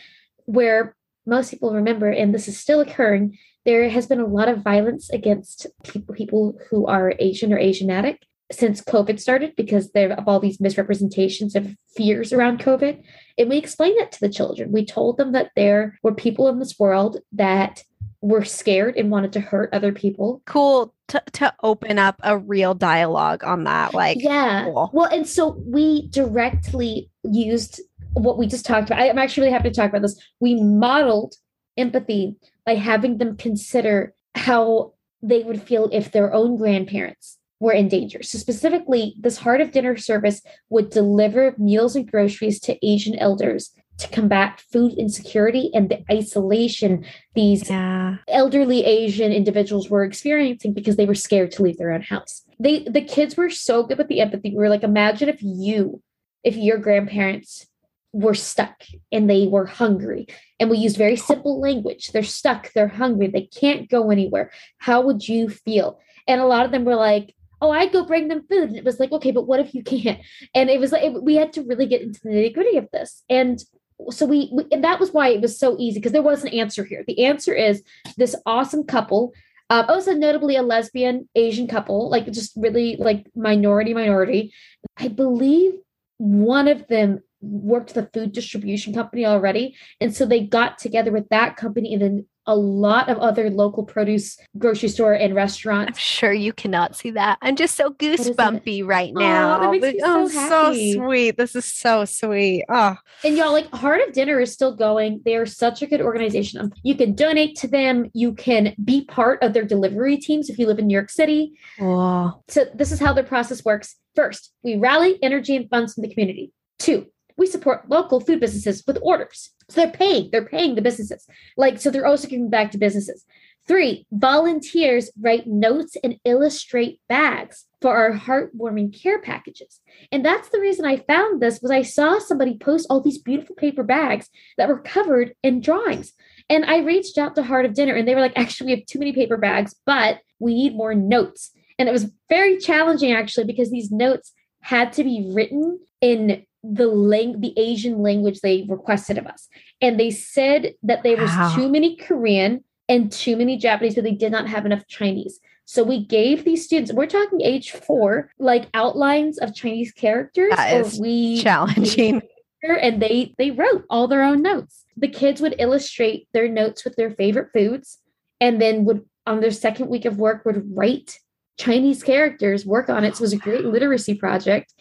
where 0.45 0.95
most 1.27 1.51
people 1.51 1.75
remember, 1.75 2.09
and 2.09 2.33
this 2.33 2.47
is 2.47 2.59
still 2.59 2.79
occurring, 2.79 3.37
there 3.65 3.87
has 3.89 4.07
been 4.07 4.19
a 4.19 4.25
lot 4.25 4.47
of 4.49 4.63
violence 4.63 5.09
against 5.11 5.67
people, 5.83 6.15
people 6.15 6.57
who 6.69 6.87
are 6.87 7.13
Asian 7.19 7.53
or 7.53 7.59
Asiatic 7.59 8.25
since 8.51 8.81
COVID 8.81 9.19
started 9.19 9.55
because 9.55 9.91
there 9.91 10.11
of 10.11 10.27
all 10.27 10.39
these 10.39 10.59
misrepresentations 10.59 11.55
of 11.55 11.75
fears 11.95 12.31
around 12.31 12.59
COVID. 12.59 13.01
And 13.37 13.49
we 13.49 13.57
explained 13.57 13.97
that 13.99 14.11
to 14.13 14.19
the 14.21 14.29
children. 14.29 14.71
We 14.71 14.85
told 14.85 15.17
them 15.17 15.33
that 15.33 15.51
there 15.55 15.99
were 16.03 16.13
people 16.13 16.47
in 16.47 16.59
this 16.59 16.79
world 16.79 17.17
that 17.33 17.83
were 18.21 18.45
scared 18.45 18.95
and 18.95 19.11
wanted 19.11 19.33
to 19.33 19.41
hurt 19.41 19.73
other 19.73 19.91
people. 19.91 20.41
Cool 20.45 20.93
to, 21.09 21.21
to 21.33 21.53
open 21.61 21.99
up 21.99 22.19
a 22.23 22.37
real 22.37 22.73
dialogue 22.73 23.43
on 23.43 23.65
that. 23.65 23.93
Like, 23.93 24.17
yeah. 24.19 24.65
Cool. 24.65 24.89
Well, 24.93 25.09
and 25.09 25.27
so 25.27 25.61
we 25.65 26.07
directly 26.09 27.09
used 27.23 27.81
what 28.13 28.37
we 28.37 28.47
just 28.47 28.65
talked 28.65 28.89
about. 28.89 28.99
I'm 28.99 29.19
actually 29.19 29.43
really 29.43 29.53
happy 29.53 29.69
to 29.69 29.75
talk 29.75 29.89
about 29.89 30.01
this. 30.01 30.19
We 30.39 30.55
modeled 30.55 31.35
empathy 31.77 32.35
by 32.65 32.75
having 32.75 33.17
them 33.17 33.37
consider 33.37 34.13
how 34.35 34.93
they 35.21 35.43
would 35.43 35.61
feel 35.61 35.89
if 35.91 36.11
their 36.11 36.33
own 36.33 36.57
grandparents 36.57 37.36
were 37.59 37.73
in 37.73 37.87
danger. 37.87 38.23
So, 38.23 38.37
specifically, 38.37 39.15
this 39.19 39.37
Heart 39.37 39.61
of 39.61 39.71
Dinner 39.71 39.97
service 39.97 40.41
would 40.69 40.89
deliver 40.89 41.55
meals 41.57 41.95
and 41.95 42.09
groceries 42.09 42.59
to 42.61 42.77
Asian 42.85 43.17
elders 43.17 43.73
to 43.97 44.07
combat 44.09 44.61
food 44.71 44.93
insecurity 44.93 45.71
and 45.73 45.89
the 45.89 46.03
isolation 46.11 47.03
these 47.33 47.69
yeah. 47.69 48.17
elderly 48.27 48.85
Asian 48.85 49.31
individuals 49.31 49.89
were 49.89 50.03
experiencing 50.03 50.73
because 50.73 50.97
they 50.97 51.05
were 51.05 51.15
scared 51.15 51.51
to 51.51 51.63
leave 51.63 51.77
their 51.77 51.91
own 51.91 52.01
house. 52.01 52.43
They 52.59 52.83
the 52.83 53.01
kids 53.01 53.35
were 53.35 53.49
so 53.49 53.83
good 53.83 53.97
with 53.97 54.07
the 54.07 54.21
empathy. 54.21 54.51
We 54.51 54.57
were 54.57 54.69
like, 54.69 54.83
imagine 54.83 55.29
if 55.29 55.41
you, 55.41 56.01
if 56.43 56.55
your 56.55 56.77
grandparents 56.77 57.67
were 58.13 58.33
stuck 58.33 58.83
and 59.11 59.29
they 59.29 59.47
were 59.47 59.65
hungry. 59.65 60.27
And 60.59 60.69
we 60.69 60.77
used 60.77 60.97
very 60.97 61.15
simple 61.15 61.59
language. 61.59 62.11
They're 62.11 62.23
stuck, 62.23 62.71
they're 62.73 62.87
hungry, 62.87 63.27
they 63.27 63.43
can't 63.47 63.89
go 63.89 64.11
anywhere. 64.11 64.51
How 64.77 65.01
would 65.01 65.27
you 65.27 65.49
feel? 65.49 65.99
And 66.27 66.41
a 66.41 66.45
lot 66.45 66.65
of 66.65 66.71
them 66.71 66.85
were 66.85 66.95
like, 66.95 67.35
oh, 67.61 67.71
I'd 67.71 67.91
go 67.91 68.05
bring 68.05 68.27
them 68.27 68.45
food. 68.49 68.69
And 68.69 68.77
it 68.77 68.83
was 68.83 68.99
like, 68.99 69.11
okay, 69.11 69.31
but 69.31 69.47
what 69.47 69.59
if 69.59 69.73
you 69.73 69.83
can't? 69.83 70.19
And 70.53 70.69
it 70.69 70.79
was 70.79 70.91
like, 70.91 71.03
it, 71.03 71.23
we 71.23 71.35
had 71.35 71.53
to 71.53 71.63
really 71.63 71.85
get 71.85 72.01
into 72.01 72.19
the 72.23 72.29
nitty 72.29 72.53
gritty 72.53 72.77
of 72.77 72.89
this. 72.91 73.23
And 73.29 73.63
so 74.09 74.25
we, 74.25 74.49
we, 74.53 74.65
and 74.71 74.83
that 74.83 74.99
was 74.99 75.11
why 75.11 75.29
it 75.29 75.41
was 75.41 75.59
so 75.59 75.75
easy 75.79 75.99
because 75.99 76.11
there 76.11 76.21
was 76.21 76.43
an 76.43 76.49
answer 76.49 76.83
here. 76.83 77.03
The 77.07 77.25
answer 77.25 77.53
is 77.53 77.83
this 78.17 78.35
awesome 78.45 78.83
couple. 78.83 79.33
Um, 79.69 79.85
also, 79.89 80.13
notably 80.13 80.55
a 80.55 80.61
lesbian 80.61 81.27
Asian 81.35 81.67
couple, 81.67 82.09
like 82.09 82.31
just 82.31 82.53
really 82.55 82.95
like 82.97 83.27
minority, 83.35 83.93
minority. 83.93 84.53
I 84.97 85.09
believe 85.09 85.73
one 86.17 86.67
of 86.67 86.87
them 86.87 87.21
worked 87.41 87.93
the 87.93 88.09
food 88.13 88.31
distribution 88.31 88.93
company 88.93 89.25
already. 89.25 89.75
And 89.99 90.15
so 90.15 90.25
they 90.25 90.41
got 90.41 90.77
together 90.77 91.11
with 91.11 91.27
that 91.29 91.55
company 91.55 91.93
and 91.93 92.01
then 92.01 92.25
a 92.47 92.55
lot 92.55 93.09
of 93.09 93.17
other 93.19 93.49
local 93.49 93.83
produce 93.83 94.37
grocery 94.57 94.89
store 94.89 95.13
and 95.13 95.35
restaurants. 95.35 95.89
I'm 95.89 95.97
sure 95.97 96.33
you 96.33 96.53
cannot 96.53 96.95
see 96.95 97.11
that. 97.11 97.37
I'm 97.41 97.55
just 97.55 97.75
so 97.75 97.91
goosebumpy 97.91 98.85
right 98.85 99.13
now. 99.13 99.57
Oh, 99.57 99.61
that 99.61 99.71
makes 99.71 99.93
me 99.93 100.01
oh, 100.03 100.27
so, 100.27 100.73
so 100.73 100.93
sweet. 100.93 101.37
This 101.37 101.55
is 101.55 101.65
so 101.65 102.05
sweet. 102.05 102.63
Oh. 102.69 102.95
And 103.23 103.37
y'all, 103.37 103.51
like 103.51 103.69
Heart 103.73 104.01
of 104.07 104.13
Dinner 104.13 104.39
is 104.39 104.53
still 104.53 104.75
going. 104.75 105.21
They 105.25 105.35
are 105.35 105.45
such 105.45 105.81
a 105.81 105.87
good 105.87 106.01
organization. 106.01 106.61
Um, 106.61 106.73
you 106.83 106.95
can 106.95 107.13
donate 107.13 107.55
to 107.57 107.67
them. 107.67 108.09
You 108.13 108.33
can 108.33 108.73
be 108.83 109.05
part 109.05 109.43
of 109.43 109.53
their 109.53 109.65
delivery 109.65 110.17
teams 110.17 110.49
if 110.49 110.57
you 110.57 110.67
live 110.67 110.79
in 110.79 110.87
New 110.87 110.93
York 110.93 111.09
City. 111.09 111.53
Oh. 111.79 112.41
So 112.47 112.65
this 112.73 112.91
is 112.91 112.99
how 112.99 113.13
their 113.13 113.23
process 113.23 113.63
works. 113.65 113.95
First, 114.15 114.53
we 114.63 114.77
rally 114.77 115.19
energy 115.21 115.55
and 115.55 115.69
funds 115.69 115.93
from 115.93 116.03
the 116.03 116.13
community. 116.13 116.51
Two, 116.79 117.07
we 117.37 117.47
support 117.47 117.89
local 117.89 118.19
food 118.19 118.39
businesses 118.39 118.83
with 118.85 118.97
orders. 119.01 119.51
So 119.69 119.81
they're 119.81 119.91
paying, 119.91 120.29
they're 120.31 120.45
paying 120.45 120.75
the 120.75 120.81
businesses. 120.81 121.25
Like, 121.55 121.79
so 121.79 121.89
they're 121.89 122.05
also 122.05 122.27
giving 122.27 122.49
back 122.49 122.71
to 122.71 122.77
businesses. 122.77 123.25
Three, 123.67 124.07
volunteers 124.11 125.11
write 125.19 125.45
notes 125.45 125.97
and 126.01 126.15
illustrate 126.23 127.01
bags 127.09 127.65
for 127.81 127.95
our 127.95 128.13
heartwarming 128.13 128.99
care 128.99 129.19
packages. 129.21 129.81
And 130.09 130.23
that's 130.23 130.49
the 130.49 130.59
reason 130.61 130.85
I 130.85 130.97
found 130.97 131.41
this 131.41 131.59
was 131.61 131.69
I 131.69 131.81
saw 131.81 132.17
somebody 132.17 132.57
post 132.57 132.87
all 132.89 133.01
these 133.01 133.21
beautiful 133.21 133.55
paper 133.55 133.83
bags 133.83 134.29
that 134.57 134.69
were 134.69 134.79
covered 134.79 135.33
in 135.43 135.59
drawings. 135.59 136.13
And 136.49 136.63
I 136.63 136.79
reached 136.79 137.17
out 137.17 137.35
to 137.35 137.43
Heart 137.43 137.65
of 137.65 137.73
Dinner 137.73 137.93
and 137.93 138.07
they 138.07 138.15
were 138.15 138.21
like, 138.21 138.37
actually, 138.37 138.67
we 138.67 138.79
have 138.79 138.85
too 138.85 138.99
many 138.99 139.11
paper 139.11 139.35
bags, 139.35 139.75
but 139.85 140.21
we 140.39 140.53
need 140.53 140.75
more 140.75 140.95
notes. 140.95 141.51
And 141.77 141.89
it 141.89 141.91
was 141.91 142.09
very 142.29 142.57
challenging 142.57 143.11
actually 143.11 143.45
because 143.45 143.69
these 143.69 143.91
notes 143.91 144.31
had 144.61 144.93
to 144.93 145.03
be 145.03 145.29
written 145.33 145.79
in 145.99 146.45
the 146.73 146.87
lang- 146.87 147.39
the 147.41 147.53
Asian 147.57 148.01
language 148.01 148.41
they 148.41 148.65
requested 148.67 149.17
of 149.17 149.27
us. 149.27 149.47
And 149.81 149.99
they 149.99 150.11
said 150.11 150.73
that 150.83 151.03
there 151.03 151.17
was 151.17 151.29
wow. 151.29 151.55
too 151.55 151.69
many 151.69 151.95
Korean 151.95 152.63
and 152.89 153.11
too 153.11 153.35
many 153.35 153.57
Japanese, 153.57 153.95
but 153.95 154.03
they 154.03 154.11
did 154.11 154.31
not 154.31 154.47
have 154.47 154.65
enough 154.65 154.87
Chinese. 154.87 155.39
So 155.65 155.83
we 155.83 156.05
gave 156.05 156.45
these 156.45 156.63
students, 156.63 156.93
we're 156.93 157.07
talking 157.07 157.41
age 157.41 157.71
four, 157.71 158.31
like 158.39 158.69
outlines 158.73 159.37
of 159.37 159.53
Chinese 159.53 159.91
characters. 159.91 160.53
That 160.55 160.79
is 160.79 160.99
we 160.99 161.41
challenging. 161.43 162.21
And 162.63 163.01
they 163.01 163.35
they 163.37 163.51
wrote 163.51 163.85
all 163.89 164.07
their 164.07 164.23
own 164.23 164.41
notes. 164.41 164.85
The 164.97 165.07
kids 165.07 165.41
would 165.41 165.55
illustrate 165.59 166.27
their 166.33 166.49
notes 166.49 166.83
with 166.83 166.95
their 166.95 167.11
favorite 167.11 167.49
foods, 167.53 167.99
and 168.41 168.61
then 168.61 168.83
would 168.85 169.05
on 169.25 169.41
their 169.41 169.51
second 169.51 169.89
week 169.89 170.05
of 170.05 170.17
work 170.17 170.43
would 170.43 170.75
write 170.75 171.19
Chinese 171.57 172.03
characters, 172.03 172.65
work 172.65 172.89
on 172.89 173.03
it. 173.03 173.15
So 173.15 173.21
it 173.21 173.25
was 173.25 173.33
a 173.33 173.37
great 173.37 173.65
literacy 173.65 174.15
project 174.15 174.73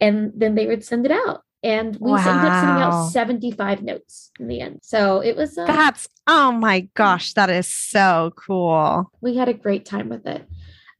and 0.00 0.32
then 0.34 0.54
they 0.54 0.66
would 0.66 0.84
send 0.84 1.06
it 1.06 1.12
out. 1.12 1.42
And 1.62 1.96
we 2.00 2.12
wow. 2.12 2.16
ended 2.16 2.50
up 2.50 2.64
sending 2.64 2.82
out 2.82 3.10
75 3.10 3.82
notes 3.82 4.30
in 4.40 4.48
the 4.48 4.60
end. 4.62 4.80
So 4.82 5.20
it 5.20 5.36
was 5.36 5.58
uh, 5.58 5.66
that's 5.66 6.08
oh 6.26 6.52
my 6.52 6.88
gosh 6.94 7.34
that 7.34 7.50
is 7.50 7.66
so 7.66 8.32
cool. 8.34 9.10
We 9.20 9.36
had 9.36 9.48
a 9.48 9.54
great 9.54 9.84
time 9.84 10.08
with 10.08 10.26
it. 10.26 10.46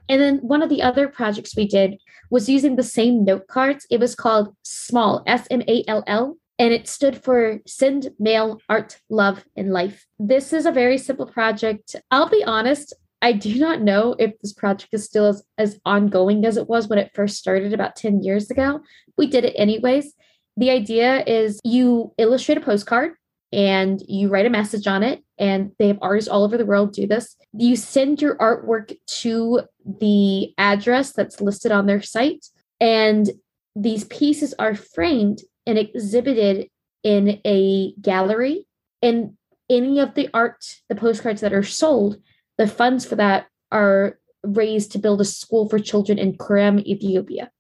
And 0.09 0.21
then 0.21 0.39
one 0.39 0.61
of 0.61 0.69
the 0.69 0.83
other 0.83 1.09
projects 1.09 1.57
we 1.57 1.67
did 1.67 1.99
was 2.31 2.49
using 2.49 2.77
the 2.77 2.83
same 2.83 3.25
note 3.25 3.47
cards. 3.47 3.87
It 3.91 4.01
was 4.01 4.15
called 4.15 4.55
small 4.63 5.23
s-m-a-l-l 5.27 6.37
and 6.59 6.75
it 6.75 6.89
stood 6.89 7.25
for 7.25 7.61
send 7.67 8.11
mail 8.19 8.61
art 8.69 8.99
love 9.09 9.45
and 9.57 9.73
life. 9.73 10.07
This 10.19 10.53
is 10.53 10.67
a 10.67 10.73
very 10.73 10.99
simple 10.99 11.27
project. 11.27 11.97
I'll 12.11 12.29
be 12.29 12.45
honest 12.45 12.93
I 13.23 13.33
do 13.33 13.59
not 13.59 13.83
know 13.83 14.14
if 14.18 14.39
this 14.41 14.53
project 14.53 14.95
is 14.95 15.05
still 15.05 15.27
as, 15.27 15.43
as 15.59 15.79
ongoing 15.85 16.45
as 16.47 16.57
it 16.57 16.68
was 16.68 16.89
when 16.89 16.99
it 16.99 17.12
first 17.14 17.37
started 17.37 17.73
about 17.73 17.97
10 17.97 18.23
years 18.23 18.51
ago. 18.51 18.81
We 19.18 19.27
did 19.27 19.45
it 19.45 19.55
anyways. 19.57 20.14
The 20.57 20.71
idea 20.71 21.23
is 21.27 21.61
you 21.64 22.12
illustrate 22.18 22.59
a 22.59 22.62
postcard 22.62 23.12
and 23.53 24.01
you 24.07 24.29
write 24.29 24.47
a 24.47 24.51
message 24.51 24.87
on 24.87 25.03
it, 25.03 25.25
and 25.39 25.73
they 25.79 25.89
have 25.89 25.99
artists 26.01 26.29
all 26.29 26.45
over 26.45 26.57
the 26.57 26.66
world 26.66 26.93
do 26.93 27.07
this. 27.07 27.37
You 27.53 27.75
send 27.75 28.23
your 28.23 28.37
artwork 28.37 28.97
to 29.23 29.62
the 29.85 30.55
address 30.57 31.12
that's 31.12 31.41
listed 31.41 31.73
on 31.73 31.87
their 31.87 32.01
site, 32.01 32.47
and 32.81 33.29
these 33.75 34.05
pieces 34.05 34.55
are 34.59 34.75
framed 34.75 35.41
and 35.66 35.79
exhibited 35.79 36.68
in 37.03 37.41
a 37.45 37.93
gallery. 38.01 38.66
And 39.03 39.37
any 39.68 39.99
of 39.99 40.14
the 40.14 40.29
art, 40.35 40.64
the 40.89 40.95
postcards 40.95 41.41
that 41.41 41.53
are 41.53 41.62
sold, 41.62 42.18
the 42.61 42.67
funds 42.67 43.07
for 43.07 43.17
that 43.17 43.47
are 43.73 44.19
raised 44.45 44.93
to 44.93 44.99
build 44.99 45.19
a 45.19 45.25
school 45.25 45.67
for 45.67 45.79
children 45.79 46.19
in 46.19 46.37
Kurram, 46.37 46.85
Ethiopia. 46.85 47.51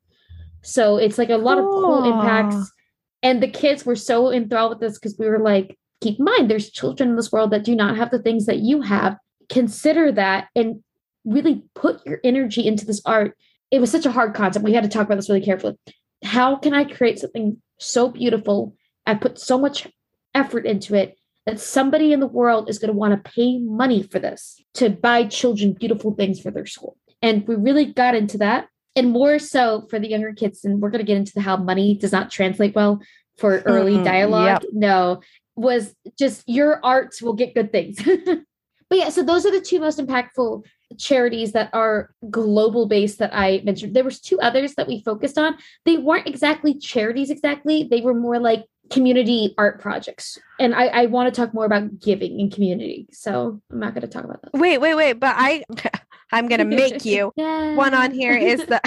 So 0.60 0.98
it's 0.98 1.16
like 1.16 1.30
a 1.30 1.38
lot 1.38 1.56
of 1.56 1.64
cool 1.64 2.04
impacts. 2.04 2.70
And 3.22 3.42
the 3.42 3.48
kids 3.48 3.86
were 3.86 3.96
so 3.96 4.30
enthralled 4.30 4.72
with 4.72 4.80
this 4.80 4.98
because 4.98 5.16
we 5.18 5.26
were 5.26 5.38
like, 5.38 5.78
keep 6.02 6.18
in 6.18 6.26
mind, 6.26 6.50
there's 6.50 6.70
children 6.70 7.08
in 7.08 7.16
this 7.16 7.32
world 7.32 7.50
that 7.52 7.64
do 7.64 7.74
not 7.74 7.96
have 7.96 8.10
the 8.10 8.18
things 8.18 8.44
that 8.44 8.58
you 8.58 8.82
have. 8.82 9.16
Consider 9.48 10.12
that 10.12 10.48
and 10.54 10.84
really 11.24 11.62
put 11.74 12.04
your 12.04 12.20
energy 12.22 12.66
into 12.66 12.84
this 12.84 13.00
art. 13.06 13.34
It 13.70 13.80
was 13.80 13.90
such 13.90 14.04
a 14.04 14.12
hard 14.12 14.34
concept. 14.34 14.66
We 14.66 14.74
had 14.74 14.84
to 14.84 14.90
talk 14.90 15.06
about 15.06 15.16
this 15.16 15.30
really 15.30 15.40
carefully. 15.40 15.78
How 16.24 16.56
can 16.56 16.74
I 16.74 16.84
create 16.84 17.20
something 17.20 17.56
so 17.78 18.10
beautiful? 18.10 18.74
I 19.06 19.14
put 19.14 19.38
so 19.38 19.56
much 19.56 19.88
effort 20.34 20.66
into 20.66 20.94
it 20.94 21.16
that 21.46 21.60
somebody 21.60 22.12
in 22.12 22.20
the 22.20 22.26
world 22.26 22.68
is 22.68 22.78
going 22.78 22.92
to 22.92 22.96
want 22.96 23.12
to 23.12 23.30
pay 23.30 23.58
money 23.58 24.02
for 24.02 24.18
this 24.18 24.60
to 24.74 24.90
buy 24.90 25.24
children 25.24 25.72
beautiful 25.72 26.14
things 26.14 26.40
for 26.40 26.50
their 26.50 26.66
school. 26.66 26.96
And 27.22 27.46
we 27.46 27.56
really 27.56 27.86
got 27.86 28.14
into 28.14 28.38
that. 28.38 28.68
And 28.96 29.10
more 29.10 29.38
so 29.38 29.86
for 29.88 29.98
the 29.98 30.08
younger 30.08 30.32
kids, 30.32 30.64
and 30.64 30.80
we're 30.80 30.90
going 30.90 31.04
to 31.04 31.06
get 31.06 31.16
into 31.16 31.40
how 31.40 31.56
money 31.56 31.96
does 31.96 32.12
not 32.12 32.30
translate 32.30 32.74
well 32.74 33.00
for 33.38 33.60
early 33.60 33.94
mm-hmm, 33.94 34.04
dialogue. 34.04 34.62
Yep. 34.62 34.72
No, 34.72 35.20
was 35.56 35.94
just 36.18 36.42
your 36.46 36.84
art 36.84 37.14
will 37.22 37.34
get 37.34 37.54
good 37.54 37.72
things. 37.72 38.02
but 38.04 38.98
yeah, 38.98 39.08
so 39.08 39.22
those 39.22 39.46
are 39.46 39.52
the 39.52 39.60
two 39.60 39.80
most 39.80 39.98
impactful 39.98 40.64
charities 40.98 41.52
that 41.52 41.70
are 41.72 42.10
global 42.30 42.86
based 42.86 43.18
that 43.18 43.30
I 43.32 43.62
mentioned. 43.64 43.94
There 43.94 44.04
was 44.04 44.20
two 44.20 44.40
others 44.40 44.74
that 44.74 44.88
we 44.88 45.02
focused 45.02 45.38
on. 45.38 45.56
They 45.84 45.98
weren't 45.98 46.26
exactly 46.26 46.78
charities 46.78 47.30
exactly. 47.30 47.86
They 47.88 48.00
were 48.00 48.14
more 48.14 48.38
like 48.38 48.64
community 48.90 49.54
art 49.56 49.80
projects. 49.80 50.38
And 50.58 50.74
I, 50.74 50.86
I 50.86 51.06
want 51.06 51.32
to 51.32 51.40
talk 51.40 51.54
more 51.54 51.64
about 51.64 52.00
giving 52.00 52.38
in 52.40 52.50
community. 52.50 53.06
So 53.12 53.60
I'm 53.70 53.78
not 53.78 53.94
going 53.94 54.02
to 54.02 54.08
talk 54.08 54.24
about 54.24 54.42
that. 54.42 54.52
Wait, 54.52 54.78
wait, 54.78 54.94
wait. 54.94 55.14
But 55.14 55.34
I, 55.38 55.64
I'm 56.32 56.48
going 56.48 56.58
to 56.58 56.64
make 56.64 57.04
you. 57.04 57.32
yeah. 57.36 57.74
One 57.74 57.94
on 57.94 58.12
here 58.12 58.36
is 58.36 58.66
the 58.66 58.80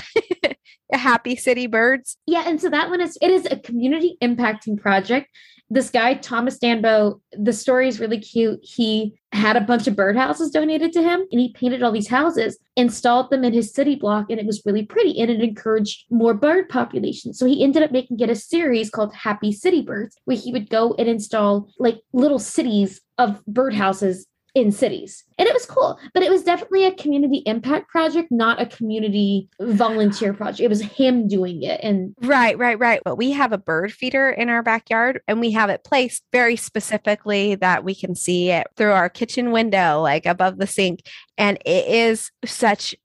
Happy 0.94 1.36
City 1.36 1.68
Birds. 1.68 2.18
Yeah, 2.28 2.44
and 2.48 2.62
so 2.62 2.70
that 2.70 2.90
one 2.90 3.02
is 3.02 3.18
it 3.22 3.32
is 3.32 3.48
a 3.50 3.58
community 3.58 4.18
impacting 4.22 4.80
project. 4.80 5.30
This 5.70 5.90
guy 5.90 6.16
Thomas 6.16 6.60
Dambo, 6.60 7.20
the 7.32 7.54
story 7.54 7.88
is 7.88 8.00
really 8.00 8.20
cute. 8.20 8.60
He 8.62 9.16
had 9.32 9.56
a 9.56 9.62
bunch 9.62 9.88
of 9.88 9.96
birdhouses 9.96 10.52
donated 10.52 10.94
to 10.94 11.02
him, 11.02 11.26
and 11.32 11.42
he 11.42 11.52
painted 11.54 11.82
all 11.82 11.92
these 11.92 12.08
houses, 12.08 12.60
installed 12.76 13.32
them 13.32 13.44
in 13.44 13.54
his 13.54 13.74
city 13.74 13.96
block, 13.96 14.30
and 14.30 14.40
it 14.40 14.46
was 14.46 14.62
really 14.66 14.86
pretty, 14.86 15.20
and 15.20 15.32
it 15.32 15.42
encouraged 15.42 16.06
more 16.12 16.34
bird 16.34 16.70
population. 16.70 17.34
So 17.34 17.46
he 17.46 17.64
ended 17.64 17.82
up 17.82 17.92
making 17.92 18.20
it 18.20 18.30
a 18.30 18.36
series 18.36 18.90
called 18.90 19.16
Happy 19.16 19.52
City 19.52 19.82
Birds, 19.82 20.16
where 20.26 20.38
he 20.38 20.52
would 20.52 20.70
go 20.70 20.94
and 21.00 21.08
install 21.08 21.70
like 21.80 22.00
little 22.12 22.40
cities 22.40 23.02
of 23.18 23.44
birdhouses 23.50 24.26
in 24.56 24.72
cities. 24.72 25.24
And 25.40 25.48
it 25.48 25.54
was 25.54 25.66
cool, 25.66 26.00
but 26.14 26.22
it 26.22 26.30
was 26.30 26.44
definitely 26.44 26.86
a 26.86 26.94
community 26.94 27.38
impact 27.46 27.90
project, 27.90 28.32
not 28.32 28.62
a 28.62 28.68
community 28.68 29.50
volunteer 29.60 30.34
project. 30.34 30.60
It 30.60 30.68
was 30.68 30.82
him 30.82 31.28
doing 31.28 31.64
it. 31.64 31.80
And 31.82 32.14
Right, 32.22 32.58
right, 32.58 32.78
right. 32.78 33.02
But 33.04 33.16
we 33.16 33.32
have 33.32 33.52
a 33.52 33.58
bird 33.58 33.92
feeder 33.92 34.30
in 34.30 34.50
our 34.50 34.62
backyard 34.62 35.22
and 35.28 35.40
we 35.40 35.52
have 35.52 35.70
it 35.70 35.84
placed 35.84 36.24
very 36.32 36.56
specifically 36.56 37.56
that 37.56 37.84
we 37.84 37.96
can 37.96 38.16
see 38.16 38.52
it 38.52 38.68
through 38.78 38.92
our 38.92 39.10
kitchen 39.10 39.52
window, 39.52 40.02
like 40.02 40.26
above 40.26 40.58
the 40.58 40.68
sink. 40.68 41.02
And 41.38 41.58
it 41.66 41.88
is 41.88 42.32
such 42.46 42.96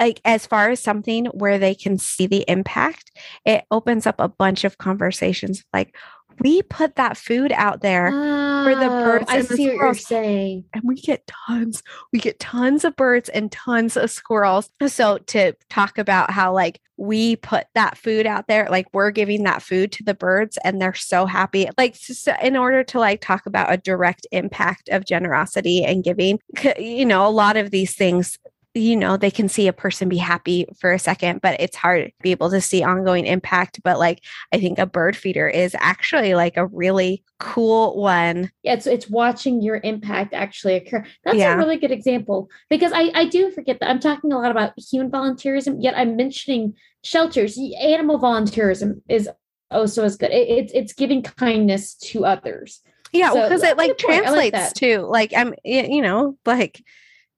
like 0.00 0.20
as 0.24 0.46
far 0.46 0.70
as 0.70 0.80
something 0.80 1.26
where 1.26 1.58
they 1.58 1.74
can 1.74 1.98
see 1.98 2.26
the 2.26 2.44
impact, 2.48 3.10
it 3.44 3.64
opens 3.70 4.06
up 4.06 4.16
a 4.18 4.28
bunch 4.28 4.64
of 4.64 4.78
conversations 4.78 5.64
like 5.72 5.94
we 6.40 6.62
put 6.62 6.96
that 6.96 7.16
food 7.16 7.52
out 7.52 7.80
there 7.80 8.10
for 8.10 8.74
the 8.74 8.86
ah, 8.86 9.04
birds 9.04 9.24
I 9.28 9.38
and 9.38 9.48
the 9.48 9.56
see 9.56 9.66
what 9.68 9.74
you're 9.74 9.94
saying. 9.94 10.64
and 10.72 10.82
we 10.84 10.96
get 10.96 11.30
tons 11.46 11.82
we 12.12 12.18
get 12.18 12.38
tons 12.40 12.84
of 12.84 12.96
birds 12.96 13.28
and 13.28 13.50
tons 13.50 13.96
of 13.96 14.10
squirrels. 14.10 14.70
So 14.86 15.18
to 15.18 15.54
talk 15.68 15.98
about 15.98 16.30
how 16.30 16.52
like 16.52 16.80
we 16.96 17.36
put 17.36 17.66
that 17.74 17.98
food 17.98 18.24
out 18.24 18.46
there 18.46 18.68
like 18.70 18.86
we're 18.92 19.10
giving 19.10 19.42
that 19.42 19.62
food 19.62 19.90
to 19.92 20.04
the 20.04 20.14
birds 20.14 20.58
and 20.64 20.80
they're 20.80 20.94
so 20.94 21.26
happy. 21.26 21.68
Like 21.76 21.94
s 21.94 22.28
in 22.42 22.56
order 22.56 22.84
to 22.84 22.98
like 22.98 23.20
talk 23.20 23.46
about 23.46 23.72
a 23.72 23.76
direct 23.76 24.26
impact 24.32 24.88
of 24.90 25.04
generosity 25.04 25.84
and 25.84 26.04
giving 26.04 26.38
you 26.78 27.04
know 27.04 27.26
a 27.26 27.30
lot 27.30 27.56
of 27.56 27.70
these 27.70 27.94
things 27.94 28.38
you 28.74 28.96
know 28.96 29.16
they 29.16 29.30
can 29.30 29.48
see 29.48 29.68
a 29.68 29.72
person 29.72 30.08
be 30.08 30.16
happy 30.16 30.66
for 30.80 30.92
a 30.92 30.98
second 30.98 31.40
but 31.40 31.60
it's 31.60 31.76
hard 31.76 32.06
to 32.06 32.12
be 32.22 32.32
able 32.32 32.50
to 32.50 32.60
see 32.60 32.82
ongoing 32.82 33.24
impact 33.24 33.80
but 33.84 33.98
like 34.00 34.20
i 34.52 34.58
think 34.58 34.78
a 34.80 34.86
bird 34.86 35.16
feeder 35.16 35.48
is 35.48 35.76
actually 35.78 36.34
like 36.34 36.56
a 36.56 36.66
really 36.66 37.22
cool 37.38 37.96
one 38.00 38.50
Yeah, 38.62 38.72
it's 38.74 38.86
it's 38.86 39.08
watching 39.08 39.60
your 39.62 39.80
impact 39.84 40.34
actually 40.34 40.74
occur. 40.74 41.04
That's 41.24 41.36
Yeah. 41.36 41.54
a 41.54 41.56
really 41.58 41.76
good 41.76 41.90
example 41.92 42.48
because 42.70 42.92
I 42.92 43.10
I 43.14 43.24
do 43.26 43.50
forget 43.50 43.80
that 43.80 43.90
I'm 43.90 44.00
talking 44.00 44.32
a 44.32 44.38
lot 44.38 44.50
about 44.50 44.72
human 44.78 45.10
volunteerism, 45.10 45.76
yet 45.80 45.94
I'm 45.96 46.16
mentioning 46.16 46.74
shelters. 47.02 47.58
Animal 47.80 48.18
volunteerism 48.18 49.02
is 49.08 49.28
also 49.70 50.04
as 50.04 50.16
good. 50.16 50.30
It, 50.30 50.48
it's 50.48 50.72
it's 50.72 50.92
giving 50.94 51.22
kindness 51.22 51.94
to 52.10 52.24
others. 52.24 52.80
Yeah, 53.12 53.32
So, 53.32 53.42
because 53.42 53.62
it 53.62 53.76
like 53.76 53.98
good 53.98 53.98
point. 53.98 54.26
I 54.26 54.30
like 54.30 54.52
translates 54.52 54.58
that. 54.72 54.74
to 54.76 54.98
like 55.02 55.32
I'm 55.36 55.54
you 55.64 56.00
know 56.02 56.38
like 56.46 56.82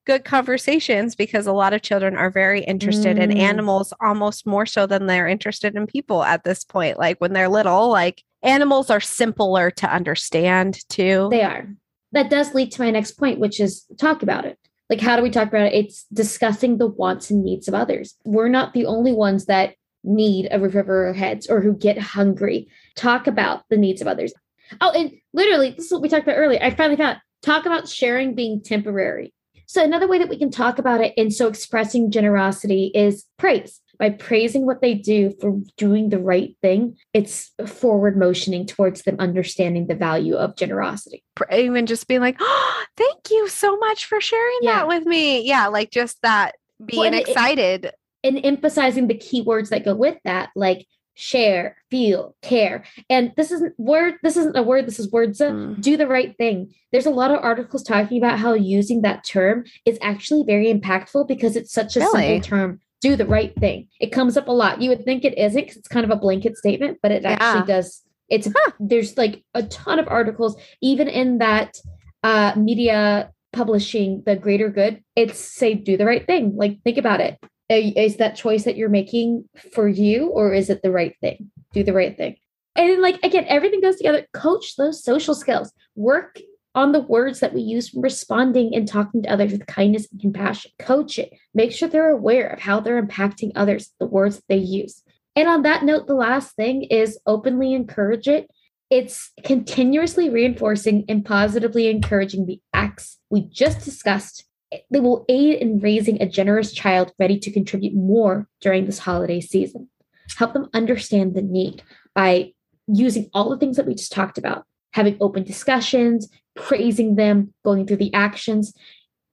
good 0.06 0.24
conversations 0.24 1.14
because 1.14 1.46
a 1.46 1.52
lot 1.52 1.72
of 1.74 1.82
children 1.82 2.16
are 2.16 2.30
very 2.30 2.62
interested 2.62 3.18
in 3.18 3.30
Mm. 3.30 3.38
animals 3.38 3.92
almost 4.00 4.46
more 4.46 4.64
so 4.64 4.86
than 4.86 5.06
they're 5.06 5.26
interested 5.26 5.74
in 5.74 5.86
people 5.86 6.22
at 6.22 6.44
this 6.44 6.64
point 6.64 6.98
like 6.98 7.18
when 7.20 7.32
they're 7.32 7.48
little 7.48 7.88
like 7.90 8.22
animals 8.42 8.88
are 8.88 9.00
simpler 9.00 9.70
to 9.72 9.92
understand 9.92 10.78
too 10.88 11.28
They 11.30 11.42
are. 11.42 11.68
That 12.12 12.30
does 12.30 12.54
lead 12.54 12.70
to 12.72 12.82
my 12.82 12.90
next 12.90 13.12
point, 13.12 13.40
which 13.40 13.60
is 13.60 13.84
talk 13.98 14.22
about 14.22 14.44
it. 14.46 14.58
Like, 14.88 15.00
how 15.00 15.16
do 15.16 15.22
we 15.22 15.30
talk 15.30 15.48
about 15.48 15.66
it? 15.66 15.74
It's 15.74 16.04
discussing 16.12 16.78
the 16.78 16.86
wants 16.86 17.30
and 17.30 17.44
needs 17.44 17.66
of 17.66 17.74
others. 17.74 18.14
We're 18.24 18.48
not 18.48 18.72
the 18.72 18.86
only 18.86 19.12
ones 19.12 19.46
that 19.46 19.74
need 20.04 20.46
a 20.52 20.60
roof 20.60 20.76
over 20.76 21.08
our 21.08 21.12
heads 21.12 21.48
or 21.48 21.60
who 21.60 21.74
get 21.74 21.98
hungry. 21.98 22.68
Talk 22.94 23.26
about 23.26 23.64
the 23.68 23.76
needs 23.76 24.00
of 24.00 24.06
others. 24.06 24.32
Oh, 24.80 24.92
and 24.92 25.10
literally, 25.32 25.70
this 25.72 25.86
is 25.86 25.92
what 25.92 26.00
we 26.02 26.08
talked 26.08 26.22
about 26.22 26.38
earlier. 26.38 26.60
I 26.62 26.70
finally 26.70 26.96
found 26.96 27.18
talk 27.42 27.66
about 27.66 27.88
sharing 27.88 28.34
being 28.36 28.62
temporary. 28.62 29.34
So, 29.66 29.82
another 29.82 30.06
way 30.08 30.18
that 30.18 30.28
we 30.28 30.38
can 30.38 30.50
talk 30.50 30.78
about 30.78 31.00
it 31.00 31.12
and 31.16 31.32
so 31.32 31.48
expressing 31.48 32.10
generosity 32.10 32.90
is 32.94 33.24
praise. 33.36 33.80
By 33.98 34.10
praising 34.10 34.66
what 34.66 34.82
they 34.82 34.92
do 34.92 35.34
for 35.40 35.58
doing 35.78 36.10
the 36.10 36.18
right 36.18 36.54
thing, 36.60 36.98
it's 37.14 37.50
forward 37.66 38.16
motioning 38.18 38.66
towards 38.66 39.02
them 39.02 39.16
understanding 39.18 39.86
the 39.86 39.94
value 39.94 40.34
of 40.36 40.54
generosity. 40.54 41.24
Even 41.50 41.86
just 41.86 42.06
being 42.06 42.20
like 42.20 42.36
oh 42.40 42.84
thank 42.96 43.30
you 43.30 43.48
so 43.48 43.76
much 43.78 44.06
for 44.06 44.20
sharing 44.20 44.58
Yeah. 44.62 44.76
that 44.78 44.88
with 44.88 45.04
me 45.06 45.46
yeah 45.46 45.66
like 45.68 45.90
just 45.90 46.20
that 46.22 46.54
being 46.84 47.06
and 47.06 47.14
it- 47.14 47.22
it- 47.22 47.28
excited 47.28 47.92
and 48.24 48.44
emphasizing 48.44 49.06
the 49.06 49.16
key 49.16 49.40
words 49.42 49.70
that 49.70 49.84
go 49.84 49.94
with 49.94 50.16
that, 50.24 50.50
like 50.56 50.86
share, 51.16 51.76
feel, 51.90 52.36
care. 52.42 52.84
And 53.10 53.32
this 53.36 53.50
isn't 53.50 53.72
word, 53.78 54.14
this 54.22 54.36
isn't 54.36 54.56
a 54.56 54.62
word, 54.62 54.86
this 54.86 55.00
is 55.00 55.10
words. 55.10 55.40
Mm. 55.40 55.80
Do 55.80 55.96
the 55.96 56.06
right 56.06 56.36
thing. 56.36 56.72
There's 56.92 57.06
a 57.06 57.10
lot 57.10 57.30
of 57.30 57.40
articles 57.42 57.82
talking 57.82 58.18
about 58.18 58.38
how 58.38 58.52
using 58.52 59.02
that 59.02 59.24
term 59.24 59.64
is 59.84 59.98
actually 60.02 60.44
very 60.46 60.72
impactful 60.72 61.26
because 61.26 61.56
it's 61.56 61.72
such 61.72 61.96
a 61.96 62.00
Really? 62.00 62.40
simple 62.40 62.40
term. 62.48 62.80
Do 63.00 63.16
the 63.16 63.26
right 63.26 63.54
thing. 63.58 63.88
It 63.98 64.12
comes 64.12 64.36
up 64.36 64.46
a 64.48 64.52
lot. 64.52 64.80
You 64.82 64.90
would 64.90 65.04
think 65.04 65.24
it 65.24 65.36
isn't 65.38 65.60
because 65.60 65.76
it's 65.78 65.88
kind 65.88 66.04
of 66.04 66.10
a 66.10 66.16
blanket 66.16 66.56
statement, 66.56 66.98
but 67.02 67.10
it 67.12 67.22
Yeah. 67.22 67.36
actually 67.40 67.66
does. 67.66 68.02
It's 68.28 68.48
Huh. 68.54 68.72
there's 68.78 69.16
like 69.16 69.42
a 69.54 69.62
ton 69.62 69.98
of 69.98 70.08
articles, 70.08 70.56
even 70.82 71.08
in 71.08 71.38
that 71.38 71.78
uh 72.22 72.52
media 72.56 73.30
publishing 73.52 74.22
the 74.26 74.36
greater 74.36 74.68
good. 74.68 75.02
It's 75.14 75.38
say 75.38 75.72
do 75.74 75.96
the 75.96 76.04
right 76.04 76.26
thing. 76.26 76.56
Like 76.56 76.82
think 76.84 76.98
about 76.98 77.20
it. 77.22 77.38
Is 77.68 78.16
that 78.16 78.36
choice 78.36 78.64
that 78.64 78.76
you're 78.76 78.88
making 78.88 79.48
for 79.72 79.88
you, 79.88 80.28
or 80.28 80.54
is 80.54 80.70
it 80.70 80.82
the 80.82 80.92
right 80.92 81.16
thing? 81.20 81.50
Do 81.72 81.82
the 81.82 81.92
right 81.92 82.16
thing. 82.16 82.36
And 82.76 82.90
then, 82.90 83.02
like 83.02 83.18
again, 83.22 83.46
everything 83.48 83.80
goes 83.80 83.96
together. 83.96 84.26
Coach 84.32 84.76
those 84.76 85.02
social 85.02 85.34
skills. 85.34 85.72
Work 85.94 86.40
on 86.74 86.92
the 86.92 87.00
words 87.00 87.40
that 87.40 87.54
we 87.54 87.62
use 87.62 87.92
when 87.92 88.02
responding 88.02 88.74
and 88.74 88.86
talking 88.86 89.22
to 89.22 89.30
others 89.30 89.50
with 89.50 89.66
kindness 89.66 90.06
and 90.12 90.20
compassion. 90.20 90.70
Coach 90.78 91.18
it. 91.18 91.32
Make 91.54 91.72
sure 91.72 91.88
they're 91.88 92.10
aware 92.10 92.48
of 92.48 92.60
how 92.60 92.80
they're 92.80 93.02
impacting 93.02 93.50
others, 93.56 93.92
the 93.98 94.06
words 94.06 94.42
they 94.48 94.58
use. 94.58 95.02
And 95.34 95.48
on 95.48 95.62
that 95.62 95.84
note, 95.84 96.06
the 96.06 96.14
last 96.14 96.54
thing 96.54 96.84
is 96.84 97.18
openly 97.26 97.74
encourage 97.74 98.28
it. 98.28 98.50
It's 98.88 99.32
continuously 99.42 100.30
reinforcing 100.30 101.04
and 101.08 101.24
positively 101.24 101.88
encouraging 101.88 102.46
the 102.46 102.60
acts 102.72 103.18
we 103.30 103.40
just 103.40 103.84
discussed. 103.84 104.44
They 104.90 105.00
will 105.00 105.24
aid 105.28 105.60
in 105.60 105.78
raising 105.78 106.20
a 106.20 106.28
generous 106.28 106.72
child 106.72 107.12
ready 107.18 107.38
to 107.38 107.52
contribute 107.52 107.94
more 107.94 108.48
during 108.60 108.86
this 108.86 108.98
holiday 108.98 109.40
season. 109.40 109.88
Help 110.36 110.52
them 110.52 110.68
understand 110.74 111.34
the 111.34 111.42
need 111.42 111.82
by 112.14 112.52
using 112.88 113.30
all 113.32 113.48
the 113.50 113.58
things 113.58 113.76
that 113.76 113.86
we 113.86 113.94
just 113.94 114.12
talked 114.12 114.38
about, 114.38 114.64
having 114.92 115.16
open 115.20 115.44
discussions, 115.44 116.28
praising 116.54 117.16
them, 117.16 117.52
going 117.64 117.86
through 117.86 117.96
the 117.96 118.12
actions, 118.12 118.72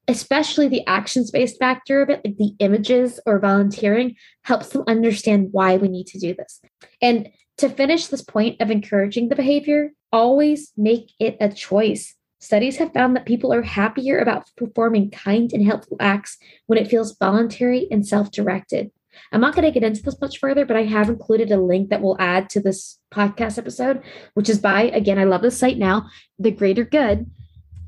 especially 0.07 0.67
the 0.67 0.85
actions 0.85 1.31
based 1.31 1.57
factor 1.57 2.01
of 2.01 2.09
it, 2.09 2.21
like 2.23 2.37
the 2.37 2.53
images 2.59 3.19
or 3.25 3.39
volunteering, 3.39 4.15
helps 4.43 4.69
them 4.69 4.83
understand 4.87 5.49
why 5.51 5.77
we 5.77 5.87
need 5.87 6.07
to 6.07 6.19
do 6.19 6.33
this. 6.33 6.61
And 7.01 7.29
to 7.57 7.69
finish 7.69 8.07
this 8.07 8.23
point 8.23 8.59
of 8.61 8.71
encouraging 8.71 9.29
the 9.29 9.35
behavior, 9.35 9.91
always 10.11 10.71
make 10.75 11.11
it 11.19 11.37
a 11.39 11.49
choice. 11.49 12.15
Studies 12.43 12.75
have 12.75 12.91
found 12.91 13.15
that 13.15 13.25
people 13.25 13.53
are 13.53 13.61
happier 13.61 14.19
about 14.19 14.51
performing 14.57 15.09
kind 15.09 15.53
and 15.53 15.65
helpful 15.65 15.95
acts 16.01 16.37
when 16.67 16.77
it 16.77 16.89
feels 16.89 17.17
voluntary 17.17 17.87
and 17.89 18.05
self 18.05 18.31
directed. 18.31 18.91
I'm 19.31 19.39
not 19.39 19.55
going 19.55 19.63
to 19.63 19.71
get 19.71 19.87
into 19.87 20.03
this 20.03 20.19
much 20.19 20.39
further, 20.39 20.65
but 20.65 20.75
I 20.75 20.83
have 20.83 21.07
included 21.07 21.53
a 21.53 21.61
link 21.61 21.89
that 21.89 22.01
we'll 22.01 22.17
add 22.19 22.49
to 22.49 22.59
this 22.59 22.99
podcast 23.13 23.57
episode, 23.57 24.03
which 24.33 24.49
is 24.49 24.59
by, 24.59 24.83
again, 24.83 25.17
I 25.17 25.23
love 25.23 25.41
this 25.41 25.57
site 25.57 25.77
now, 25.77 26.09
The 26.37 26.51
Greater 26.51 26.83
Good. 26.83 27.31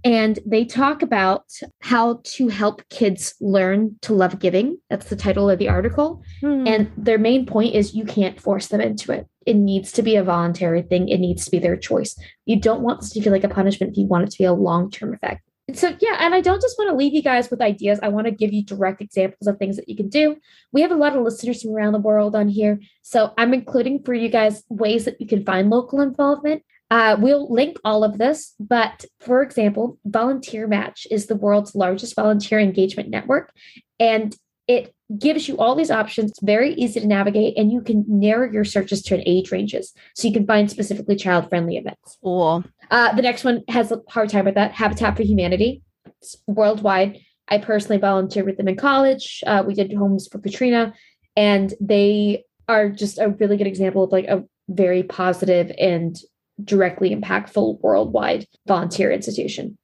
And 0.06 0.38
they 0.46 0.66
talk 0.66 1.02
about 1.02 1.46
how 1.82 2.22
to 2.24 2.48
help 2.48 2.88
kids 2.90 3.34
learn 3.42 3.98
to 4.04 4.14
love 4.14 4.40
giving. 4.40 4.78
That's 4.90 5.10
the 5.10 5.16
title 5.16 5.50
of 5.50 5.58
the 5.58 5.68
article. 5.68 6.22
Hmm. 6.42 6.68
And 6.68 6.92
their 6.96 7.18
main 7.18 7.48
point 7.48 7.74
is 7.74 7.96
you 7.96 8.06
can't 8.06 8.40
force 8.40 8.68
them 8.68 8.82
into 8.82 9.12
it. 9.12 9.28
It 9.48 9.56
needs 9.56 9.92
to 9.94 10.04
be 10.04 10.16
a 10.16 10.24
voluntary 10.24 10.84
thing. 10.84 11.10
It 11.10 11.20
needs 11.20 11.44
to 11.46 11.52
be 11.52 11.58
their 11.58 11.76
choice. 11.76 12.16
You 12.46 12.60
don't 12.62 12.82
want 12.82 13.02
this 13.02 13.10
to 13.12 13.22
feel 13.22 13.34
like 13.34 13.44
a 13.44 13.50
punishment 13.50 13.94
if 13.94 13.98
you 13.98 14.06
want 14.06 14.26
it 14.26 14.32
to 14.32 14.38
be 14.38 14.44
a 14.44 14.54
long 14.54 14.92
term 14.92 15.12
effect. 15.12 15.42
So, 15.74 15.98
yeah, 16.00 16.18
and 16.20 16.36
I 16.36 16.42
don't 16.42 16.62
just 16.62 16.78
want 16.78 16.92
to 16.92 16.96
leave 16.96 17.16
you 17.16 17.24
guys 17.24 17.50
with 17.50 17.60
ideas. 17.60 18.00
I 18.04 18.10
want 18.10 18.26
to 18.26 18.32
give 18.32 18.54
you 18.54 18.64
direct 18.64 19.02
examples 19.02 19.48
of 19.48 19.58
things 19.58 19.78
that 19.78 19.90
you 19.90 19.96
can 19.96 20.10
do. 20.10 20.38
We 20.72 20.82
have 20.82 20.92
a 20.92 20.96
lot 20.96 21.16
of 21.16 21.24
listeners 21.24 21.64
from 21.64 21.72
around 21.72 21.94
the 21.94 22.00
world 22.00 22.36
on 22.36 22.48
here. 22.48 22.80
So 23.02 23.34
I'm 23.40 23.56
including 23.56 24.04
for 24.04 24.14
you 24.14 24.30
guys 24.30 24.64
ways 24.70 25.06
that 25.06 25.20
you 25.20 25.26
can 25.26 25.44
find 25.44 25.72
local 25.72 26.02
involvement. 26.02 26.62
Uh, 26.92 27.18
we'll 27.20 27.52
link 27.52 27.78
all 27.84 28.04
of 28.04 28.18
this, 28.18 28.54
but 28.60 29.06
for 29.20 29.42
example, 29.42 29.98
Volunteer 30.06 30.68
Match 30.68 31.08
is 31.10 31.26
the 31.26 31.36
world's 31.36 31.74
largest 31.74 32.16
volunteer 32.16 32.60
engagement 32.60 33.10
network, 33.10 33.52
and 34.00 34.36
it 34.68 34.94
gives 35.18 35.48
you 35.48 35.58
all 35.58 35.76
these 35.76 35.92
options. 35.92 36.32
It's 36.32 36.42
very 36.42 36.74
easy 36.74 37.00
to 37.00 37.08
navigate, 37.08 37.58
and 37.58 37.72
you 37.72 37.82
can 37.82 38.06
narrow 38.08 38.52
your 38.52 38.66
searches 38.66 39.02
to 39.04 39.16
an 39.16 39.24
age 39.26 39.52
ranges, 39.52 39.94
so 40.16 40.28
you 40.28 40.34
can 40.34 40.46
find 40.46 40.70
specifically 40.70 41.16
child-friendly 41.16 41.78
events. 41.78 42.18
Cool. 42.24 42.64
Uh, 42.92 43.16
the 43.16 43.22
next 43.22 43.44
one 43.44 43.64
has 43.68 43.92
a 43.92 44.02
hard 44.10 44.30
time 44.30 44.46
with 44.46 44.56
that. 44.56 44.72
Habitat 44.72 45.18
for 45.18 45.24
Humanity, 45.24 45.82
it's 46.22 46.38
worldwide. 46.48 47.20
I 47.48 47.60
personally 47.60 48.00
volunteered 48.00 48.46
with 48.46 48.58
them 48.58 48.68
in 48.68 48.76
college. 48.76 49.44
Uh, 49.46 49.64
we 49.66 49.74
did 49.74 49.94
homes 49.94 50.28
for 50.28 50.40
Katrina, 50.40 50.94
and 51.36 51.74
they 51.80 52.44
are 52.68 52.90
just 52.90 53.18
a 53.20 53.30
really 53.30 53.58
good 53.58 53.68
example 53.68 54.04
of 54.04 54.12
like 54.12 54.26
a 54.26 54.44
very 54.68 55.04
positive 55.04 55.72
and 55.80 56.16
directly 56.64 57.16
impactful 57.16 57.80
worldwide 57.82 58.48
volunteer 58.68 59.12
institution. 59.12 59.78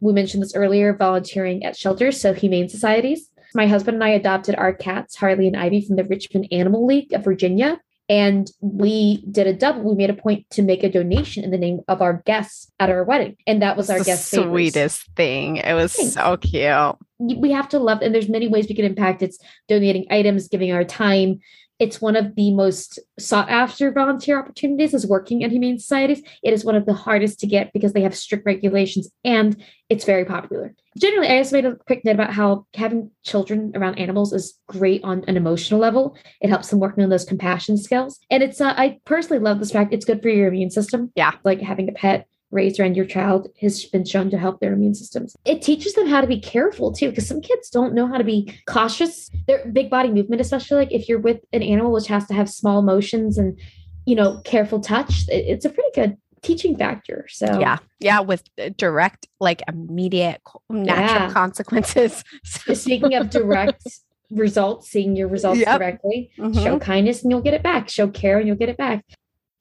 We 0.00 0.12
mentioned 0.12 0.42
this 0.42 0.54
earlier 0.54 0.94
volunteering 0.96 1.64
at 1.64 1.76
shelters, 1.76 2.20
so 2.20 2.34
humane 2.34 2.68
societies. 2.68 3.30
My 3.54 3.66
husband 3.66 3.94
and 3.96 4.04
I 4.04 4.10
adopted 4.10 4.54
our 4.56 4.72
cats, 4.72 5.16
Harley 5.16 5.46
and 5.46 5.56
Ivy, 5.56 5.86
from 5.86 5.96
the 5.96 6.04
Richmond 6.04 6.48
Animal 6.52 6.84
League 6.86 7.12
of 7.12 7.24
Virginia. 7.24 7.80
And 8.08 8.50
we 8.60 9.24
did 9.30 9.46
a 9.46 9.54
double. 9.54 9.82
We 9.82 9.94
made 9.94 10.10
a 10.10 10.14
point 10.14 10.50
to 10.50 10.62
make 10.62 10.82
a 10.84 10.90
donation 10.90 11.42
in 11.42 11.50
the 11.50 11.56
name 11.56 11.80
of 11.88 12.02
our 12.02 12.22
guests 12.26 12.70
at 12.78 12.90
our 12.90 13.02
wedding. 13.02 13.36
And 13.46 13.62
that 13.62 13.78
was 13.78 13.88
our 13.88 14.00
the 14.00 14.04
guest 14.04 14.30
favors. 14.30 14.46
sweetest 14.50 15.10
thing. 15.16 15.56
It 15.56 15.72
was 15.72 15.94
Thanks. 15.94 16.12
so 16.14 16.36
cute. 16.36 16.96
we 17.40 17.52
have 17.52 17.68
to 17.70 17.78
love 17.78 18.02
and 18.02 18.14
there's 18.14 18.28
many 18.28 18.46
ways 18.48 18.66
we 18.68 18.74
can 18.74 18.84
impact 18.84 19.22
it's 19.22 19.38
donating 19.68 20.04
items 20.10 20.48
giving 20.48 20.72
our 20.72 20.84
time 20.84 21.40
it's 21.78 22.00
one 22.00 22.16
of 22.16 22.34
the 22.36 22.52
most 22.52 22.98
sought 23.18 23.48
after 23.50 23.90
volunteer 23.90 24.38
opportunities 24.38 24.94
is 24.94 25.06
working 25.06 25.42
at 25.42 25.50
humane 25.50 25.78
societies. 25.78 26.22
It 26.42 26.52
is 26.52 26.64
one 26.64 26.76
of 26.76 26.86
the 26.86 26.94
hardest 26.94 27.40
to 27.40 27.46
get 27.46 27.72
because 27.72 27.92
they 27.92 28.02
have 28.02 28.14
strict 28.14 28.46
regulations 28.46 29.10
and 29.24 29.62
it's 29.90 30.04
very 30.04 30.24
popular. 30.24 30.74
Generally 30.96 31.28
i 31.28 31.40
just 31.40 31.52
made 31.52 31.64
a 31.64 31.74
quick 31.74 32.04
note 32.04 32.14
about 32.14 32.32
how 32.32 32.66
having 32.74 33.10
children 33.24 33.72
around 33.74 33.98
animals 33.98 34.32
is 34.32 34.58
great 34.68 35.02
on 35.02 35.24
an 35.26 35.36
emotional 35.36 35.80
level. 35.80 36.16
It 36.40 36.48
helps 36.48 36.68
them 36.68 36.78
working 36.78 37.02
on 37.02 37.10
those 37.10 37.24
compassion 37.24 37.76
skills. 37.76 38.18
And 38.30 38.42
it's 38.42 38.60
uh, 38.60 38.74
i 38.76 38.98
personally 39.04 39.42
love 39.42 39.58
this 39.58 39.72
fact 39.72 39.92
it's 39.92 40.04
good 40.04 40.22
for 40.22 40.28
your 40.28 40.48
immune 40.48 40.70
system. 40.70 41.12
Yeah. 41.16 41.32
like 41.44 41.60
having 41.60 41.88
a 41.88 41.92
pet 41.92 42.28
raised 42.50 42.78
around 42.78 42.96
your 42.96 43.04
child 43.06 43.48
has 43.60 43.84
been 43.86 44.04
shown 44.04 44.30
to 44.30 44.38
help 44.38 44.60
their 44.60 44.72
immune 44.72 44.94
systems. 44.94 45.36
It 45.44 45.60
teaches 45.62 45.94
them 45.94 46.06
how 46.06 46.20
to 46.20 46.26
be 46.26 46.38
careful 46.38 46.92
too, 46.92 47.10
because 47.10 47.26
some 47.26 47.40
kids 47.40 47.68
don't 47.70 47.94
know 47.94 48.06
how 48.06 48.16
to 48.18 48.24
be 48.24 48.52
cautious. 48.66 49.30
Their 49.46 49.66
big 49.72 49.90
body 49.90 50.10
movement, 50.10 50.40
especially 50.40 50.76
like 50.76 50.92
if 50.92 51.08
you're 51.08 51.18
with 51.20 51.40
an 51.52 51.62
animal 51.62 51.92
which 51.92 52.06
has 52.08 52.26
to 52.28 52.34
have 52.34 52.48
small 52.48 52.82
motions 52.82 53.38
and 53.38 53.58
you 54.06 54.14
know 54.14 54.40
careful 54.44 54.80
touch, 54.80 55.26
it- 55.28 55.46
it's 55.48 55.64
a 55.64 55.70
pretty 55.70 55.90
good 55.94 56.16
teaching 56.42 56.76
factor. 56.76 57.26
So 57.30 57.58
Yeah. 57.58 57.78
Yeah. 58.00 58.20
With 58.20 58.44
direct, 58.76 59.26
like 59.40 59.62
immediate 59.66 60.40
natural 60.68 61.28
Yeah. 61.28 61.32
consequences. 61.32 62.22
Speaking 62.44 63.14
of 63.14 63.30
direct 63.30 63.82
results, 64.30 64.90
seeing 64.90 65.16
your 65.16 65.28
results 65.28 65.60
Yep. 65.60 65.78
directly, 65.78 66.30
Mhm. 66.38 66.62
show 66.62 66.78
kindness 66.78 67.22
and 67.22 67.30
you'll 67.30 67.40
get 67.40 67.54
it 67.54 67.62
back. 67.62 67.88
Show 67.88 68.08
care 68.08 68.38
and 68.38 68.46
you'll 68.46 68.56
get 68.58 68.68
it 68.68 68.76
back. 68.76 69.04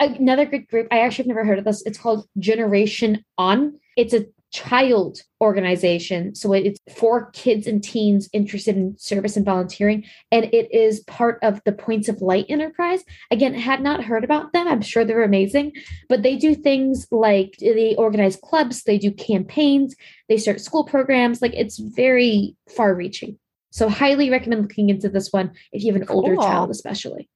Another 0.03 0.45
good 0.45 0.67
group, 0.67 0.87
I 0.91 0.99
actually 0.99 1.23
have 1.23 1.35
never 1.35 1.45
heard 1.45 1.59
of 1.59 1.65
this. 1.65 1.81
It's 1.85 1.97
called 1.97 2.27
Generation 2.37 3.23
On. 3.37 3.79
It's 3.95 4.13
a 4.13 4.25
child 4.51 5.19
organization. 5.41 6.35
So 6.35 6.53
it's 6.53 6.79
for 6.95 7.31
kids 7.31 7.65
and 7.65 7.83
teens 7.83 8.29
interested 8.33 8.77
in 8.77 8.95
service 8.99 9.35
and 9.35 9.45
volunteering. 9.45 10.05
And 10.31 10.45
it 10.53 10.71
is 10.71 10.99
part 11.01 11.39
of 11.41 11.59
the 11.65 11.71
Points 11.71 12.07
of 12.07 12.21
Light 12.21 12.45
enterprise. 12.49 13.03
Again, 13.31 13.55
had 13.55 13.81
not 13.81 14.03
heard 14.03 14.23
about 14.23 14.53
them. 14.53 14.67
I'm 14.67 14.81
sure 14.81 15.03
they're 15.03 15.23
amazing, 15.23 15.73
but 16.07 16.21
they 16.21 16.35
do 16.35 16.53
things 16.53 17.07
like 17.11 17.55
they 17.59 17.95
organize 17.95 18.37
clubs, 18.43 18.83
they 18.83 18.99
do 18.99 19.11
campaigns, 19.11 19.95
they 20.29 20.37
start 20.37 20.61
school 20.61 20.85
programs. 20.85 21.41
Like 21.41 21.53
it's 21.55 21.79
very 21.79 22.55
far 22.69 22.93
reaching. 22.93 23.39
So 23.71 23.89
highly 23.89 24.29
recommend 24.29 24.61
looking 24.61 24.89
into 24.89 25.09
this 25.09 25.33
one 25.33 25.51
if 25.71 25.83
you 25.83 25.91
have 25.91 26.01
an 26.01 26.07
older 26.09 26.35
Cool. 26.35 26.43
child, 26.43 26.69
especially. 26.69 27.27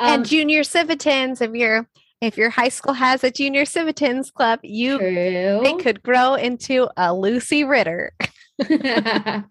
And 0.00 0.20
Um, 0.20 0.24
junior 0.24 0.62
civitans, 0.62 1.40
if 1.40 1.54
your 1.54 1.86
if 2.20 2.36
your 2.36 2.50
high 2.50 2.68
school 2.68 2.94
has 2.94 3.22
a 3.22 3.30
junior 3.30 3.64
civitans 3.64 4.30
club, 4.32 4.58
you 4.64 4.98
true. 4.98 5.60
they 5.62 5.74
could 5.80 6.02
grow 6.02 6.34
into 6.34 6.88
a 6.96 7.14
Lucy 7.14 7.62
Ritter. 7.64 8.12
well, 8.58 8.68
no, 8.68 8.76
there, 8.76 9.44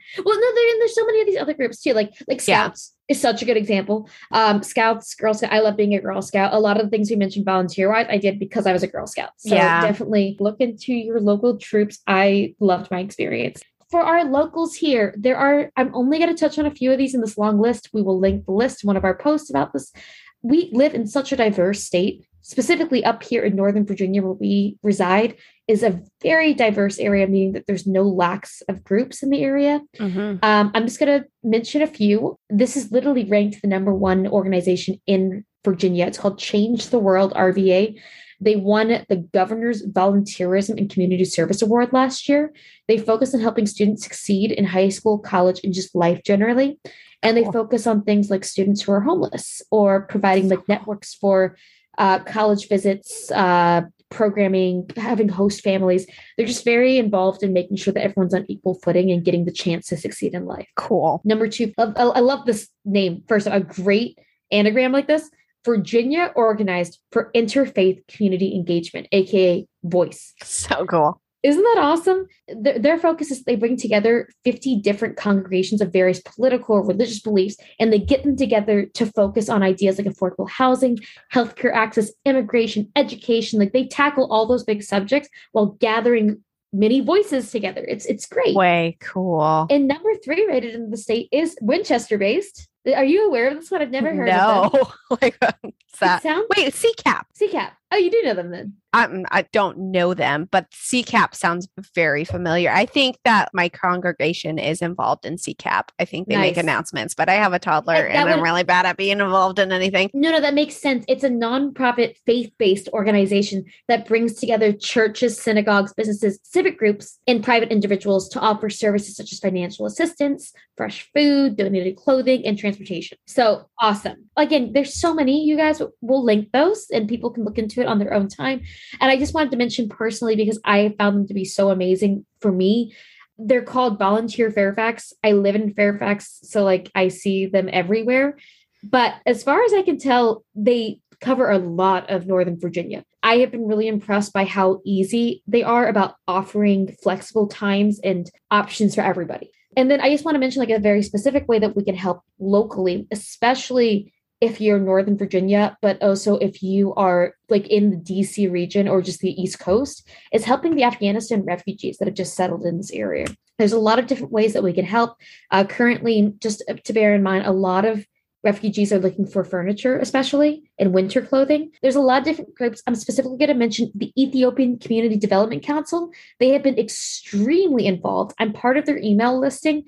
there's 0.79 0.95
so 0.95 1.05
many 1.05 1.21
of 1.21 1.27
these 1.27 1.37
other 1.37 1.53
groups 1.53 1.81
too. 1.81 1.93
Like 1.93 2.11
like 2.27 2.45
Yeah. 2.45 2.65
Scouts 2.65 2.93
is 3.07 3.21
such 3.21 3.41
a 3.41 3.45
good 3.45 3.55
example. 3.55 4.09
Um, 4.33 4.61
Scouts, 4.63 5.15
Girl 5.15 5.33
Scout. 5.33 5.53
I 5.53 5.59
love 5.59 5.77
being 5.77 5.93
a 5.95 6.01
Girl 6.01 6.21
Scout. 6.21 6.53
A 6.53 6.59
lot 6.59 6.77
of 6.77 6.83
the 6.83 6.89
things 6.89 7.09
we 7.09 7.15
mentioned 7.15 7.45
volunteer 7.45 7.89
wise, 7.89 8.07
I 8.09 8.17
did 8.17 8.37
because 8.37 8.67
I 8.67 8.73
was 8.73 8.83
a 8.83 8.87
Girl 8.87 9.07
Scout. 9.07 9.29
So 9.37 9.55
Yeah. 9.55 9.81
definitely 9.81 10.35
look 10.41 10.59
into 10.59 10.93
your 10.93 11.21
local 11.21 11.57
troops. 11.57 11.99
I 12.05 12.53
loved 12.59 12.91
my 12.91 12.99
experience. 12.99 13.61
For 13.89 14.01
our 14.01 14.25
locals 14.25 14.75
here, 14.75 15.15
there 15.17 15.37
are. 15.37 15.71
I'm 15.77 15.95
only 15.95 16.19
going 16.19 16.33
to 16.33 16.39
touch 16.39 16.59
on 16.59 16.65
a 16.65 16.71
few 16.75 16.91
of 16.91 16.97
these 16.97 17.15
in 17.15 17.21
this 17.21 17.37
long 17.37 17.59
list. 17.59 17.89
We 17.93 18.01
will 18.01 18.19
link 18.19 18.45
the 18.45 18.51
list 18.51 18.79
to 18.79 18.87
one 18.87 18.97
of 18.97 19.05
our 19.05 19.15
posts 19.15 19.49
about 19.49 19.71
this. 19.71 19.93
We 20.41 20.69
live 20.73 20.93
in 20.93 21.07
such 21.07 21.31
a 21.31 21.37
diverse 21.37 21.83
state. 21.83 22.25
Specifically, 22.41 23.03
up 23.03 23.23
here 23.23 23.43
in 23.43 23.55
Northern 23.55 23.85
Virginia, 23.85 24.21
where 24.21 24.31
we 24.31 24.77
reside, 24.81 25.35
is 25.67 25.83
a 25.83 26.01
very 26.21 26.53
diverse 26.53 26.97
area, 26.97 27.27
meaning 27.27 27.51
that 27.53 27.67
there's 27.67 27.85
no 27.85 28.03
lacks 28.03 28.61
of 28.69 28.83
groups 28.83 29.21
in 29.21 29.29
the 29.29 29.43
area. 29.43 29.81
Mhm. 29.99 30.39
Um, 30.43 30.71
I'm 30.73 30.85
just 30.85 30.99
going 30.99 31.21
to 31.21 31.27
mention 31.43 31.81
a 31.81 31.87
few. 31.87 32.37
This 32.49 32.77
is 32.77 32.91
literally 32.91 33.25
ranked 33.25 33.61
the 33.61 33.67
number 33.67 33.93
one 33.93 34.27
organization 34.27 35.01
in 35.07 35.43
Virginia. 35.65 36.05
It's 36.05 36.17
called 36.17 36.39
Change 36.39 36.87
the 36.87 36.99
World 36.99 37.33
RVA. 37.35 37.97
They 38.39 38.55
won 38.55 38.89
the 39.09 39.27
Governor's 39.33 39.85
Volunteerism 39.85 40.77
and 40.77 40.89
Community 40.89 41.25
Service 41.25 41.61
Award 41.61 41.91
last 41.91 42.29
year. 42.29 42.53
They 42.87 42.97
focus 42.97 43.33
on 43.33 43.41
helping 43.41 43.65
students 43.65 44.03
succeed 44.03 44.51
in 44.51 44.65
high 44.65 44.89
school, 44.89 45.17
college, 45.17 45.59
and 45.63 45.73
just 45.73 45.95
life 45.95 46.21
generally. 46.23 46.79
And 47.23 47.35
they 47.35 47.43
Cool. 47.43 47.53
focus 47.53 47.87
on 47.87 48.03
things 48.03 48.29
like 48.29 48.43
students 48.43 48.81
who 48.81 48.91
are 48.91 49.01
homeless 49.01 49.61
or 49.71 50.01
providing 50.01 50.49
like 50.49 50.67
networks 50.69 51.15
for 51.15 51.57
uh, 51.97 52.19
college 52.19 52.67
visits, 52.69 53.31
uh, 53.31 53.81
programming, 54.09 54.89
having 54.95 55.27
host 55.27 55.61
families 55.61 56.07
they're 56.37 56.45
just 56.47 56.63
very 56.63 56.97
involved 56.97 57.43
in 57.43 57.51
making 57.51 57.75
sure 57.75 57.93
that 57.93 58.03
everyone's 58.03 58.33
on 58.33 58.45
equal 58.47 58.75
footing 58.75 59.11
and 59.11 59.25
getting 59.25 59.43
the 59.45 59.51
chance 59.51 59.87
to 59.87 59.97
succeed 59.97 60.33
in 60.33 60.45
life. 60.45 60.67
Cool. 60.75 61.21
Number 61.25 61.47
two, 61.49 61.73
I, 61.77 61.91
I 61.97 62.19
love 62.19 62.45
this 62.45 62.69
name. 62.85 63.23
First, 63.27 63.47
a 63.47 63.59
great 63.59 64.17
anagram 64.51 64.93
like 64.93 65.07
this 65.07 65.29
Virginia 65.65 66.31
Organized 66.35 66.99
for 67.11 67.31
Interfaith 67.35 68.05
Community 68.07 68.55
Engagement, 68.55 69.07
AKA 69.11 69.67
Voice. 69.83 70.33
So 70.43 70.85
cool. 70.85 71.21
Isn't 71.43 71.63
that 71.63 71.77
awesome? 71.77 72.27
Their, 72.47 72.79
their 72.79 72.97
focus 72.97 73.31
is 73.31 73.43
they 73.43 73.55
bring 73.55 73.77
together 73.77 74.27
50 74.43 74.81
different 74.81 75.17
congregations 75.17 75.81
of 75.81 75.93
various 75.93 76.19
political 76.19 76.75
or 76.75 76.85
religious 76.85 77.21
beliefs, 77.21 77.57
and 77.79 77.93
they 77.93 77.99
get 77.99 78.23
them 78.23 78.35
together 78.35 78.85
to 78.95 79.05
focus 79.05 79.47
on 79.47 79.63
ideas 79.63 79.97
like 79.97 80.07
affordable 80.07 80.49
housing, 80.49 80.97
healthcare 81.33 81.73
access, 81.73 82.11
immigration, 82.25 82.91
education. 82.95 83.59
Like 83.59 83.71
they 83.71 83.87
tackle 83.87 84.31
all 84.31 84.47
those 84.47 84.63
big 84.63 84.83
subjects 84.83 85.29
while 85.51 85.67
gathering 85.79 86.43
many 86.73 87.01
voices 87.01 87.51
together. 87.51 87.85
It's 87.87 88.05
it's 88.05 88.25
great. 88.25 88.55
Way 88.55 88.97
cool. 88.99 89.67
And 89.69 89.87
number 89.87 90.15
three 90.23 90.45
rated 90.47 90.75
in 90.75 90.89
the 90.89 90.97
state 90.97 91.29
is 91.31 91.55
Winchester 91.61 92.17
based. 92.17 92.66
Are 92.95 93.03
you 93.03 93.27
aware 93.27 93.49
of 93.49 93.55
this 93.55 93.69
one? 93.71 93.81
I've 93.81 93.91
never 93.91 94.13
heard 94.13 94.29
of 94.29 94.73
it. 94.73 94.79
no. 94.79 94.91
like 95.21 95.37
what's 95.61 95.99
that? 95.99 96.21
sounds 96.23 96.47
Wait, 96.55 96.73
CCAP. 96.73 97.23
CCAP. 97.39 97.71
Oh, 97.91 97.97
you 97.97 98.11
do 98.11 98.21
know 98.23 98.33
them 98.33 98.51
then. 98.51 98.73
I'm, 98.93 99.25
I 99.31 99.43
don't 99.53 99.77
know 99.91 100.13
them, 100.13 100.47
but 100.49 100.71
CCAP 100.71 101.35
sounds 101.35 101.67
very 101.93 102.23
familiar. 102.23 102.71
I 102.71 102.85
think 102.85 103.17
that 103.25 103.49
my 103.53 103.69
congregation 103.69 104.57
is 104.57 104.81
involved 104.81 105.25
in 105.25 105.35
CCAP. 105.35 105.89
I 105.99 106.05
think 106.05 106.27
they 106.27 106.37
make 106.37 106.57
announcements, 106.57 107.13
but 107.13 107.29
I 107.29 107.33
have 107.33 107.53
a 107.53 107.59
toddler 107.59 107.95
That- 107.95 108.07
that 108.13 108.15
and 108.15 108.29
I'm 108.29 108.41
really 108.41 108.63
bad 108.63 108.85
at 108.85 108.97
being 108.97 109.19
involved 109.19 109.59
in 109.59 109.71
anything. 109.71 110.09
No, 110.13 110.31
no, 110.31 110.41
that 110.41 110.53
makes 110.53 110.75
sense. 110.77 111.05
It's 111.07 111.23
a 111.23 111.29
nonprofit, 111.29 112.15
faith 112.25 112.51
based 112.57 112.89
organization 112.93 113.65
that 113.87 114.07
brings 114.07 114.33
together 114.35 114.71
churches, 114.73 115.39
synagogues, 115.39 115.93
businesses, 115.93 116.39
civic 116.43 116.79
groups, 116.79 117.19
and 117.27 117.43
private 117.43 117.71
individuals 117.71 118.29
to 118.29 118.39
offer 118.39 118.69
services 118.69 119.15
such 119.15 119.31
as 119.31 119.39
financial 119.39 119.85
assistance, 119.85 120.53
fresh 120.75 121.09
food, 121.13 121.57
donated 121.57 121.97
clothing, 121.97 122.45
and 122.45 122.57
transportation. 122.57 123.17
So 123.27 123.69
awesome. 123.79 124.29
Again, 124.37 124.71
there's 124.73 124.95
so 124.95 125.13
many. 125.13 125.43
You 125.45 125.57
guys 125.57 125.81
will 126.01 126.23
link 126.23 126.51
those 126.51 126.87
and 126.91 127.07
people 127.07 127.29
can 127.29 127.43
look 127.43 127.57
into 127.57 127.76
it 127.81 127.87
on 127.87 127.99
their 127.99 128.13
own 128.13 128.27
time. 128.27 128.61
And 128.99 129.11
I 129.11 129.17
just 129.17 129.33
wanted 129.33 129.51
to 129.51 129.57
mention 129.57 129.89
personally 129.89 130.35
because 130.35 130.59
I 130.65 130.95
found 130.97 131.15
them 131.15 131.27
to 131.27 131.33
be 131.33 131.45
so 131.45 131.69
amazing 131.69 132.25
for 132.39 132.51
me. 132.51 132.93
They're 133.37 133.61
called 133.61 133.99
Volunteer 133.99 134.49
Fairfax. 134.51 135.13
I 135.23 135.33
live 135.33 135.55
in 135.55 135.73
Fairfax, 135.73 136.39
so 136.43 136.63
like 136.63 136.91
I 136.95 137.09
see 137.09 137.45
them 137.45 137.69
everywhere. 137.71 138.37
But 138.83 139.15
as 139.25 139.43
far 139.43 139.63
as 139.63 139.73
I 139.73 139.83
can 139.83 139.97
tell, 139.97 140.43
they 140.55 140.99
cover 141.19 141.49
a 141.49 141.57
lot 141.57 142.09
of 142.09 142.27
Northern 142.27 142.59
Virginia. 142.59 143.03
I 143.23 143.37
have 143.37 143.51
been 143.51 143.67
really 143.67 143.87
impressed 143.87 144.33
by 144.33 144.45
how 144.45 144.81
easy 144.85 145.43
they 145.47 145.63
are 145.63 145.87
about 145.87 146.15
offering 146.27 146.95
flexible 147.01 147.47
times 147.47 147.99
and 148.03 148.29
options 148.51 148.95
for 148.95 149.01
everybody. 149.01 149.51
And 149.75 149.91
then 149.91 150.01
I 150.01 150.09
just 150.09 150.25
want 150.25 150.35
to 150.35 150.39
mention 150.39 150.59
like 150.59 150.69
a 150.69 150.79
very 150.79 151.03
specific 151.03 151.47
way 151.47 151.59
that 151.59 151.75
we 151.75 151.83
can 151.83 151.95
help 151.95 152.21
locally, 152.39 153.07
especially 153.11 154.13
if 154.39 154.61
you're 154.61 154.79
Northern 154.79 155.17
Virginia, 155.17 155.77
but 155.81 156.01
also 156.01 156.37
if 156.37 156.61
you 156.61 156.93
are 156.95 157.33
like 157.49 157.67
in 157.67 157.89
the 157.89 157.97
DC 157.97 158.51
region 158.51 158.87
or 158.87 159.01
just 159.01 159.19
the 159.19 159.41
East 159.41 159.59
Coast, 159.59 160.07
is 160.31 160.45
helping 160.45 160.75
the 160.75 160.83
Afghanistan 160.83 161.43
refugees 161.43 161.97
that 161.97 162.07
have 162.07 162.15
just 162.15 162.35
settled 162.35 162.63
in 162.63 162.77
this 162.77 162.91
area. 162.91 163.27
There's 163.57 163.73
a 163.73 163.79
lot 163.79 163.97
of 163.97 164.05
different 164.05 164.31
ways 164.31 164.53
that 164.53 164.63
we 164.63 164.73
can 164.73 164.85
help. 164.85 165.17
Uh, 165.49 165.63
currently, 165.63 166.33
just 166.39 166.63
to 166.83 166.93
bear 166.93 167.15
in 167.15 167.23
mind, 167.23 167.45
a 167.45 167.51
lot 167.51 167.85
of 167.85 168.05
refugees 168.43 168.93
are 168.93 168.99
looking 168.99 169.25
for 169.25 169.43
furniture, 169.43 169.97
especially 169.97 170.69
in 170.77 170.93
winter 170.93 171.21
clothing. 171.21 171.71
There's 171.81 171.95
a 171.95 172.01
lot 172.01 172.19
of 172.19 172.25
different 172.25 172.55
groups. 172.55 172.83
I'm 172.85 172.95
specifically 172.95 173.37
going 173.37 173.49
to 173.49 173.55
mention 173.55 173.91
the 173.95 174.13
Ethiopian 174.17 174.77
Community 174.77 175.17
Development 175.17 175.63
Council. 175.63 176.11
They 176.39 176.49
have 176.49 176.63
been 176.63 176.77
extremely 176.77 177.87
involved. 177.87 178.35
I'm 178.39 178.53
part 178.53 178.77
of 178.77 178.85
their 178.85 178.99
email 178.99 179.39
listing, 179.39 179.85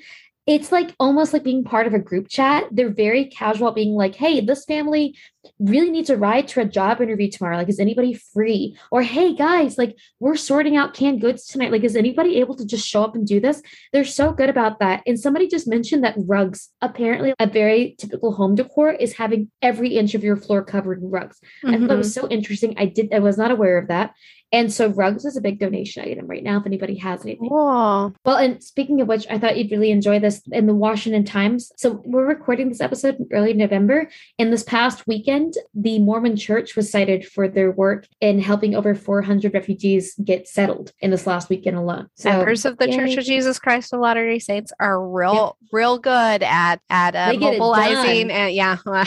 it's 0.49 0.71
like 0.71 0.95
almost 0.99 1.31
like 1.31 1.43
being 1.43 1.63
part 1.63 1.85
of 1.85 1.93
a 1.93 1.99
group 1.99 2.27
chat. 2.27 2.63
They're 2.71 2.89
very 2.89 3.25
casual, 3.25 3.71
being 3.71 3.93
like, 3.93 4.15
hey, 4.15 4.41
this 4.41 4.65
family 4.65 5.15
really 5.59 5.89
needs 5.89 6.09
a 6.09 6.17
ride 6.17 6.47
to 6.49 6.61
a 6.61 6.65
job 6.65 7.01
interview 7.01 7.29
tomorrow. 7.29 7.57
Like, 7.57 7.69
is 7.69 7.79
anybody 7.79 8.13
free? 8.13 8.77
Or, 8.91 9.01
hey, 9.01 9.35
guys, 9.35 9.77
like, 9.77 9.95
we're 10.19 10.35
sorting 10.35 10.77
out 10.77 10.93
canned 10.93 11.21
goods 11.21 11.45
tonight. 11.45 11.71
Like, 11.71 11.83
is 11.83 11.95
anybody 11.95 12.39
able 12.39 12.55
to 12.55 12.65
just 12.65 12.87
show 12.87 13.03
up 13.03 13.15
and 13.15 13.25
do 13.25 13.39
this? 13.39 13.61
They're 13.93 14.05
so 14.05 14.31
good 14.31 14.49
about 14.49 14.79
that. 14.79 15.01
And 15.05 15.19
somebody 15.19 15.47
just 15.47 15.67
mentioned 15.67 16.03
that 16.03 16.15
rugs, 16.17 16.69
apparently, 16.81 17.33
a 17.39 17.47
very 17.47 17.95
typical 17.97 18.33
home 18.33 18.55
decor 18.55 18.91
is 18.91 19.13
having 19.13 19.49
every 19.61 19.97
inch 19.97 20.13
of 20.13 20.23
your 20.23 20.37
floor 20.37 20.63
covered 20.63 21.01
in 21.01 21.09
rugs. 21.09 21.39
Mm-hmm. 21.63 21.69
I 21.69 21.77
thought 21.79 21.87
that 21.89 21.97
was 21.97 22.13
so 22.13 22.27
interesting. 22.27 22.75
I 22.77 22.85
did, 22.85 23.13
I 23.13 23.19
was 23.19 23.37
not 23.37 23.51
aware 23.51 23.77
of 23.77 23.87
that. 23.87 24.13
And 24.51 24.73
so 24.73 24.87
rugs 24.87 25.25
is 25.25 25.37
a 25.37 25.41
big 25.41 25.59
donation 25.59 26.03
item 26.03 26.25
right 26.25 26.41
now 26.41 26.59
if 26.59 26.65
anybody 26.65 26.95
has 26.95 27.23
anything. 27.23 27.49
Well, 27.51 28.15
and 28.25 28.63
speaking 28.63 28.99
of 28.99 29.07
which, 29.07 29.27
I 29.29 29.37
thought 29.37 29.57
you'd 29.57 29.69
really 29.69 29.91
enjoy 29.91 30.19
this 30.19 30.41
in 30.51 30.65
the 30.65 30.73
Washington 30.73 31.23
Times. 31.23 31.71
So 31.77 32.01
we're 32.03 32.25
recording 32.25 32.67
this 32.67 32.81
episode 32.81 33.19
in 33.19 33.27
early 33.31 33.53
November. 33.53 34.09
In 34.39 34.49
this 34.49 34.63
past 34.63 35.05
weekend, 35.05 35.28
the 35.73 35.99
Mormon 35.99 36.35
Church 36.35 36.75
was 36.75 36.91
cited 36.91 37.25
for 37.25 37.47
their 37.47 37.71
work 37.71 38.07
in 38.21 38.39
helping 38.39 38.75
over 38.75 38.95
400 38.95 39.53
refugees 39.53 40.15
get 40.23 40.47
settled 40.47 40.91
in 40.99 41.11
this 41.11 41.27
last 41.27 41.49
weekend 41.49 41.77
alone. 41.77 42.07
So, 42.15 42.29
Members 42.29 42.65
of 42.65 42.77
the 42.77 42.89
yay. 42.89 42.97
Church 42.97 43.17
of 43.17 43.23
Jesus 43.25 43.59
Christ 43.59 43.93
of 43.93 43.99
Latter-day 43.99 44.39
Saints 44.39 44.73
are 44.79 45.07
real, 45.07 45.57
real 45.71 45.97
good 45.97 46.43
at 46.43 46.81
at 46.89 47.15
uh, 47.15 47.37
mobilizing 47.37 48.31
and 48.31 48.53
yeah. 48.53 48.77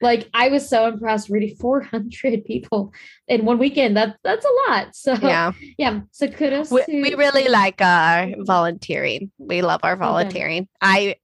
like 0.00 0.28
I 0.32 0.48
was 0.48 0.68
so 0.68 0.86
impressed 0.86 1.28
reading 1.28 1.56
400 1.56 2.44
people 2.44 2.92
in 3.26 3.44
one 3.44 3.58
weekend. 3.58 3.96
That 3.96 4.16
that's 4.22 4.44
a 4.44 4.70
lot. 4.70 4.94
So 4.94 5.14
yeah, 5.14 5.52
yeah. 5.76 6.00
So 6.12 6.28
kudos. 6.28 6.70
We, 6.70 6.84
to- 6.84 7.02
we 7.02 7.14
really 7.14 7.48
like 7.48 7.80
our 7.80 8.28
volunteering. 8.38 9.30
We 9.38 9.62
love 9.62 9.80
our 9.82 9.96
volunteering. 9.96 10.62
Okay. 10.62 10.68
I 10.80 11.14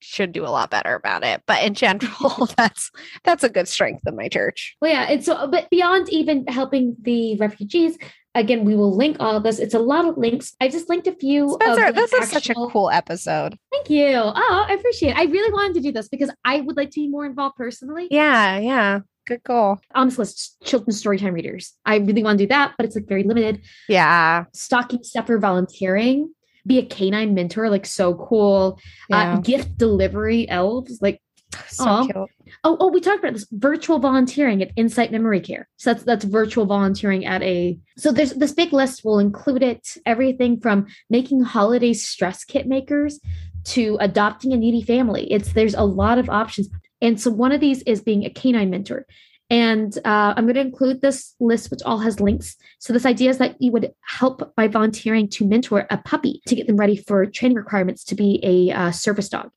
should 0.00 0.32
do 0.32 0.44
a 0.44 0.48
lot 0.48 0.70
better 0.70 0.94
about 0.94 1.24
it, 1.24 1.42
but 1.46 1.62
in 1.62 1.74
general, 1.74 2.48
that's 2.56 2.90
that's 3.24 3.44
a 3.44 3.48
good 3.48 3.68
strength 3.68 4.02
of 4.06 4.14
my 4.14 4.28
church. 4.28 4.76
Well, 4.80 4.92
yeah, 4.92 5.06
and 5.10 5.24
so 5.24 5.34
uh, 5.34 5.46
but 5.46 5.68
beyond 5.70 6.08
even 6.10 6.46
helping 6.46 6.96
the 7.02 7.36
refugees, 7.36 7.98
again, 8.34 8.64
we 8.64 8.76
will 8.76 8.94
link 8.94 9.16
all 9.20 9.36
of 9.36 9.42
this. 9.42 9.58
It's 9.58 9.74
a 9.74 9.78
lot 9.78 10.06
of 10.06 10.16
links. 10.16 10.54
I 10.60 10.68
just 10.68 10.88
linked 10.88 11.06
a 11.06 11.14
few. 11.14 11.50
Spencer, 11.50 11.92
this 11.92 12.12
actual... 12.12 12.24
is 12.24 12.30
such 12.30 12.50
a 12.50 12.54
cool 12.54 12.90
episode. 12.90 13.58
Thank 13.72 13.90
you. 13.90 14.14
Oh, 14.16 14.66
I 14.68 14.74
appreciate 14.74 15.10
it. 15.10 15.18
I 15.18 15.24
really 15.24 15.52
wanted 15.52 15.74
to 15.74 15.80
do 15.80 15.92
this 15.92 16.08
because 16.08 16.30
I 16.44 16.60
would 16.60 16.76
like 16.76 16.90
to 16.90 17.00
be 17.00 17.08
more 17.08 17.26
involved 17.26 17.56
personally. 17.56 18.08
Yeah, 18.10 18.58
yeah. 18.58 19.00
Good 19.26 19.42
goal. 19.42 19.78
On 19.94 20.06
this 20.06 20.18
list, 20.18 20.56
children's 20.62 21.02
storytime 21.02 21.32
readers. 21.32 21.74
I 21.84 21.96
really 21.96 22.22
want 22.22 22.38
to 22.38 22.44
do 22.44 22.48
that, 22.48 22.74
but 22.76 22.86
it's 22.86 22.94
like 22.94 23.08
very 23.08 23.24
limited. 23.24 23.62
Yeah. 23.88 24.44
Stocking 24.54 25.02
stuffer 25.02 25.38
volunteering. 25.38 26.32
Be 26.66 26.78
a 26.78 26.84
canine 26.84 27.34
mentor, 27.34 27.70
like 27.70 27.86
so 27.86 28.14
cool. 28.14 28.78
Uh, 29.12 29.16
yeah. 29.16 29.34
Uh, 29.34 29.40
gift 29.40 29.78
delivery 29.78 30.48
elves, 30.48 30.98
like 31.00 31.20
so 31.68 32.04
cute. 32.04 32.16
Oh, 32.64 32.76
oh, 32.80 32.88
we 32.88 33.00
talked 33.00 33.20
about 33.20 33.34
this 33.34 33.46
virtual 33.52 33.98
volunteering 33.98 34.62
at 34.62 34.72
Insight 34.76 35.12
Memory 35.12 35.40
Care. 35.40 35.68
So 35.76 35.92
that's 35.92 36.04
that's 36.04 36.24
virtual 36.24 36.66
volunteering 36.66 37.24
at 37.26 37.42
a. 37.42 37.78
So 37.96 38.12
there's 38.12 38.32
this 38.34 38.52
big 38.52 38.72
list. 38.72 39.04
will 39.04 39.18
include 39.18 39.62
it 39.62 39.96
everything 40.04 40.60
from 40.60 40.86
making 41.10 41.42
holiday 41.42 41.92
stress 41.92 42.44
kit 42.44 42.66
makers 42.66 43.20
to 43.64 43.96
adopting 44.00 44.52
a 44.52 44.56
needy 44.56 44.82
family. 44.82 45.30
It's 45.32 45.52
there's 45.52 45.74
a 45.74 45.82
lot 45.82 46.18
of 46.18 46.28
options, 46.28 46.68
and 47.00 47.20
so 47.20 47.30
one 47.30 47.52
of 47.52 47.60
these 47.60 47.82
is 47.82 48.00
being 48.02 48.24
a 48.24 48.30
canine 48.30 48.70
mentor. 48.70 49.06
And 49.48 49.96
uh, 50.04 50.34
I'm 50.36 50.44
going 50.44 50.54
to 50.54 50.60
include 50.60 51.02
this 51.02 51.34
list, 51.38 51.70
which 51.70 51.82
all 51.84 51.98
has 51.98 52.18
links. 52.20 52.56
So, 52.78 52.92
this 52.92 53.06
idea 53.06 53.30
is 53.30 53.38
that 53.38 53.60
you 53.60 53.70
would 53.72 53.92
help 54.02 54.54
by 54.56 54.66
volunteering 54.66 55.28
to 55.30 55.46
mentor 55.46 55.86
a 55.90 55.98
puppy 55.98 56.42
to 56.46 56.56
get 56.56 56.66
them 56.66 56.76
ready 56.76 56.96
for 56.96 57.26
training 57.26 57.56
requirements 57.56 58.02
to 58.04 58.14
be 58.14 58.40
a 58.42 58.76
uh, 58.76 58.90
service 58.90 59.28
dog. 59.28 59.50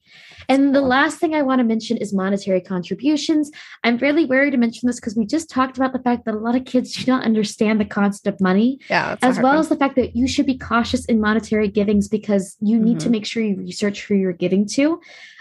And 0.47 0.75
the 0.75 0.81
last 0.81 1.19
thing 1.19 1.35
I 1.35 1.41
want 1.41 1.59
to 1.59 1.63
mention 1.63 1.97
is 1.97 2.13
monetary 2.13 2.61
contributions. 2.61 3.51
I'm 3.83 3.97
really 3.97 4.25
wary 4.25 4.49
to 4.51 4.57
mention 4.57 4.87
this 4.87 4.99
because 4.99 5.15
we 5.15 5.25
just 5.25 5.49
talked 5.49 5.77
about 5.77 5.93
the 5.93 5.99
fact 5.99 6.25
that 6.25 6.33
a 6.33 6.39
lot 6.39 6.55
of 6.55 6.65
kids 6.65 6.93
do 6.93 7.05
not 7.11 7.23
understand 7.23 7.79
the 7.79 7.85
concept 7.85 8.27
of 8.27 8.41
money, 8.41 8.79
yeah, 8.89 9.15
as 9.21 9.37
well 9.37 9.53
one. 9.53 9.59
as 9.59 9.69
the 9.69 9.75
fact 9.75 9.95
that 9.95 10.15
you 10.15 10.27
should 10.27 10.45
be 10.45 10.57
cautious 10.57 11.05
in 11.05 11.19
monetary 11.19 11.67
givings 11.67 12.07
because 12.07 12.57
you 12.61 12.77
mm-hmm. 12.77 12.85
need 12.85 12.99
to 12.99 13.05
mm-hmm. 13.05 13.11
make 13.11 13.25
sure 13.25 13.43
you 13.43 13.57
research 13.57 14.05
who 14.05 14.15
you're 14.15 14.33
giving 14.33 14.67
to. 14.67 14.99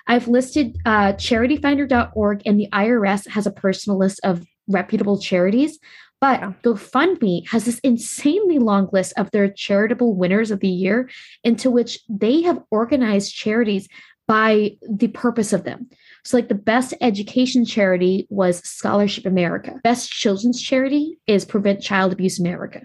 I've 0.09 0.27
listed 0.27 0.79
uh, 0.87 1.13
charityfinder.org, 1.13 2.43
and 2.47 2.59
the 2.59 2.69
IRS 2.73 3.29
has 3.29 3.47
a 3.47 3.53
personal 3.53 3.99
list 3.99 4.21
of 4.25 4.45
reputable 4.67 5.19
charities. 5.19 5.79
But 6.21 6.41
GoFundMe 6.63 7.47
has 7.49 7.65
this 7.65 7.79
insanely 7.81 8.59
long 8.59 8.89
list 8.93 9.13
of 9.17 9.31
their 9.31 9.49
charitable 9.49 10.17
winners 10.17 10.51
of 10.51 10.61
the 10.61 10.69
year, 10.69 11.09
into 11.45 11.71
which 11.71 12.01
they 12.09 12.43
have 12.43 12.63
organized 12.71 13.35
charities 13.35 13.89
by 14.27 14.77
the 14.83 15.09
purpose 15.09 15.53
of 15.53 15.65
them. 15.65 15.89
So, 16.25 16.37
like 16.37 16.49
the 16.49 16.55
best 16.55 16.93
education 17.01 17.65
charity 17.65 18.27
was 18.31 18.59
Scholarship 18.59 19.27
America. 19.27 19.81
Best 19.85 20.11
children's 20.11 20.61
charity 20.61 21.19
is 21.27 21.45
Prevent 21.45 21.81
Child 21.81 22.13
Abuse 22.13 22.41
America. 22.41 22.83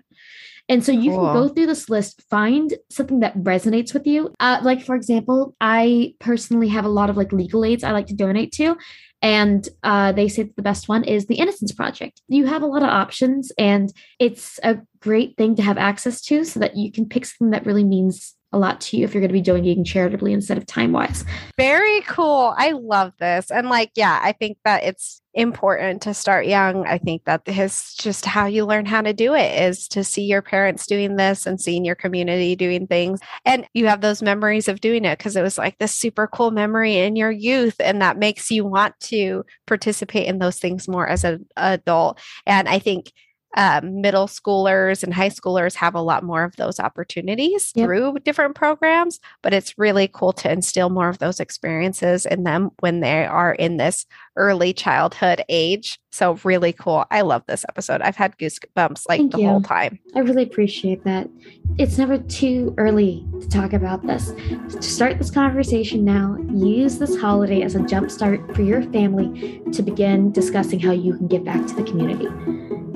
And 0.70 0.84
so 0.84 0.91
you 0.91 1.11
cool. 1.11 1.26
can 1.26 1.34
go 1.34 1.47
through 1.49 1.66
this 1.66 1.89
list, 1.89 2.24
find 2.30 2.74
something 2.89 3.20
that 3.20 3.38
resonates 3.38 3.93
with 3.93 4.07
you. 4.07 4.34
Uh, 4.39 4.59
like, 4.64 4.82
for 4.82 4.95
example, 4.95 5.55
I 5.59 6.16
personally 6.20 6.70
have 6.70 6.86
a 6.86 6.89
lot 6.89 7.09
of 7.09 7.18
like 7.18 7.34
legal 7.34 7.66
aids 7.66 7.84
I 7.84 7.91
like 7.91 8.07
to 8.07 8.16
donate 8.16 8.53
to. 8.53 8.78
And 9.22 9.68
uh, 9.84 10.11
they 10.11 10.28
say 10.28 10.43
the 10.43 10.61
best 10.61 10.89
one 10.89 11.03
is 11.03 11.28
the 11.28 11.36
Innocence 11.36 11.72
Project. 11.72 12.22
You 12.28 12.45
have 12.45 12.61
a 12.61 12.66
lot 12.68 12.84
of 12.84 12.89
options, 12.89 13.53
and 13.57 13.89
it's 14.20 14.59
a 14.64 14.80
great 14.99 15.38
thing 15.38 15.55
to 15.55 15.61
have 15.61 15.78
access 15.78 16.20
to 16.24 16.43
so 16.43 16.59
that 16.59 16.76
you 16.76 16.91
can 16.91 17.07
pick 17.07 17.26
something 17.26 17.51
that 17.51 17.66
really 17.66 17.86
means 17.86 18.36
a 18.54 18.60
lot 18.60 18.80
to 18.82 18.97
you 18.97 19.04
if 19.04 19.14
you're 19.14 19.22
going 19.22 19.30
to 19.30 19.34
be 19.34 19.41
donating 19.41 19.84
charitably 19.84 20.32
instead 20.32 20.58
of 20.58 20.66
time 20.66 20.91
wise. 20.91 21.26
Very 21.58 22.01
cool. 22.01 22.54
I 22.58 22.72
love 22.72 23.12
this. 23.20 23.51
And 23.51 23.68
like, 23.68 23.91
yeah, 23.95 24.20
I 24.22 24.32
think 24.32 24.58
that 24.64 24.84
it's 24.84 25.22
important 25.34 26.04
to 26.04 26.14
start 26.14 26.45
young. 26.45 26.86
I 26.86 26.99
think 26.99 27.26
that 27.26 27.41
is 27.47 27.95
just 27.95 28.26
how 28.26 28.45
you 28.45 28.66
learn 28.66 28.86
how 28.86 29.01
to 29.01 29.14
do 29.14 29.34
it 29.34 29.60
is 29.64 29.88
to 29.89 30.04
see 30.04 30.24
your 30.24 30.43
parents 30.43 30.86
doing 30.86 31.16
this 31.16 31.47
and 31.47 31.60
seeing 31.60 31.84
your 31.84 31.95
community 31.95 32.56
doing 32.56 32.86
things. 32.86 33.20
And 33.43 33.66
you 33.74 33.88
have 33.88 34.01
those 34.01 34.22
memories 34.22 34.68
of 34.68 34.80
doing 34.80 35.06
it 35.06 35.18
because 35.18 35.36
it 35.36 35.41
was 35.41 35.58
like 35.58 35.80
this 35.80 35.95
super 35.95 36.28
cool 36.28 36.51
memory 36.51 36.97
in 36.97 37.16
your 37.16 37.32
youth. 37.32 37.76
And 37.80 38.01
that 38.01 38.20
makes 38.20 38.51
you 38.51 38.64
want 38.64 38.99
to 39.01 39.43
participate 39.66 40.28
in 40.28 40.38
those 40.38 40.60
things 40.60 40.88
more 40.88 41.08
as 41.08 41.24
an 41.24 41.47
adult. 41.58 42.20
And 42.45 42.70
I 42.70 42.78
think 42.78 43.12
um, 43.56 44.01
middle 44.01 44.28
schoolers 44.28 45.04
and 45.04 45.14
high 45.14 45.30
schoolers 45.30 45.76
have 45.76 45.95
a 45.95 46.01
lot 46.01 46.24
more 46.24 46.43
of 46.43 46.56
those 46.56 46.80
opportunities 46.80 47.72
yep. 47.76 47.86
through 47.86 48.18
different 48.24 48.56
programs, 48.56 49.20
but 49.41 49.54
it's 49.54 49.78
really 49.78 50.08
cool 50.08 50.34
to 50.34 50.51
instill 50.51 50.89
more 50.89 51.10
of 51.10 51.20
those 51.20 51.39
experiences 51.39 52.26
in 52.26 52.43
them 52.43 52.72
when 52.80 52.99
they 52.99 53.26
are 53.26 53.54
in 53.54 53.78
this 53.78 54.06
early 54.36 54.74
childhood 54.74 55.44
age. 55.50 56.00
So, 56.12 56.40
really 56.44 56.74
cool. 56.74 57.06
I 57.12 57.22
love 57.22 57.44
this 57.48 57.66
episode. 57.70 58.02
I've 58.02 58.16
had 58.16 58.38
goosebumps 58.38 59.04
like 59.10 59.20
Thank 59.20 59.32
the 59.32 59.40
you. 59.40 59.48
whole 59.48 59.62
time. 59.62 60.00
I 60.16 60.20
really 60.20 60.44
appreciate 60.44 61.04
that. 61.06 61.30
It's 61.78 61.98
never 61.98 62.18
too 62.18 62.74
early 62.78 63.26
to 63.42 63.48
talk 63.48 63.74
about 63.74 64.06
this. 64.06 64.32
To 64.70 64.82
start 64.82 65.18
this 65.18 65.32
conversation 65.32 66.06
now, 66.06 66.38
use 66.52 67.00
this 67.00 67.20
holiday 67.20 67.62
as 67.62 67.76
a 67.76 67.80
jumpstart 67.80 68.56
for 68.56 68.62
your 68.62 68.84
family 68.92 69.62
to 69.72 69.82
begin 69.82 70.32
discussing 70.32 70.80
how 70.80 70.92
you 70.92 71.16
can 71.18 71.28
give 71.28 71.44
back 71.44 71.66
to 71.68 71.74
the 71.74 71.84
community. 71.84 72.28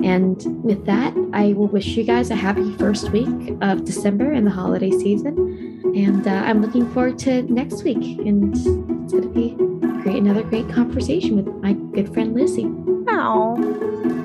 And 0.04 0.64
with 0.64 0.86
that, 0.86 1.14
I 1.34 1.54
will 1.54 1.68
wish 1.68 1.88
you 1.98 2.04
guys 2.04 2.30
a 2.30 2.36
happy 2.36 2.72
first 2.78 3.10
week 3.12 3.58
of 3.62 3.84
December 3.84 4.32
and 4.32 4.46
the 4.46 4.52
holiday 4.52 4.92
season. 4.92 5.82
And 5.96 6.28
uh, 6.28 6.32
I'm 6.32 6.62
looking 6.62 6.90
forward 6.94 7.18
to 7.20 7.42
next 7.52 7.84
week. 7.84 7.98
And 8.20 8.54
it's 8.54 9.12
going 9.12 9.24
to 9.24 9.30
be 9.30 9.77
another 10.16 10.44
great 10.44 10.70
conversation 10.70 11.36
with 11.36 11.48
my 11.62 11.74
good 11.74 12.14
friend 12.14 12.34
Lizzie. 12.34 12.72
Oh. 13.10 14.24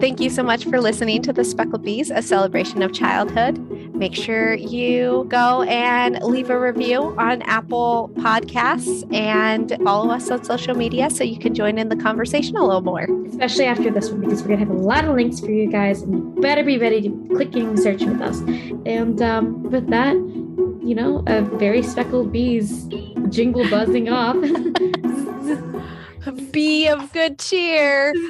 Thank 0.00 0.20
you 0.20 0.30
so 0.30 0.44
much 0.44 0.64
for 0.64 0.80
listening 0.80 1.22
to 1.22 1.32
The 1.32 1.42
Speckled 1.42 1.82
Bees, 1.82 2.10
a 2.10 2.22
celebration 2.22 2.82
of 2.82 2.92
childhood. 2.92 3.58
Make 3.96 4.14
sure 4.14 4.54
you 4.54 5.26
go 5.28 5.62
and 5.62 6.22
leave 6.22 6.50
a 6.50 6.60
review 6.60 7.16
on 7.18 7.42
Apple 7.42 8.08
Podcasts 8.14 9.12
and 9.12 9.76
follow 9.82 10.14
us 10.14 10.30
on 10.30 10.44
social 10.44 10.76
media 10.76 11.10
so 11.10 11.24
you 11.24 11.36
can 11.36 11.52
join 11.52 11.78
in 11.78 11.88
the 11.88 11.96
conversation 11.96 12.56
a 12.56 12.64
little 12.64 12.80
more. 12.80 13.08
Especially 13.26 13.64
after 13.64 13.90
this 13.90 14.10
one, 14.10 14.20
because 14.20 14.42
we're 14.42 14.48
going 14.48 14.60
to 14.60 14.66
have 14.66 14.74
a 14.74 14.78
lot 14.78 15.04
of 15.04 15.16
links 15.16 15.40
for 15.40 15.50
you 15.50 15.68
guys, 15.68 16.02
and 16.02 16.14
you 16.14 16.42
better 16.42 16.62
be 16.62 16.78
ready 16.78 17.02
to 17.02 17.28
click 17.34 17.56
and 17.56 17.76
search 17.76 18.02
with 18.02 18.20
us. 18.20 18.38
And 18.86 19.20
um, 19.20 19.64
with 19.64 19.88
that, 19.88 20.14
you 20.14 20.94
know, 20.94 21.24
a 21.26 21.42
very 21.42 21.82
speckled 21.82 22.30
bees 22.30 22.84
jingle 23.30 23.68
buzzing 23.68 24.08
off. 24.08 24.36
be 26.52 26.86
of 26.86 27.12
good 27.12 27.40
cheer. 27.40 28.14